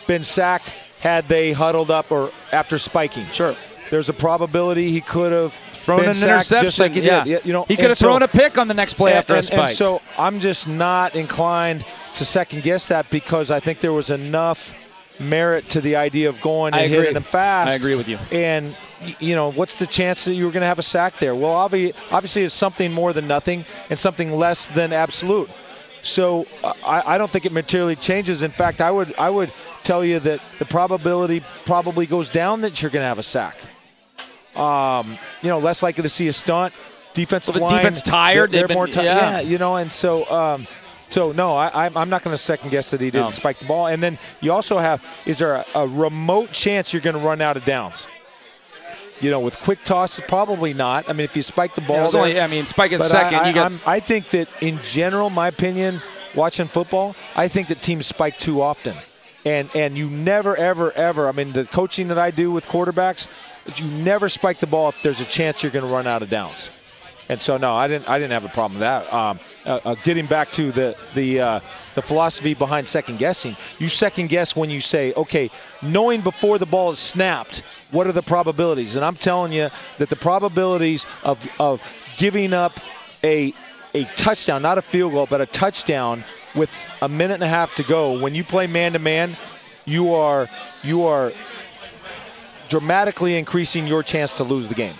been 0.06 0.22
sacked 0.24 0.72
had 1.00 1.28
they 1.28 1.52
huddled 1.52 1.90
up 1.90 2.10
or 2.10 2.30
after 2.52 2.78
spiking. 2.78 3.24
Sure. 3.32 3.54
There's 3.90 4.08
a 4.08 4.12
probability 4.12 4.90
he 4.90 5.00
could 5.00 5.32
have 5.32 5.52
Thrown 5.52 6.00
an 6.00 6.06
interception. 6.10 6.60
just 6.60 6.78
like 6.78 6.92
he 6.92 7.00
yeah. 7.00 7.24
did. 7.24 7.44
You 7.44 7.52
know, 7.52 7.64
he 7.64 7.76
could 7.76 7.88
have 7.88 7.98
so- 7.98 8.06
thrown 8.06 8.22
a 8.22 8.28
pick 8.28 8.56
on 8.56 8.68
the 8.68 8.74
next 8.74 8.94
play 8.94 9.10
and, 9.12 9.18
after 9.18 9.34
a 9.34 9.36
and- 9.36 9.44
spike. 9.44 9.58
and 9.60 9.70
so 9.70 10.00
I'm 10.18 10.38
just 10.40 10.68
not 10.68 11.16
inclined 11.16 11.84
to 12.14 12.24
second 12.24 12.62
guess 12.62 12.88
that 12.88 13.10
because 13.10 13.50
I 13.50 13.60
think 13.60 13.80
there 13.80 13.92
was 13.92 14.10
enough 14.10 14.76
merit 15.20 15.68
to 15.70 15.80
the 15.80 15.96
idea 15.96 16.28
of 16.28 16.40
going 16.40 16.72
and 16.72 16.90
hitting 16.90 17.14
them 17.14 17.22
fast. 17.22 17.72
I 17.72 17.74
agree 17.74 17.94
with 17.94 18.08
you. 18.08 18.18
And 18.32 18.74
you 19.18 19.34
know, 19.34 19.50
what's 19.52 19.74
the 19.76 19.86
chance 19.86 20.24
that 20.26 20.34
you 20.34 20.44
were 20.44 20.50
going 20.52 20.60
to 20.62 20.66
have 20.66 20.78
a 20.78 20.82
sack 20.82 21.18
there? 21.18 21.34
Well, 21.34 21.68
obvi- 21.68 21.94
obviously, 22.12 22.44
it's 22.44 22.54
something 22.54 22.92
more 22.92 23.12
than 23.12 23.26
nothing 23.26 23.64
and 23.90 23.98
something 23.98 24.32
less 24.34 24.66
than 24.68 24.92
absolute. 24.92 25.50
So 26.02 26.46
I, 26.86 27.02
I 27.14 27.18
don't 27.18 27.30
think 27.30 27.44
it 27.44 27.52
materially 27.52 27.96
changes. 27.96 28.42
In 28.42 28.50
fact, 28.50 28.80
I 28.80 28.90
would 28.90 29.14
I 29.18 29.28
would 29.30 29.52
tell 29.82 30.04
you 30.04 30.18
that 30.20 30.40
the 30.58 30.64
probability 30.64 31.42
probably 31.66 32.06
goes 32.06 32.28
down 32.28 32.60
that 32.62 32.80
you're 32.80 32.90
going 32.90 33.02
to 33.02 33.08
have 33.08 33.18
a 33.18 33.22
sack. 33.22 33.56
Um, 34.56 35.16
you 35.42 35.48
know, 35.48 35.58
less 35.58 35.82
likely 35.82 36.02
to 36.02 36.08
see 36.08 36.28
a 36.28 36.32
stunt. 36.32 36.74
Defensive 37.14 37.54
Well, 37.56 37.68
the 37.68 37.74
line, 37.74 37.82
defense 37.84 38.02
tired, 38.02 38.50
They're, 38.50 38.66
they're 38.66 38.76
more 38.76 38.86
tired. 38.86 39.04
yeah. 39.04 39.30
Yeah, 39.30 39.40
you 39.40 39.58
know, 39.58 39.76
and 39.76 39.90
so 39.90 40.30
um, 40.30 40.66
so 41.08 41.32
no, 41.32 41.56
I, 41.56 41.68
I'm- 41.68 41.96
I'm 41.96 42.08
not 42.08 42.22
going 42.22 42.34
to 42.34 42.38
second 42.42 42.70
guess 42.70 42.90
that 42.92 43.00
he 43.00 43.10
didn't 43.10 43.24
No. 43.26 43.30
spike 43.30 43.58
the 43.58 43.64
ball. 43.64 43.88
And 43.88 44.00
then 44.02 44.16
you 44.40 44.52
also 44.52 44.78
have 44.78 45.02
is 45.26 45.38
there 45.38 45.54
a, 45.54 45.64
a 45.74 45.86
remote 45.88 46.52
chance 46.52 46.92
you're 46.92 47.02
going 47.02 47.16
to 47.16 47.22
run 47.22 47.40
out 47.40 47.56
of 47.56 47.64
downs? 47.64 48.06
You 49.20 49.30
know, 49.30 49.40
with 49.40 49.58
quick 49.58 49.82
tosses, 49.84 50.24
probably 50.28 50.72
not. 50.72 51.10
I 51.10 51.12
mean, 51.12 51.24
if 51.24 51.36
you 51.36 51.42
spike 51.42 51.74
the 51.74 51.80
ball, 51.82 52.04
Yeah, 52.04 52.08
there- 52.10 52.20
only- 52.20 52.40
I 52.40 52.46
mean, 52.46 52.64
spike 52.66 52.92
it 52.92 53.02
second, 53.02 53.40
I, 53.40 53.48
you 53.48 53.54
got- 53.54 53.70
I'm- 53.72 53.80
I 53.86 54.00
think 54.00 54.28
that 54.30 54.48
in 54.62 54.78
general, 54.84 55.30
my 55.30 55.48
opinion, 55.48 56.00
watching 56.34 56.66
football, 56.66 57.14
I 57.36 57.48
think 57.48 57.68
that 57.68 57.82
teams 57.82 58.06
spike 58.06 58.38
too 58.38 58.62
often, 58.62 58.94
and 59.44 59.68
and 59.74 59.96
you 59.98 60.08
never 60.08 60.56
ever 60.56 60.92
ever. 60.92 61.28
I 61.28 61.32
mean, 61.32 61.52
the 61.52 61.64
coaching 61.64 62.08
that 62.08 62.18
I 62.18 62.30
do 62.30 62.50
with 62.52 62.66
quarterbacks, 62.68 63.26
you 63.76 63.86
never 64.02 64.28
spike 64.28 64.58
the 64.58 64.66
ball 64.66 64.88
if 64.88 65.02
there's 65.02 65.20
a 65.20 65.24
chance 65.24 65.62
you're 65.62 65.72
going 65.72 65.84
to 65.84 65.92
run 65.92 66.06
out 66.06 66.22
of 66.22 66.30
downs. 66.30 66.70
And 67.28 67.40
so, 67.40 67.56
no, 67.56 67.76
I 67.76 67.86
didn't. 67.86 68.10
I 68.10 68.18
didn't 68.18 68.32
have 68.32 68.44
a 68.44 68.48
problem 68.48 68.80
with 68.80 68.80
that. 68.80 69.12
Um, 69.12 69.38
uh, 69.64 69.78
uh, 69.84 69.94
getting 70.02 70.26
back 70.26 70.50
to 70.52 70.72
the 70.72 71.00
the 71.14 71.40
uh, 71.40 71.60
the 71.94 72.02
philosophy 72.02 72.54
behind 72.54 72.88
second 72.88 73.20
guessing, 73.20 73.54
you 73.78 73.86
second 73.86 74.30
guess 74.30 74.56
when 74.56 74.68
you 74.68 74.80
say, 74.80 75.12
okay, 75.14 75.48
knowing 75.80 76.22
before 76.22 76.58
the 76.58 76.66
ball 76.66 76.90
is 76.90 76.98
snapped, 76.98 77.62
what 77.92 78.08
are 78.08 78.12
the 78.12 78.22
probabilities? 78.22 78.96
And 78.96 79.04
I'm 79.04 79.14
telling 79.14 79.52
you 79.52 79.70
that 79.98 80.08
the 80.08 80.16
probabilities 80.16 81.06
of 81.22 81.48
of 81.60 81.80
giving 82.16 82.52
up 82.52 82.72
a 83.22 83.54
a 83.94 84.02
touchdown, 84.16 84.60
not 84.62 84.78
a 84.78 84.82
field 84.82 85.12
goal, 85.12 85.26
but 85.30 85.40
a 85.40 85.46
touchdown 85.46 86.24
with 86.56 86.74
a 87.00 87.08
minute 87.08 87.34
and 87.34 87.44
a 87.44 87.48
half 87.48 87.76
to 87.76 87.84
go. 87.84 88.20
When 88.20 88.34
you 88.34 88.42
play 88.42 88.66
man 88.66 88.94
to 88.94 88.98
man, 88.98 89.36
you 89.84 90.14
are 90.14 90.48
you 90.82 91.04
are 91.04 91.32
dramatically 92.70 93.36
increasing 93.36 93.86
your 93.86 94.02
chance 94.02 94.32
to 94.36 94.44
lose 94.44 94.68
the 94.68 94.74
game. 94.74 94.94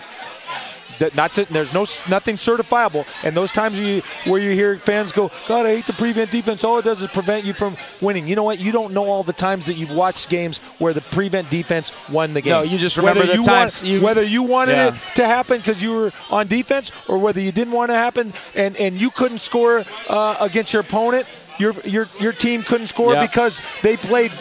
That 0.98 1.14
not 1.16 1.32
to, 1.36 1.46
there's 1.50 1.72
no 1.72 1.86
nothing 2.10 2.36
certifiable, 2.36 3.06
and 3.24 3.34
those 3.34 3.52
times 3.52 3.78
you, 3.78 4.02
where 4.26 4.38
you 4.38 4.50
hear 4.50 4.76
fans 4.76 5.12
go, 5.12 5.30
"God, 5.48 5.64
I 5.64 5.70
hate 5.76 5.86
the 5.86 5.94
prevent 5.94 6.30
defense. 6.30 6.62
All 6.62 6.76
it 6.78 6.84
does 6.84 7.00
is 7.00 7.08
prevent 7.08 7.46
you 7.46 7.54
from 7.54 7.74
winning." 8.02 8.28
You 8.28 8.36
know 8.36 8.42
what? 8.42 8.58
You 8.58 8.70
don't 8.70 8.92
know 8.92 9.04
all 9.06 9.22
the 9.22 9.32
times 9.32 9.64
that 9.64 9.78
you've 9.78 9.96
watched 9.96 10.28
games 10.28 10.58
where 10.78 10.92
the 10.92 11.00
prevent 11.00 11.48
defense 11.48 11.90
won 12.10 12.34
the 12.34 12.42
game. 12.42 12.50
No, 12.52 12.60
you 12.64 12.76
just 12.76 12.98
remember 12.98 13.20
whether 13.20 13.34
the 13.38 13.42
times 13.42 13.80
want, 13.80 13.90
you- 13.90 14.00
whether 14.02 14.22
you 14.22 14.42
wanted 14.42 14.72
Yeah. 14.72 14.88
it 14.88 14.94
to 15.14 15.24
happen 15.26 15.56
because 15.56 15.82
you 15.82 15.92
were 15.92 16.12
on 16.30 16.48
defense, 16.48 16.92
or 17.08 17.16
whether 17.16 17.40
you 17.40 17.50
didn't 17.50 17.72
want 17.72 17.90
it 17.90 17.94
to 17.94 17.98
happen 17.98 18.34
and 18.54 18.76
and 18.76 19.00
you 19.00 19.08
couldn't 19.08 19.38
score 19.38 19.82
uh, 20.10 20.36
against 20.38 20.74
your 20.74 20.80
opponent. 20.82 21.24
Your 21.58 21.72
your 21.84 22.08
your 22.20 22.32
team 22.34 22.62
couldn't 22.62 22.88
score 22.88 23.14
Yeah. 23.14 23.22
because 23.22 23.62
they 23.80 23.96
played 23.96 24.32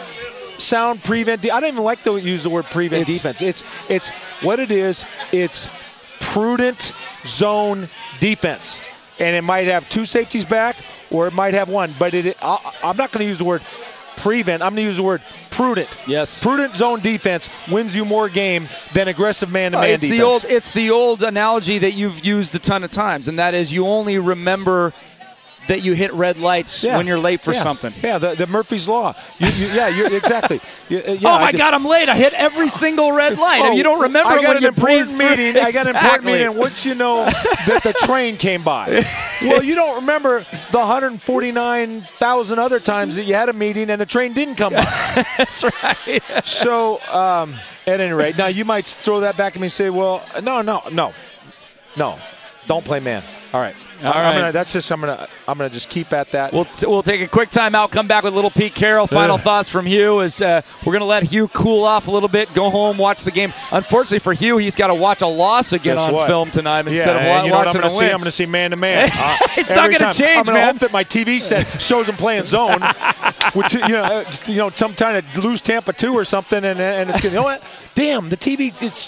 sound 0.60 1.02
prevent. 1.02 1.42
de- 1.42 1.50
I 1.50 1.60
don't 1.60 1.70
even 1.72 1.84
like 1.84 2.02
to 2.04 2.16
use 2.18 2.42
the 2.42 2.50
word 2.50 2.64
prevent 2.66 3.02
It's- 3.02 3.16
defense. 3.16 3.42
It's 3.42 3.90
it's 3.90 4.08
what 4.44 4.58
it 4.60 4.70
is. 4.70 5.04
It's 5.32 5.68
prudent 6.20 6.92
zone 7.24 7.88
defense, 8.20 8.80
and 9.18 9.34
it 9.36 9.42
might 9.42 9.66
have 9.66 9.88
two 9.88 10.04
safeties 10.04 10.44
back, 10.44 10.76
or 11.10 11.26
it 11.26 11.32
might 11.32 11.54
have 11.54 11.68
one. 11.68 11.94
But 11.98 12.14
it, 12.14 12.36
I, 12.42 12.58
I'm 12.84 12.96
not 12.96 13.10
going 13.12 13.24
to 13.24 13.28
use 13.28 13.38
the 13.38 13.44
word 13.44 13.62
prevent. 14.16 14.62
I'm 14.62 14.74
going 14.74 14.84
to 14.84 14.88
use 14.88 14.98
the 14.98 15.02
word 15.02 15.22
prudent. 15.50 15.88
Yes. 16.06 16.42
Prudent 16.42 16.74
zone 16.76 17.00
defense 17.00 17.48
wins 17.70 17.96
you 17.96 18.04
more 18.04 18.28
game 18.28 18.68
than 18.92 19.08
aggressive 19.08 19.50
man-to-man 19.50 19.88
Uh, 19.90 19.92
it's 19.94 20.02
defense. 20.02 20.18
the 20.20 20.24
old 20.26 20.44
it's 20.44 20.70
the 20.72 20.90
old 20.90 21.22
analogy 21.22 21.78
that 21.78 21.92
you've 21.92 22.22
used 22.24 22.54
a 22.54 22.58
ton 22.58 22.84
of 22.84 22.90
times, 22.92 23.28
and 23.28 23.38
that 23.38 23.54
is 23.54 23.72
you 23.72 23.86
only 23.86 24.18
remember 24.18 24.92
that 25.68 25.82
you 25.82 25.92
hit 25.92 26.12
red 26.14 26.36
lights 26.38 26.82
Yeah. 26.82 26.96
when 26.96 27.06
you're 27.06 27.18
late 27.18 27.40
for 27.40 27.52
Yeah. 27.52 27.62
something. 27.62 27.92
Yeah, 28.02 28.18
the, 28.18 28.34
the 28.34 28.46
Murphy's 28.48 28.88
Law. 28.88 29.14
You, 29.38 29.46
you, 29.48 29.66
yeah, 29.68 29.88
you're, 29.88 30.12
exactly. 30.12 30.60
You- 30.88 30.98
uh, 31.06 31.12
yeah, 31.12 31.28
oh 31.36 31.38
my 31.38 31.52
God, 31.52 31.74
I'm 31.74 31.84
late. 31.84 32.08
I 32.08 32.16
hit 32.16 32.32
every 32.32 32.68
single 32.68 33.12
red 33.12 33.38
light. 33.38 33.60
Oh, 33.62 33.68
and 33.68 33.76
you 33.76 33.82
don't 33.84 34.00
remember 34.02 34.32
I 34.32 34.42
got 34.42 34.56
an 34.56 34.64
important 34.64 35.16
meeting. 35.16 35.56
I 35.56 35.70
got 35.70 35.86
an 35.86 35.94
important 35.94 36.24
meeting. 36.24 36.46
And 36.48 36.56
once 36.56 36.84
you 36.84 36.94
know 36.96 37.24
that 37.66 37.82
the 37.84 37.92
train 38.04 38.36
came 38.36 38.62
by, 38.64 39.04
well, 39.42 39.62
you 39.62 39.74
don't 39.76 39.96
remember 40.00 40.44
the 40.72 40.78
149,000 40.78 42.58
other 42.58 42.80
times 42.80 43.16
that 43.16 43.24
you 43.24 43.34
had 43.34 43.48
a 43.48 43.52
meeting 43.52 43.90
and 43.90 44.00
the 44.00 44.06
train 44.06 44.32
didn't 44.32 44.56
come 44.56 44.72
by. 44.72 44.84
That's 45.36 45.62
right. 45.64 46.22
so, 46.44 47.00
um, 47.12 47.54
at 47.86 48.00
any 48.00 48.12
rate, 48.12 48.36
now 48.36 48.46
you 48.46 48.64
might 48.64 48.86
throw 48.86 49.20
that 49.20 49.36
back 49.36 49.54
at 49.54 49.60
me 49.60 49.66
and 49.66 49.72
say, 49.72 49.90
"Well, 49.90 50.22
no, 50.42 50.62
no, 50.62 50.82
no, 50.92 51.12
no, 51.96 52.18
don't 52.66 52.84
play 52.84 53.00
man." 53.00 53.22
All 53.52 53.60
right, 53.60 53.74
All 54.04 54.12
I'm 54.12 54.14
right. 54.14 54.34
Gonna, 54.34 54.52
that's 54.52 54.72
just 54.72 54.90
I'm 54.92 55.00
gonna 55.00 55.26
I'm 55.50 55.58
gonna 55.58 55.70
just 55.70 55.88
keep 55.90 56.12
at 56.12 56.30
that. 56.32 56.52
We'll, 56.52 56.64
t- 56.64 56.86
we'll 56.86 57.02
take 57.02 57.20
a 57.20 57.26
quick 57.28 57.50
timeout, 57.50 57.90
come 57.90 58.06
back 58.06 58.24
with 58.24 58.32
a 58.32 58.36
little 58.36 58.50
Pete 58.50 58.74
Carroll. 58.74 59.06
Final 59.06 59.34
Ugh. 59.36 59.40
thoughts 59.42 59.68
from 59.68 59.86
Hugh 59.86 60.20
is 60.20 60.40
uh, 60.40 60.62
we're 60.86 60.92
going 60.92 61.00
to 61.00 61.06
let 61.06 61.22
Hugh 61.24 61.48
cool 61.48 61.84
off 61.84 62.06
a 62.08 62.10
little 62.10 62.28
bit, 62.28 62.52
go 62.54 62.70
home, 62.70 62.96
watch 62.98 63.22
the 63.24 63.30
game. 63.30 63.52
Unfortunately 63.72 64.18
for 64.20 64.32
Hugh, 64.32 64.58
he's 64.58 64.76
got 64.76 64.86
to 64.88 64.94
watch 64.94 65.20
a 65.22 65.26
loss 65.26 65.72
again 65.72 65.96
Guess 65.96 66.06
on 66.08 66.14
what? 66.14 66.26
film 66.26 66.50
tonight 66.50 66.84
yeah, 66.86 66.90
instead 66.92 67.16
of 67.16 67.22
and 67.22 67.28
wa- 67.28 67.42
you 67.44 67.50
know 67.50 67.56
what 67.58 67.66
watching 67.66 67.80
I'm 67.82 67.88
gonna 67.88 67.94
a 67.94 67.96
see? 67.96 68.04
win. 68.04 68.12
I'm 68.12 68.18
going 68.18 68.24
to 68.26 68.30
see 68.30 68.46
man 68.46 68.70
to 68.70 68.76
man. 68.76 69.10
Uh, 69.20 69.36
It's 69.56 69.70
not 69.70 69.86
gonna 69.90 69.98
time. 69.98 70.12
change, 70.12 70.38
I'm 70.38 70.44
gonna 70.44 70.58
man. 70.58 70.72
hope 70.74 70.80
that 70.80 70.92
my 70.92 71.04
TV 71.04 71.40
set 71.40 71.66
shows 71.80 72.06
them 72.06 72.16
playing 72.16 72.44
zone, 72.44 72.80
with 73.54 73.72
you 73.72 73.80
know, 73.88 74.02
uh, 74.04 74.24
you 74.46 74.56
know, 74.56 74.70
some 74.70 74.94
kind 74.94 75.16
of 75.16 75.44
lose 75.44 75.60
Tampa 75.60 75.92
two 75.92 76.14
or 76.14 76.24
something, 76.24 76.64
and 76.64 76.80
and 76.80 77.10
it's 77.10 77.24
you 77.24 77.30
know 77.30 77.42
what? 77.42 77.62
Damn, 77.94 78.28
the 78.28 78.36
TV 78.36 78.68
it's 78.82 79.06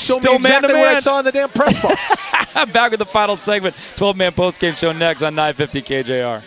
showing 0.00 0.20
Still 0.22 0.36
exactly 0.36 0.72
what 0.74 0.80
I 0.80 0.92
man-to-man. 0.94 1.02
saw 1.02 1.18
in 1.18 1.24
the 1.24 1.32
damn 1.32 1.48
press 1.50 1.80
box. 1.82 2.00
back 2.72 2.90
with 2.90 2.98
the 2.98 3.06
final 3.06 3.36
segment, 3.36 3.74
12-man 3.96 4.32
post 4.32 4.60
game 4.60 4.74
show 4.74 4.92
next 4.92 5.22
on 5.22 5.34
950 5.34 5.79
KJR. 5.82 6.42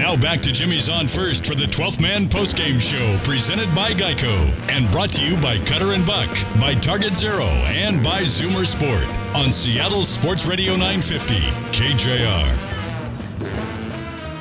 Now 0.00 0.16
back 0.16 0.40
to 0.42 0.50
Jimmy's 0.50 0.88
on 0.88 1.06
first 1.06 1.44
for 1.44 1.54
the 1.54 1.66
12th 1.66 2.00
man 2.00 2.26
postgame 2.26 2.80
show 2.80 3.18
presented 3.22 3.72
by 3.74 3.92
Geico 3.92 4.48
and 4.70 4.90
brought 4.90 5.10
to 5.10 5.22
you 5.22 5.36
by 5.42 5.58
Cutter 5.58 5.92
and 5.92 6.06
Buck, 6.06 6.30
by 6.58 6.74
Target 6.74 7.14
Zero, 7.14 7.44
and 7.44 8.02
by 8.02 8.22
Zoomer 8.22 8.66
Sport 8.66 9.06
on 9.36 9.52
Seattle 9.52 10.04
Sports 10.04 10.46
Radio 10.46 10.72
950 10.72 11.34
KJR. 11.72 12.70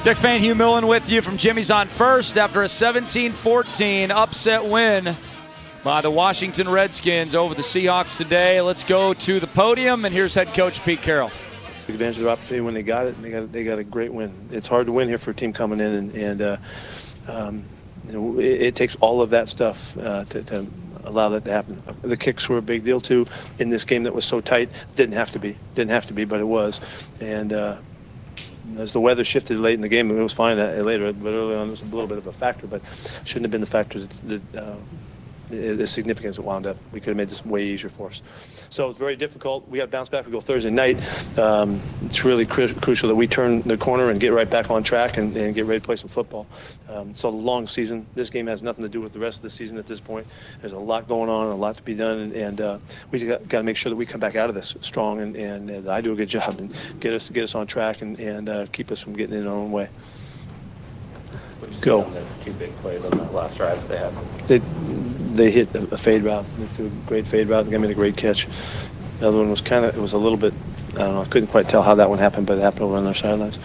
Dick 0.02 0.16
Fain, 0.16 0.40
Hugh 0.40 0.56
Millen 0.56 0.88
with 0.88 1.12
you 1.12 1.22
from 1.22 1.36
Jimmy's 1.36 1.70
on 1.70 1.90
first 1.90 2.38
after 2.38 2.64
a 2.64 2.70
17 2.70 3.34
14 3.34 4.12
upset 4.12 4.64
win 4.64 5.14
by 5.84 6.02
the 6.02 6.12
Washington 6.12 6.68
Redskins 6.68 7.34
over 7.34 7.54
the 7.54 7.62
Seahawks 7.62 8.18
today. 8.18 8.60
Let's 8.62 8.84
go 8.84 9.14
to 9.14 9.40
the 9.40 9.48
podium, 9.48 10.06
and 10.06 10.14
here's 10.14 10.34
head 10.34 10.48
coach 10.50 10.84
Pete 10.84 11.02
Carroll. 11.02 11.32
took 11.82 11.90
advantage 11.90 12.18
of 12.18 12.24
the 12.24 12.30
opportunity 12.30 12.62
when 12.62 12.74
they 12.74 12.84
got 12.84 13.08
it. 13.08 13.16
And 13.16 13.24
they 13.24 13.32
got 13.32 13.52
they 13.52 13.64
got 13.64 13.80
a 13.80 13.84
great 13.84 14.12
win. 14.12 14.34
It's 14.52 14.68
hard 14.68 14.88
to 14.88 14.92
win 14.92 15.08
here 15.08 15.18
for 15.18 15.32
a 15.32 15.34
team 15.34 15.54
coming 15.54 15.80
in, 15.80 15.92
and, 15.92 16.16
and 16.16 16.42
uh, 16.42 16.58
um, 17.28 17.64
you 18.08 18.14
know 18.14 18.40
it, 18.40 18.62
it 18.62 18.76
takes 18.76 18.96
all 18.98 19.22
of 19.22 19.30
that 19.30 19.48
stuff 19.48 19.98
uh, 19.98 20.26
to, 20.26 20.44
to 20.44 20.68
allow 21.06 21.30
that 21.30 21.46
to 21.46 21.52
happen. 21.52 21.82
The 22.02 22.18
kicks 22.18 22.50
were 22.50 22.58
a 22.58 22.62
big 22.62 22.84
deal 22.84 23.00
too 23.00 23.26
in 23.60 23.70
this 23.70 23.84
game 23.84 24.04
that 24.04 24.14
was 24.14 24.26
so 24.26 24.42
tight. 24.42 24.70
Didn't 24.96 25.16
have 25.16 25.32
to 25.32 25.40
be. 25.40 25.56
Didn't 25.76 25.92
have 25.92 26.08
to 26.08 26.14
be, 26.14 26.26
but 26.26 26.42
it 26.42 26.48
was. 26.48 26.82
And 27.22 27.54
uh, 27.54 27.78
as 28.78 28.92
the 28.92 29.00
weather 29.00 29.24
shifted 29.24 29.58
late 29.60 29.76
in 29.76 29.82
the 29.82 29.90
game, 29.90 30.12
it 30.12 30.22
was 30.22 30.34
fine 30.34 30.60
uh, 30.60 30.74
later, 30.84 31.12
but 31.14 31.30
early 31.30 31.56
on 31.56 31.68
it 31.68 31.72
was 31.72 31.82
a 31.82 31.86
little 31.86 32.08
bit 32.08 32.18
of 32.18 32.28
a 32.28 32.34
factor, 32.34 32.68
but 32.68 32.82
shouldn't 33.24 33.46
have 33.46 33.52
been 33.52 33.62
the 33.62 33.68
factor 33.68 34.00
that. 34.02 34.42
that 34.52 34.62
uh, 34.62 34.76
the 35.50 35.88
significance 35.88 36.38
it 36.38 36.44
wound 36.44 36.66
up. 36.68 36.78
We 36.92 37.00
could 37.00 37.10
have 37.10 37.18
made 37.18 37.30
this 37.30 37.46
way 37.46 37.66
easier 37.66 37.90
for 37.90 38.08
us. 38.08 38.22
So 38.70 38.90
it's 38.90 39.00
very 39.00 39.16
difficult. 39.16 39.68
We 39.68 39.80
got 39.80 39.86
to 39.86 39.92
bounce 39.92 40.10
back. 40.10 40.26
We 40.26 40.32
go 40.32 40.42
Thursday 40.42 40.70
night. 40.70 40.98
Um, 41.38 41.82
it's 42.04 42.24
really 42.24 42.46
cru- 42.46 42.74
crucial 42.76 43.10
that 43.10 43.16
we 43.16 43.28
turn 43.28 43.62
the 43.64 43.78
corner 43.78 44.12
and 44.12 44.20
get 44.20 44.32
right 44.32 44.50
back 44.50 44.70
on 44.70 44.84
track 44.84 45.18
and, 45.18 45.36
and 45.36 45.56
get 45.56 45.66
ready 45.66 45.80
to 45.80 45.86
play 45.86 45.96
some 45.96 46.10
football. 46.10 46.46
Um, 46.88 47.10
it's 47.10 47.24
a 47.24 47.30
long 47.30 47.68
season. 47.68 48.06
This 48.16 48.30
game 48.30 48.48
has 48.48 48.62
nothing 48.62 48.84
to 48.84 48.90
do 48.90 49.02
with 49.02 49.14
the 49.14 49.20
rest 49.20 49.38
of 49.38 49.44
the 49.44 49.50
season 49.50 49.78
at 49.78 49.88
this 49.88 50.00
point. 50.00 50.28
There's 50.62 50.74
a 50.74 50.80
lot 50.80 51.08
going 51.08 51.30
on, 51.30 51.48
a 51.48 51.56
lot 51.56 51.78
to 51.78 51.84
be 51.84 51.96
done, 51.96 52.20
and, 52.20 52.34
and 52.34 52.62
uh, 52.62 52.78
we 53.12 53.26
got, 53.26 53.48
got 53.48 53.60
to 53.60 53.64
make 53.64 53.78
sure 53.78 53.90
that 53.90 53.96
we 53.96 54.06
come 54.06 54.20
back 54.20 54.36
out 54.36 54.50
of 54.50 54.56
this 54.56 54.76
strong 54.82 55.22
and, 55.22 55.36
and, 55.36 55.88
uh, 55.88 55.92
I 55.92 56.02
do 56.02 56.14
a 56.14 56.16
good 56.16 56.30
job 56.30 56.60
and 56.60 56.74
get 57.00 57.14
us 57.14 57.30
get 57.30 57.44
us 57.44 57.56
on 57.56 57.66
track 57.66 58.02
and, 58.02 58.20
and 58.20 58.50
uh, 58.50 58.66
keep 58.72 58.92
us 58.92 59.02
from 59.02 59.14
getting 59.14 59.38
in 59.38 59.48
our 59.48 59.54
own 59.54 59.72
way. 59.72 59.90
Go. 61.82 62.06
Two 62.42 62.52
big 62.54 62.76
plays 62.78 63.04
on 63.06 63.12
that 63.12 63.34
last 63.34 63.58
drive 63.58 63.86
they 63.88 63.98
had. 63.98 64.14
They 64.48 64.58
they 65.36 65.52
hit 65.52 65.74
a, 65.76 65.84
a 65.94 65.98
fade 65.98 66.24
route. 66.24 66.46
They 66.58 66.66
threw 66.68 66.86
a 66.88 66.90
great 67.08 67.28
fade 67.28 67.48
route 67.48 67.64
and 67.64 67.72
got 67.72 67.82
me 67.82 67.90
a 67.90 67.94
great 67.94 68.18
catch. 68.18 68.48
The 69.20 69.28
other 69.28 69.38
one 69.38 69.50
was 69.50 69.62
kind 69.62 69.86
of 69.86 69.96
it 69.96 70.00
was 70.02 70.14
a 70.14 70.18
little 70.18 70.38
bit 70.38 70.54
I 70.96 71.00
don't 71.00 71.14
know. 71.16 71.22
I 71.22 71.26
couldn't 71.26 71.48
quite 71.48 71.70
tell 71.70 71.84
how 71.84 71.96
that 71.96 72.10
one 72.10 72.20
happened, 72.20 72.48
but 72.48 72.58
it 72.58 72.62
happened 72.62 72.84
over 72.84 72.96
on 72.98 73.06
their 73.06 73.14
sidelines. 73.14 73.60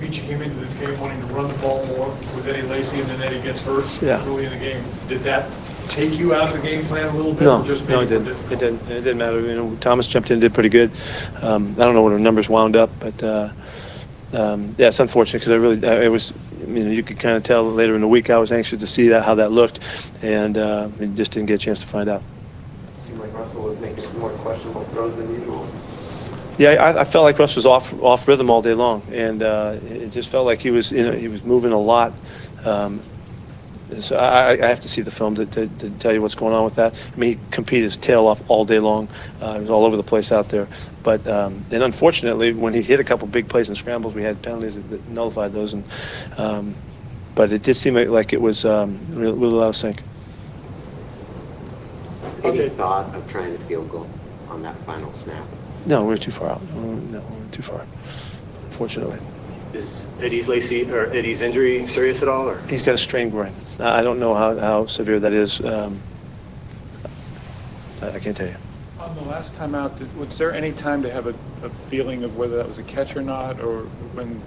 Beachy 0.00 0.20
came 0.22 0.42
into 0.42 0.56
this 0.60 0.74
game 0.74 0.98
wanting 1.00 1.20
to 1.20 1.26
run 1.34 1.48
the 1.48 1.54
ball 1.54 1.84
more 1.86 2.08
with 2.36 2.46
Eddie 2.46 2.62
Lacy, 2.62 3.00
and 3.00 3.08
then 3.10 3.20
Eddie 3.20 3.40
gets 3.40 3.62
hurt 3.62 3.84
Yeah. 4.00 4.24
early 4.26 4.44
in 4.44 4.52
the 4.52 4.58
game. 4.58 4.84
Did 5.08 5.24
that 5.24 5.48
take 5.88 6.16
you 6.18 6.34
out 6.34 6.52
of 6.54 6.60
the 6.62 6.66
game 6.66 6.84
plan 6.84 7.08
a 7.08 7.16
little 7.16 7.32
bit? 7.32 7.42
No, 7.44 7.62
or 7.62 7.66
just 7.66 7.88
no, 7.88 7.96
made 7.96 8.04
it 8.04 8.08
didn't. 8.10 8.24
difficult? 8.26 8.52
It 8.52 8.58
didn't. 8.60 8.82
It 8.90 9.00
didn't 9.00 9.18
matter. 9.18 9.40
You 9.40 9.56
know, 9.56 9.76
Thomas 9.80 10.06
jumped 10.06 10.30
in, 10.30 10.34
and 10.34 10.40
did 10.40 10.54
pretty 10.54 10.68
good. 10.68 10.92
Um, 11.42 11.74
I 11.78 11.84
don't 11.84 11.94
know 11.94 12.02
what 12.02 12.12
her 12.12 12.18
numbers 12.18 12.48
wound 12.48 12.76
up, 12.76 12.90
but 13.00 13.20
uh, 13.24 13.48
um, 14.32 14.74
yeah, 14.78 14.88
it's 14.88 15.00
unfortunate 15.00 15.40
because 15.40 15.52
I 15.52 15.56
really, 15.56 15.86
I, 15.86 16.04
it 16.04 16.08
was, 16.08 16.32
you 16.60 16.84
know, 16.84 16.90
you 16.90 17.02
could 17.02 17.18
kind 17.18 17.36
of 17.36 17.44
tell 17.44 17.64
later 17.64 17.94
in 17.94 18.00
the 18.00 18.08
week 18.08 18.30
I 18.30 18.38
was 18.38 18.52
anxious 18.52 18.78
to 18.80 18.86
see 18.86 19.08
that 19.08 19.24
how 19.24 19.34
that 19.36 19.52
looked, 19.52 19.80
and 20.22 20.58
uh, 20.58 20.88
just 21.14 21.32
didn't 21.32 21.46
get 21.46 21.54
a 21.54 21.58
chance 21.58 21.80
to 21.80 21.86
find 21.86 22.08
out. 22.08 22.22
seemed 22.98 23.18
like 23.18 23.32
Russell 23.32 23.62
was 23.62 23.78
making 23.80 24.18
more 24.18 24.30
questionable 24.30 24.84
throws 24.86 25.16
than 25.16 25.32
usual. 25.32 25.68
Yeah, 26.58 26.70
I, 26.70 27.02
I 27.02 27.04
felt 27.04 27.22
like 27.22 27.38
Russ 27.38 27.54
was 27.56 27.66
off 27.66 27.94
off 28.02 28.26
rhythm 28.26 28.50
all 28.50 28.62
day 28.62 28.74
long, 28.74 29.02
and 29.12 29.42
uh, 29.42 29.76
it 29.82 30.10
just 30.10 30.28
felt 30.28 30.44
like 30.44 30.60
he 30.60 30.70
was 30.70 30.90
you 30.90 31.04
know, 31.04 31.12
he 31.12 31.28
was 31.28 31.44
moving 31.44 31.72
a 31.72 31.78
lot. 31.78 32.18
Um, 32.64 33.00
so 34.00 34.16
I, 34.16 34.52
I 34.52 34.66
have 34.66 34.80
to 34.80 34.88
see 34.88 35.00
the 35.00 35.10
film 35.10 35.34
to, 35.36 35.46
to, 35.46 35.66
to 35.66 35.90
tell 35.92 36.12
you 36.12 36.20
what's 36.20 36.34
going 36.34 36.54
on 36.54 36.64
with 36.64 36.74
that. 36.76 36.94
I 36.94 37.20
mean, 37.20 37.30
he 37.38 37.40
competed 37.50 37.84
his 37.84 37.96
tail 37.96 38.26
off 38.26 38.42
all 38.48 38.64
day 38.64 38.78
long. 38.78 39.08
Uh, 39.40 39.54
he 39.54 39.60
was 39.60 39.70
all 39.70 39.84
over 39.84 39.96
the 39.96 40.02
place 40.02 40.30
out 40.30 40.50
there. 40.50 40.68
But 41.02 41.26
um, 41.26 41.64
and 41.70 41.82
unfortunately, 41.82 42.52
when 42.52 42.74
he 42.74 42.82
hit 42.82 43.00
a 43.00 43.04
couple 43.04 43.26
big 43.28 43.48
plays 43.48 43.68
and 43.68 43.78
scrambles, 43.78 44.14
we 44.14 44.22
had 44.22 44.40
penalties 44.42 44.74
that, 44.74 44.90
that 44.90 45.08
nullified 45.08 45.52
those. 45.52 45.72
And 45.72 45.84
um, 46.36 46.76
but 47.34 47.52
it 47.52 47.62
did 47.62 47.76
seem 47.76 47.94
like 47.94 48.32
it 48.32 48.40
was 48.40 48.64
um, 48.64 48.98
really, 49.10 49.38
really 49.38 49.62
out 49.62 49.68
of 49.68 49.76
sync. 49.76 50.02
Any 52.44 52.68
thought 52.68 53.14
of 53.14 53.26
trying 53.26 53.56
to 53.56 53.64
field 53.64 53.90
goal 53.90 54.08
on 54.48 54.62
that 54.62 54.76
final 54.80 55.12
snap? 55.12 55.44
No, 55.86 56.02
we 56.02 56.08
were 56.08 56.18
too 56.18 56.30
far 56.30 56.50
out. 56.50 56.62
No, 56.74 57.20
we 57.20 57.40
were 57.44 57.52
too 57.52 57.62
far. 57.62 57.86
Unfortunately. 58.64 59.18
Is 59.74 60.06
Eddie's 60.20 60.48
Lacy 60.48 60.90
or 60.90 61.06
Eddie's 61.12 61.42
injury 61.42 61.86
serious 61.86 62.22
at 62.22 62.28
all? 62.28 62.48
Or 62.48 62.58
He's 62.68 62.82
got 62.82 62.94
a 62.94 62.98
strained 62.98 63.32
groin. 63.32 63.52
I 63.78 64.00
I 64.00 64.02
don't 64.02 64.18
know 64.18 64.34
how, 64.34 64.56
how 64.58 64.86
severe 64.86 65.20
that 65.20 65.32
is. 65.32 65.60
Um, 65.60 66.00
I 68.02 68.10
I 68.12 68.18
can't 68.18 68.36
tell 68.36 68.46
you. 68.48 68.56
On 69.00 69.14
the 69.14 69.22
last 69.22 69.54
time 69.54 69.74
out, 69.74 69.96
did- 69.98 70.14
was 70.16 70.36
there 70.38 70.52
any 70.52 70.72
time 70.72 71.02
to 71.02 71.10
have 71.10 71.26
a, 71.26 71.34
a 71.62 71.70
feeling 71.90 72.24
of 72.24 72.36
whether 72.36 72.56
that 72.56 72.68
was 72.68 72.78
a 72.78 72.82
catch 72.82 73.16
or 73.16 73.22
not, 73.22 73.60
or 73.60 73.82
when 74.14 74.40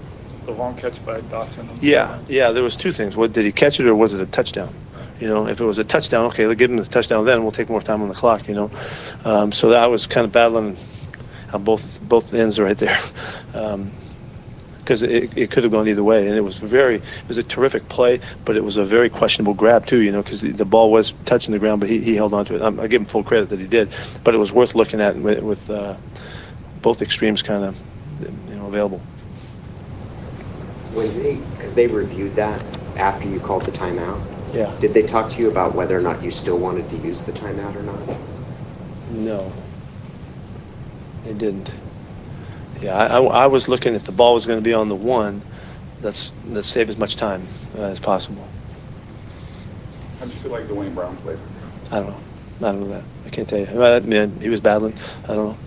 the 0.46 0.52
long 0.52 0.76
catch 0.76 1.04
by 1.06 1.22
Doctson? 1.22 1.68
Yeah, 1.82 2.20
yeah. 2.28 2.52
There 2.52 2.64
was 2.64 2.76
two 2.76 2.92
things. 2.92 3.16
What 3.16 3.32
did 3.34 3.46
he 3.46 3.52
catch 3.52 3.80
it, 3.80 3.86
or 3.88 3.96
was 3.96 4.14
it 4.14 4.20
a 4.20 4.26
touchdown? 4.26 4.74
You 5.20 5.28
know, 5.28 5.48
if 5.48 5.62
it 5.62 5.66
was 5.66 5.78
a 5.78 5.84
touchdown, 5.84 6.26
okay, 6.28 6.48
let's 6.48 6.58
give 6.58 6.72
him 6.72 6.78
the 6.78 6.86
touchdown. 6.86 7.26
Then 7.26 7.44
we'll 7.44 7.52
take 7.52 7.70
more 7.70 7.82
time 7.82 8.02
on 8.02 8.08
the 8.08 8.16
clock. 8.16 8.48
You 8.48 8.56
know, 8.56 8.72
um, 9.24 9.52
so 9.52 9.70
that 9.70 9.86
was 9.86 10.08
kind 10.08 10.26
of 10.26 10.32
battling 10.32 10.78
on 11.54 11.64
both 11.64 12.02
both 12.02 12.34
ends 12.34 12.60
right 12.60 12.78
there. 12.78 13.00
Um, 13.54 13.92
because 14.92 15.04
it, 15.04 15.38
it 15.38 15.52
could 15.52 15.64
have 15.64 15.72
gone 15.72 15.88
either 15.88 16.04
way, 16.04 16.28
and 16.28 16.36
it 16.36 16.42
was 16.42 16.58
very, 16.58 16.96
it 16.96 17.28
was 17.30 17.38
a 17.38 17.44
terrific 17.44 17.88
play, 17.88 18.20
but 18.44 18.58
it 18.58 18.64
was 18.64 18.76
a 18.76 18.84
very 18.84 19.10
questionable 19.10 19.54
grab 19.54 19.86
too, 19.86 20.02
you 20.02 20.12
know, 20.12 20.22
because 20.22 20.42
the, 20.42 20.52
the 20.52 20.66
ball 20.66 20.92
was 20.92 21.14
touching 21.24 21.54
the 21.54 21.60
ground, 21.60 21.80
but 21.80 21.90
he, 21.90 22.02
he 22.02 22.14
held 22.14 22.34
on 22.34 22.44
to 22.44 22.56
it. 22.56 22.62
I'm, 22.62 22.78
I 22.78 22.88
give 22.88 23.02
him 23.02 23.06
full 23.06 23.24
credit 23.24 23.48
that 23.52 23.60
he 23.62 23.68
did, 23.68 23.88
but 24.26 24.36
it 24.36 24.38
was 24.38 24.52
worth 24.52 24.76
looking 24.76 25.00
at 25.00 25.16
with, 25.16 25.42
with 25.44 25.70
uh, 25.70 25.96
both 26.82 27.02
extremes 27.02 27.42
kind 27.42 27.64
of, 27.64 27.78
you 28.50 28.56
know, 28.56 28.68
available. 28.68 28.98
When 30.92 31.08
they, 31.24 31.36
because 31.56 31.74
they 31.74 31.88
reviewed 31.88 32.36
that 32.36 32.62
after 32.98 33.30
you 33.30 33.40
called 33.40 33.62
the 33.62 33.72
timeout. 33.72 34.22
Yeah. 34.54 34.76
Did 34.82 34.94
they 34.94 35.04
talk 35.04 35.32
to 35.32 35.42
you 35.42 35.50
about 35.50 35.74
whether 35.74 35.98
or 35.98 36.02
not 36.02 36.22
you 36.22 36.32
still 36.32 36.58
wanted 36.58 36.90
to 36.90 36.98
use 36.98 37.22
the 37.22 37.32
timeout 37.32 37.78
or 37.78 37.84
not? 37.84 38.18
No, 39.12 39.54
they 41.24 41.34
didn't. 41.34 41.72
Yeah, 42.82 42.96
I, 42.98 43.20
I, 43.20 43.22
I 43.22 43.48
was 43.48 43.68
looking 43.68 43.94
if 43.94 44.06
the 44.06 44.12
ball 44.12 44.34
was 44.34 44.46
going 44.46 44.58
to 44.58 44.64
be 44.64 44.74
on 44.74 44.90
the 44.90 44.96
one, 44.96 45.44
let's 46.02 46.32
let's 46.46 46.68
save 46.68 46.90
as 46.90 46.98
much 46.98 47.16
time 47.16 47.48
uh, 47.76 47.84
as 47.84 48.00
possible. 48.00 48.48
How 50.20 50.26
do 50.26 50.34
you 50.34 50.40
feel 50.40 50.52
like 50.52 50.68
Duane 50.68 50.94
Brown 50.94 51.16
played? 51.18 51.38
I 51.92 52.00
don't 52.00 52.08
know. 52.10 52.20
I 52.68 52.72
don't 52.72 52.82
know 52.82 52.90
that. 52.90 53.04
I 53.26 53.30
can't 53.30 53.48
tell 53.48 53.60
you. 53.60 53.84
I 53.84 54.00
mean, 54.00 54.40
he 54.42 54.50
was 54.50 54.62
battling. 54.62 54.96
I 55.26 55.36
don't 55.36 55.50
know. 55.50 55.58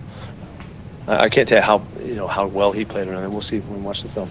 I, 1.07 1.25
I 1.25 1.29
can't 1.29 1.49
tell 1.49 1.59
you 1.59 1.63
how 1.63 1.87
you 2.03 2.17
know 2.17 2.27
how 2.27 2.47
well 2.47 2.73
he 2.73 2.85
played 2.85 3.07
around 3.07 3.25
it. 3.25 3.31
We'll 3.31 3.43
see 3.43 3.61
when 3.61 3.81
we 3.81 3.87
watch 3.87 4.03
the 4.03 4.09
film. 4.09 4.29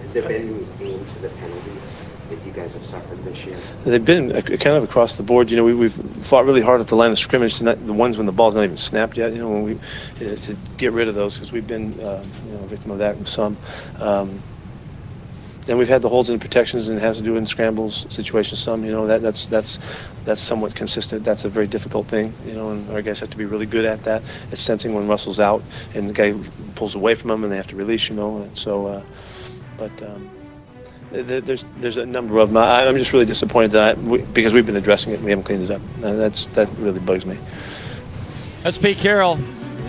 Has 0.00 0.10
there 0.12 0.22
been 0.22 0.48
any 0.48 0.64
theme 0.64 1.04
to 1.06 1.18
the 1.20 1.28
penalties 1.28 2.09
that 2.30 2.46
you 2.46 2.52
guys 2.52 2.74
have 2.74 2.84
suffered 2.84 3.22
this 3.24 3.44
year? 3.44 3.56
They've 3.84 4.04
been 4.04 4.30
kind 4.42 4.76
of 4.76 4.84
across 4.84 5.16
the 5.16 5.22
board. 5.22 5.50
You 5.50 5.58
know, 5.58 5.64
we, 5.64 5.74
we've 5.74 5.92
fought 5.92 6.46
really 6.46 6.62
hard 6.62 6.80
at 6.80 6.88
the 6.88 6.96
line 6.96 7.10
of 7.10 7.18
scrimmage. 7.18 7.56
Tonight, 7.56 7.86
the 7.86 7.92
ones 7.92 8.16
when 8.16 8.26
the 8.26 8.32
ball's 8.32 8.54
not 8.54 8.64
even 8.64 8.76
snapped 8.76 9.16
yet. 9.16 9.32
You 9.32 9.38
know, 9.38 9.50
when 9.50 9.64
we 9.64 9.78
to 10.18 10.56
get 10.78 10.92
rid 10.92 11.08
of 11.08 11.14
those 11.14 11.34
because 11.34 11.52
we've 11.52 11.66
been 11.66 11.98
uh, 12.00 12.24
you 12.46 12.52
know 12.52 12.60
a 12.60 12.66
victim 12.66 12.90
of 12.90 12.98
that 12.98 13.16
in 13.16 13.26
some. 13.26 13.56
Um, 13.98 14.42
and 15.68 15.78
we've 15.78 15.88
had 15.88 16.02
the 16.02 16.08
holds 16.08 16.30
and 16.30 16.40
protections, 16.40 16.88
and 16.88 16.96
it 16.96 17.00
has 17.00 17.18
to 17.18 17.22
do 17.22 17.36
in 17.36 17.46
scrambles 17.46 18.06
situations. 18.08 18.58
Some, 18.60 18.84
you 18.84 18.92
know, 18.92 19.06
that 19.06 19.22
that's 19.22 19.46
that's 19.46 19.78
that's 20.24 20.40
somewhat 20.40 20.74
consistent. 20.74 21.22
That's 21.22 21.44
a 21.44 21.48
very 21.48 21.66
difficult 21.66 22.06
thing, 22.06 22.32
you 22.46 22.54
know, 22.54 22.70
and 22.70 22.90
our 22.90 23.02
guys 23.02 23.20
have 23.20 23.30
to 23.30 23.36
be 23.36 23.44
really 23.44 23.66
good 23.66 23.84
at 23.84 24.02
that. 24.04 24.22
It's 24.50 24.60
sensing 24.60 24.94
when 24.94 25.06
Russell's 25.06 25.38
out 25.38 25.62
and 25.94 26.08
the 26.08 26.12
guy 26.12 26.34
pulls 26.74 26.94
away 26.94 27.14
from 27.14 27.30
him 27.30 27.44
and 27.44 27.52
they 27.52 27.56
have 27.56 27.68
to 27.68 27.76
release, 27.76 28.08
you 28.08 28.16
know. 28.16 28.38
And 28.38 28.56
so, 28.56 28.86
uh, 28.86 29.02
but. 29.76 30.02
Um, 30.02 30.39
there's 31.10 31.64
there's 31.80 31.96
a 31.96 32.06
number 32.06 32.38
of 32.38 32.48
them. 32.48 32.56
I, 32.56 32.86
I'm 32.86 32.96
just 32.96 33.12
really 33.12 33.26
disappointed 33.26 33.72
that 33.72 33.96
I, 33.96 34.00
we, 34.00 34.18
because 34.22 34.54
we've 34.54 34.66
been 34.66 34.76
addressing 34.76 35.12
it 35.12 35.16
and 35.16 35.24
we 35.24 35.30
haven't 35.30 35.44
cleaned 35.44 35.64
it 35.64 35.70
up. 35.70 35.82
Uh, 36.02 36.14
that's 36.14 36.46
that 36.46 36.68
really 36.78 37.00
bugs 37.00 37.26
me. 37.26 37.36
That's 38.62 38.78
Pete 38.78 38.98
Carroll. 38.98 39.38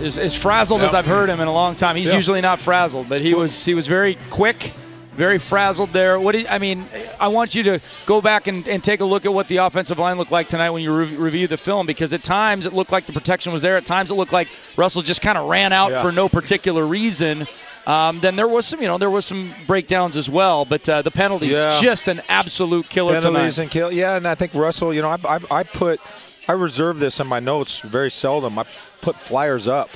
As, 0.00 0.18
as 0.18 0.34
frazzled 0.34 0.80
as 0.80 0.94
I've 0.94 1.06
heard 1.06 1.28
him 1.28 1.40
in 1.40 1.46
a 1.46 1.52
long 1.52 1.76
time, 1.76 1.94
he's 1.96 2.08
Yeah. 2.08 2.14
usually 2.14 2.40
not 2.40 2.58
frazzled, 2.58 3.08
but 3.08 3.20
he 3.20 3.34
was 3.34 3.64
he 3.64 3.74
was 3.74 3.86
very 3.86 4.16
quick, 4.30 4.72
very 5.16 5.38
frazzled 5.38 5.90
there. 5.92 6.18
What 6.18 6.32
do 6.32 6.40
you- 6.40 6.46
I 6.48 6.58
mean, 6.58 6.84
I 7.20 7.28
want 7.28 7.54
you 7.54 7.62
to 7.64 7.80
go 8.06 8.20
back 8.20 8.48
and, 8.48 8.66
and 8.66 8.82
take 8.82 8.98
a 9.00 9.04
look 9.04 9.24
at 9.26 9.32
what 9.32 9.46
the 9.46 9.58
offensive 9.58 9.98
line 10.00 10.18
looked 10.18 10.32
like 10.32 10.48
tonight 10.48 10.70
when 10.70 10.82
you 10.82 10.92
re- 10.96 11.14
review 11.14 11.46
the 11.46 11.58
film, 11.58 11.86
because 11.86 12.12
at 12.12 12.24
times 12.24 12.66
it 12.66 12.72
looked 12.72 12.90
like 12.90 13.04
the 13.04 13.12
protection 13.12 13.52
was 13.52 13.62
there. 13.62 13.76
At 13.76 13.84
times 13.84 14.10
it 14.10 14.14
looked 14.14 14.32
like 14.32 14.48
Russell 14.76 15.02
just 15.02 15.20
kind 15.22 15.38
of 15.38 15.48
ran 15.48 15.72
out 15.72 15.92
Yeah. 15.92 16.02
for 16.02 16.10
no 16.10 16.28
particular 16.28 16.84
reason. 16.84 17.46
Um, 17.86 18.20
then 18.20 18.36
there 18.36 18.46
was 18.46 18.64
some, 18.66 18.80
you 18.80 18.86
know, 18.86 18.96
there 18.98 19.10
was 19.10 19.24
some 19.26 19.52
breakdowns 19.66 20.16
as 20.16 20.30
well, 20.30 20.64
but 20.64 20.88
uh, 20.88 21.02
the 21.02 21.10
penalties 21.10 21.50
Yeah. 21.58 21.80
just 21.80 22.06
an 22.06 22.22
absolute 22.28 22.88
killer 22.88 23.14
penalties 23.20 23.56
tonight. 23.56 23.62
and 23.64 23.70
kill. 23.72 23.92
Yeah, 23.92 24.16
and 24.16 24.26
I 24.28 24.36
think 24.36 24.54
Russell. 24.54 24.94
You 24.94 25.02
know, 25.02 25.08
I, 25.08 25.18
I, 25.28 25.38
I 25.50 25.62
put, 25.64 26.00
I 26.46 26.52
reserve 26.52 27.00
this 27.00 27.18
in 27.18 27.26
my 27.26 27.40
notes 27.40 27.80
very 27.80 28.10
seldom. 28.10 28.56
I 28.58 28.64
put 29.00 29.16
flyers 29.16 29.66
up, 29.66 29.90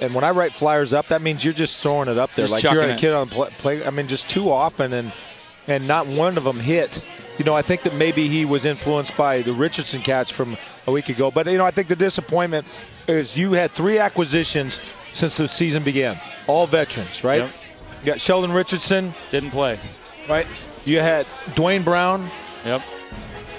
and 0.00 0.14
when 0.14 0.24
I 0.24 0.30
write 0.30 0.52
flyers 0.52 0.94
up, 0.94 1.08
that 1.08 1.20
means 1.20 1.44
you're 1.44 1.52
just 1.52 1.82
throwing 1.82 2.08
it 2.08 2.16
up 2.16 2.34
there, 2.34 2.44
Just 2.46 2.52
like 2.54 2.62
you're 2.62 2.82
a 2.82 2.88
it. 2.94 2.98
kid 2.98 3.12
on 3.12 3.28
the 3.28 3.34
play, 3.34 3.48
play. 3.58 3.84
I 3.86 3.90
mean, 3.90 4.08
just 4.08 4.30
too 4.30 4.50
often, 4.50 4.92
and 4.94 5.12
and 5.66 5.86
not 5.86 6.06
one 6.06 6.38
of 6.38 6.44
them 6.44 6.60
hit. 6.60 7.04
You 7.38 7.44
know, 7.44 7.54
I 7.54 7.60
think 7.60 7.82
that 7.82 7.94
maybe 7.94 8.28
he 8.28 8.46
was 8.46 8.64
influenced 8.64 9.14
by 9.18 9.42
the 9.42 9.52
Richardson 9.52 10.00
catch 10.00 10.32
from 10.32 10.56
a 10.86 10.92
week 10.92 11.10
ago. 11.10 11.30
But 11.30 11.46
you 11.46 11.58
know, 11.58 11.66
I 11.66 11.70
think 11.72 11.88
the 11.88 11.96
disappointment 11.96 12.66
is 13.06 13.36
you 13.36 13.52
had 13.52 13.70
three 13.72 13.98
acquisitions 13.98 14.80
since 15.16 15.36
the 15.36 15.48
season 15.48 15.82
began, 15.82 16.16
all 16.46 16.66
veterans, 16.66 17.24
right? 17.24 17.40
Yep. 17.42 17.50
You 18.02 18.06
got 18.06 18.20
Sheldon 18.20 18.52
Richardson, 18.52 19.14
Didn't 19.30 19.50
play. 19.50 19.78
right? 20.28 20.46
You 20.84 21.00
had 21.00 21.26
Duane 21.56 21.82
Brown 21.82 22.28
Yep. 22.64 22.82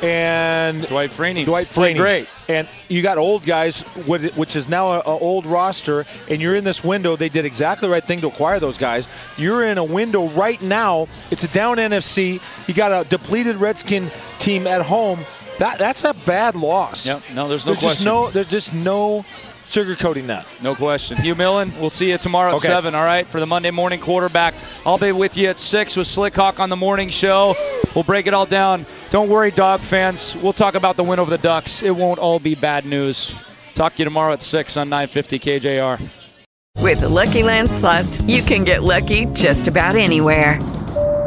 and 0.02 0.88
Dwight 0.88 1.10
Freeney. 1.10 1.44
Dwight 1.46 1.68
Freeney. 1.68 1.98
great. 1.98 2.28
And 2.48 2.68
you 2.88 3.02
got 3.02 3.18
old 3.18 3.44
guys, 3.44 3.82
which 4.06 4.56
is 4.56 4.70
now 4.70 4.94
an 4.94 5.02
old 5.06 5.46
roster, 5.46 6.06
and 6.30 6.42
you're 6.42 6.56
in 6.56 6.64
this 6.64 6.82
window. 6.84 7.16
They 7.18 7.28
did 7.30 7.44
exactly 7.46 7.88
the 7.88 7.92
right 7.92 8.04
thing 8.04 8.22
to 8.22 8.28
acquire 8.28 8.60
those 8.62 8.78
guys. 8.78 9.08
You're 9.38 9.66
in 9.66 9.78
a 9.78 9.84
window 9.84 10.30
right 10.30 10.62
now. 10.62 11.08
It's 11.30 11.44
a 11.44 11.50
down 11.50 11.78
NFC. 11.78 12.40
You 12.68 12.74
got 12.74 12.92
a 13.06 13.10
depleted 13.10 13.58
Redskin 13.58 14.10
team 14.40 14.66
at 14.68 14.82
home. 14.84 15.20
That 15.60 15.78
that's 15.80 16.04
a 16.06 16.14
bad 16.14 16.56
loss. 16.56 17.06
Yep. 17.06 17.22
No, 17.34 17.48
there's 17.50 17.66
no 17.66 17.72
there's 17.74 17.82
just 17.82 17.82
question. 17.82 18.06
no 18.06 18.30
there's 18.30 18.48
just 18.48 18.74
no 18.74 19.26
sugarcoating 19.70 20.28
that. 20.28 20.46
No 20.62 20.76
question. 20.76 21.18
Hugh 21.18 21.36
Millen, 21.36 21.72
we'll 21.80 21.90
see 21.90 22.10
you 22.12 22.18
tomorrow 22.18 22.52
at 22.52 22.58
Okay. 22.58 22.68
7, 22.68 22.96
all 22.96 23.04
right, 23.06 23.26
for 23.28 23.40
the 23.40 23.46
Monday 23.46 23.72
morning 23.72 24.00
quarterback. 24.00 24.54
I'll 24.86 24.98
be 24.98 25.12
with 25.12 25.38
you 25.38 25.50
at 25.50 25.60
6 25.60 25.96
with 25.96 26.08
Slick 26.08 26.36
Hawk 26.36 26.60
on 26.60 26.70
the 26.70 26.76
morning 26.76 27.10
show. 27.10 27.56
We'll 27.96 28.04
break 28.04 28.28
it 28.28 28.34
all 28.34 28.46
down. 28.46 28.86
Don't 29.10 29.30
worry, 29.30 29.52
dog 29.52 29.80
fans. 29.80 30.36
We'll 30.36 30.54
talk 30.54 30.76
about 30.76 30.96
the 30.96 31.04
win 31.04 31.20
over 31.20 31.30
the 31.30 31.38
Ducks. 31.38 31.82
It 31.84 31.96
won't 31.96 32.20
all 32.20 32.40
be 32.40 32.56
bad 32.56 32.86
news. 32.86 33.34
Talk 33.74 33.94
to 33.94 34.00
you 34.00 34.06
tomorrow 34.06 34.34
at 34.34 34.42
6 34.42 34.78
on 34.78 34.90
950 34.90 35.40
KJR. 35.40 36.02
With 36.80 37.02
the 37.02 37.10
Lucky 37.10 37.44
Land 37.44 37.70
slots, 37.72 38.22
you 38.22 38.42
can 38.42 38.64
get 38.64 38.84
lucky 38.84 39.26
just 39.34 39.68
about 39.68 39.96
anywhere. 39.96 40.60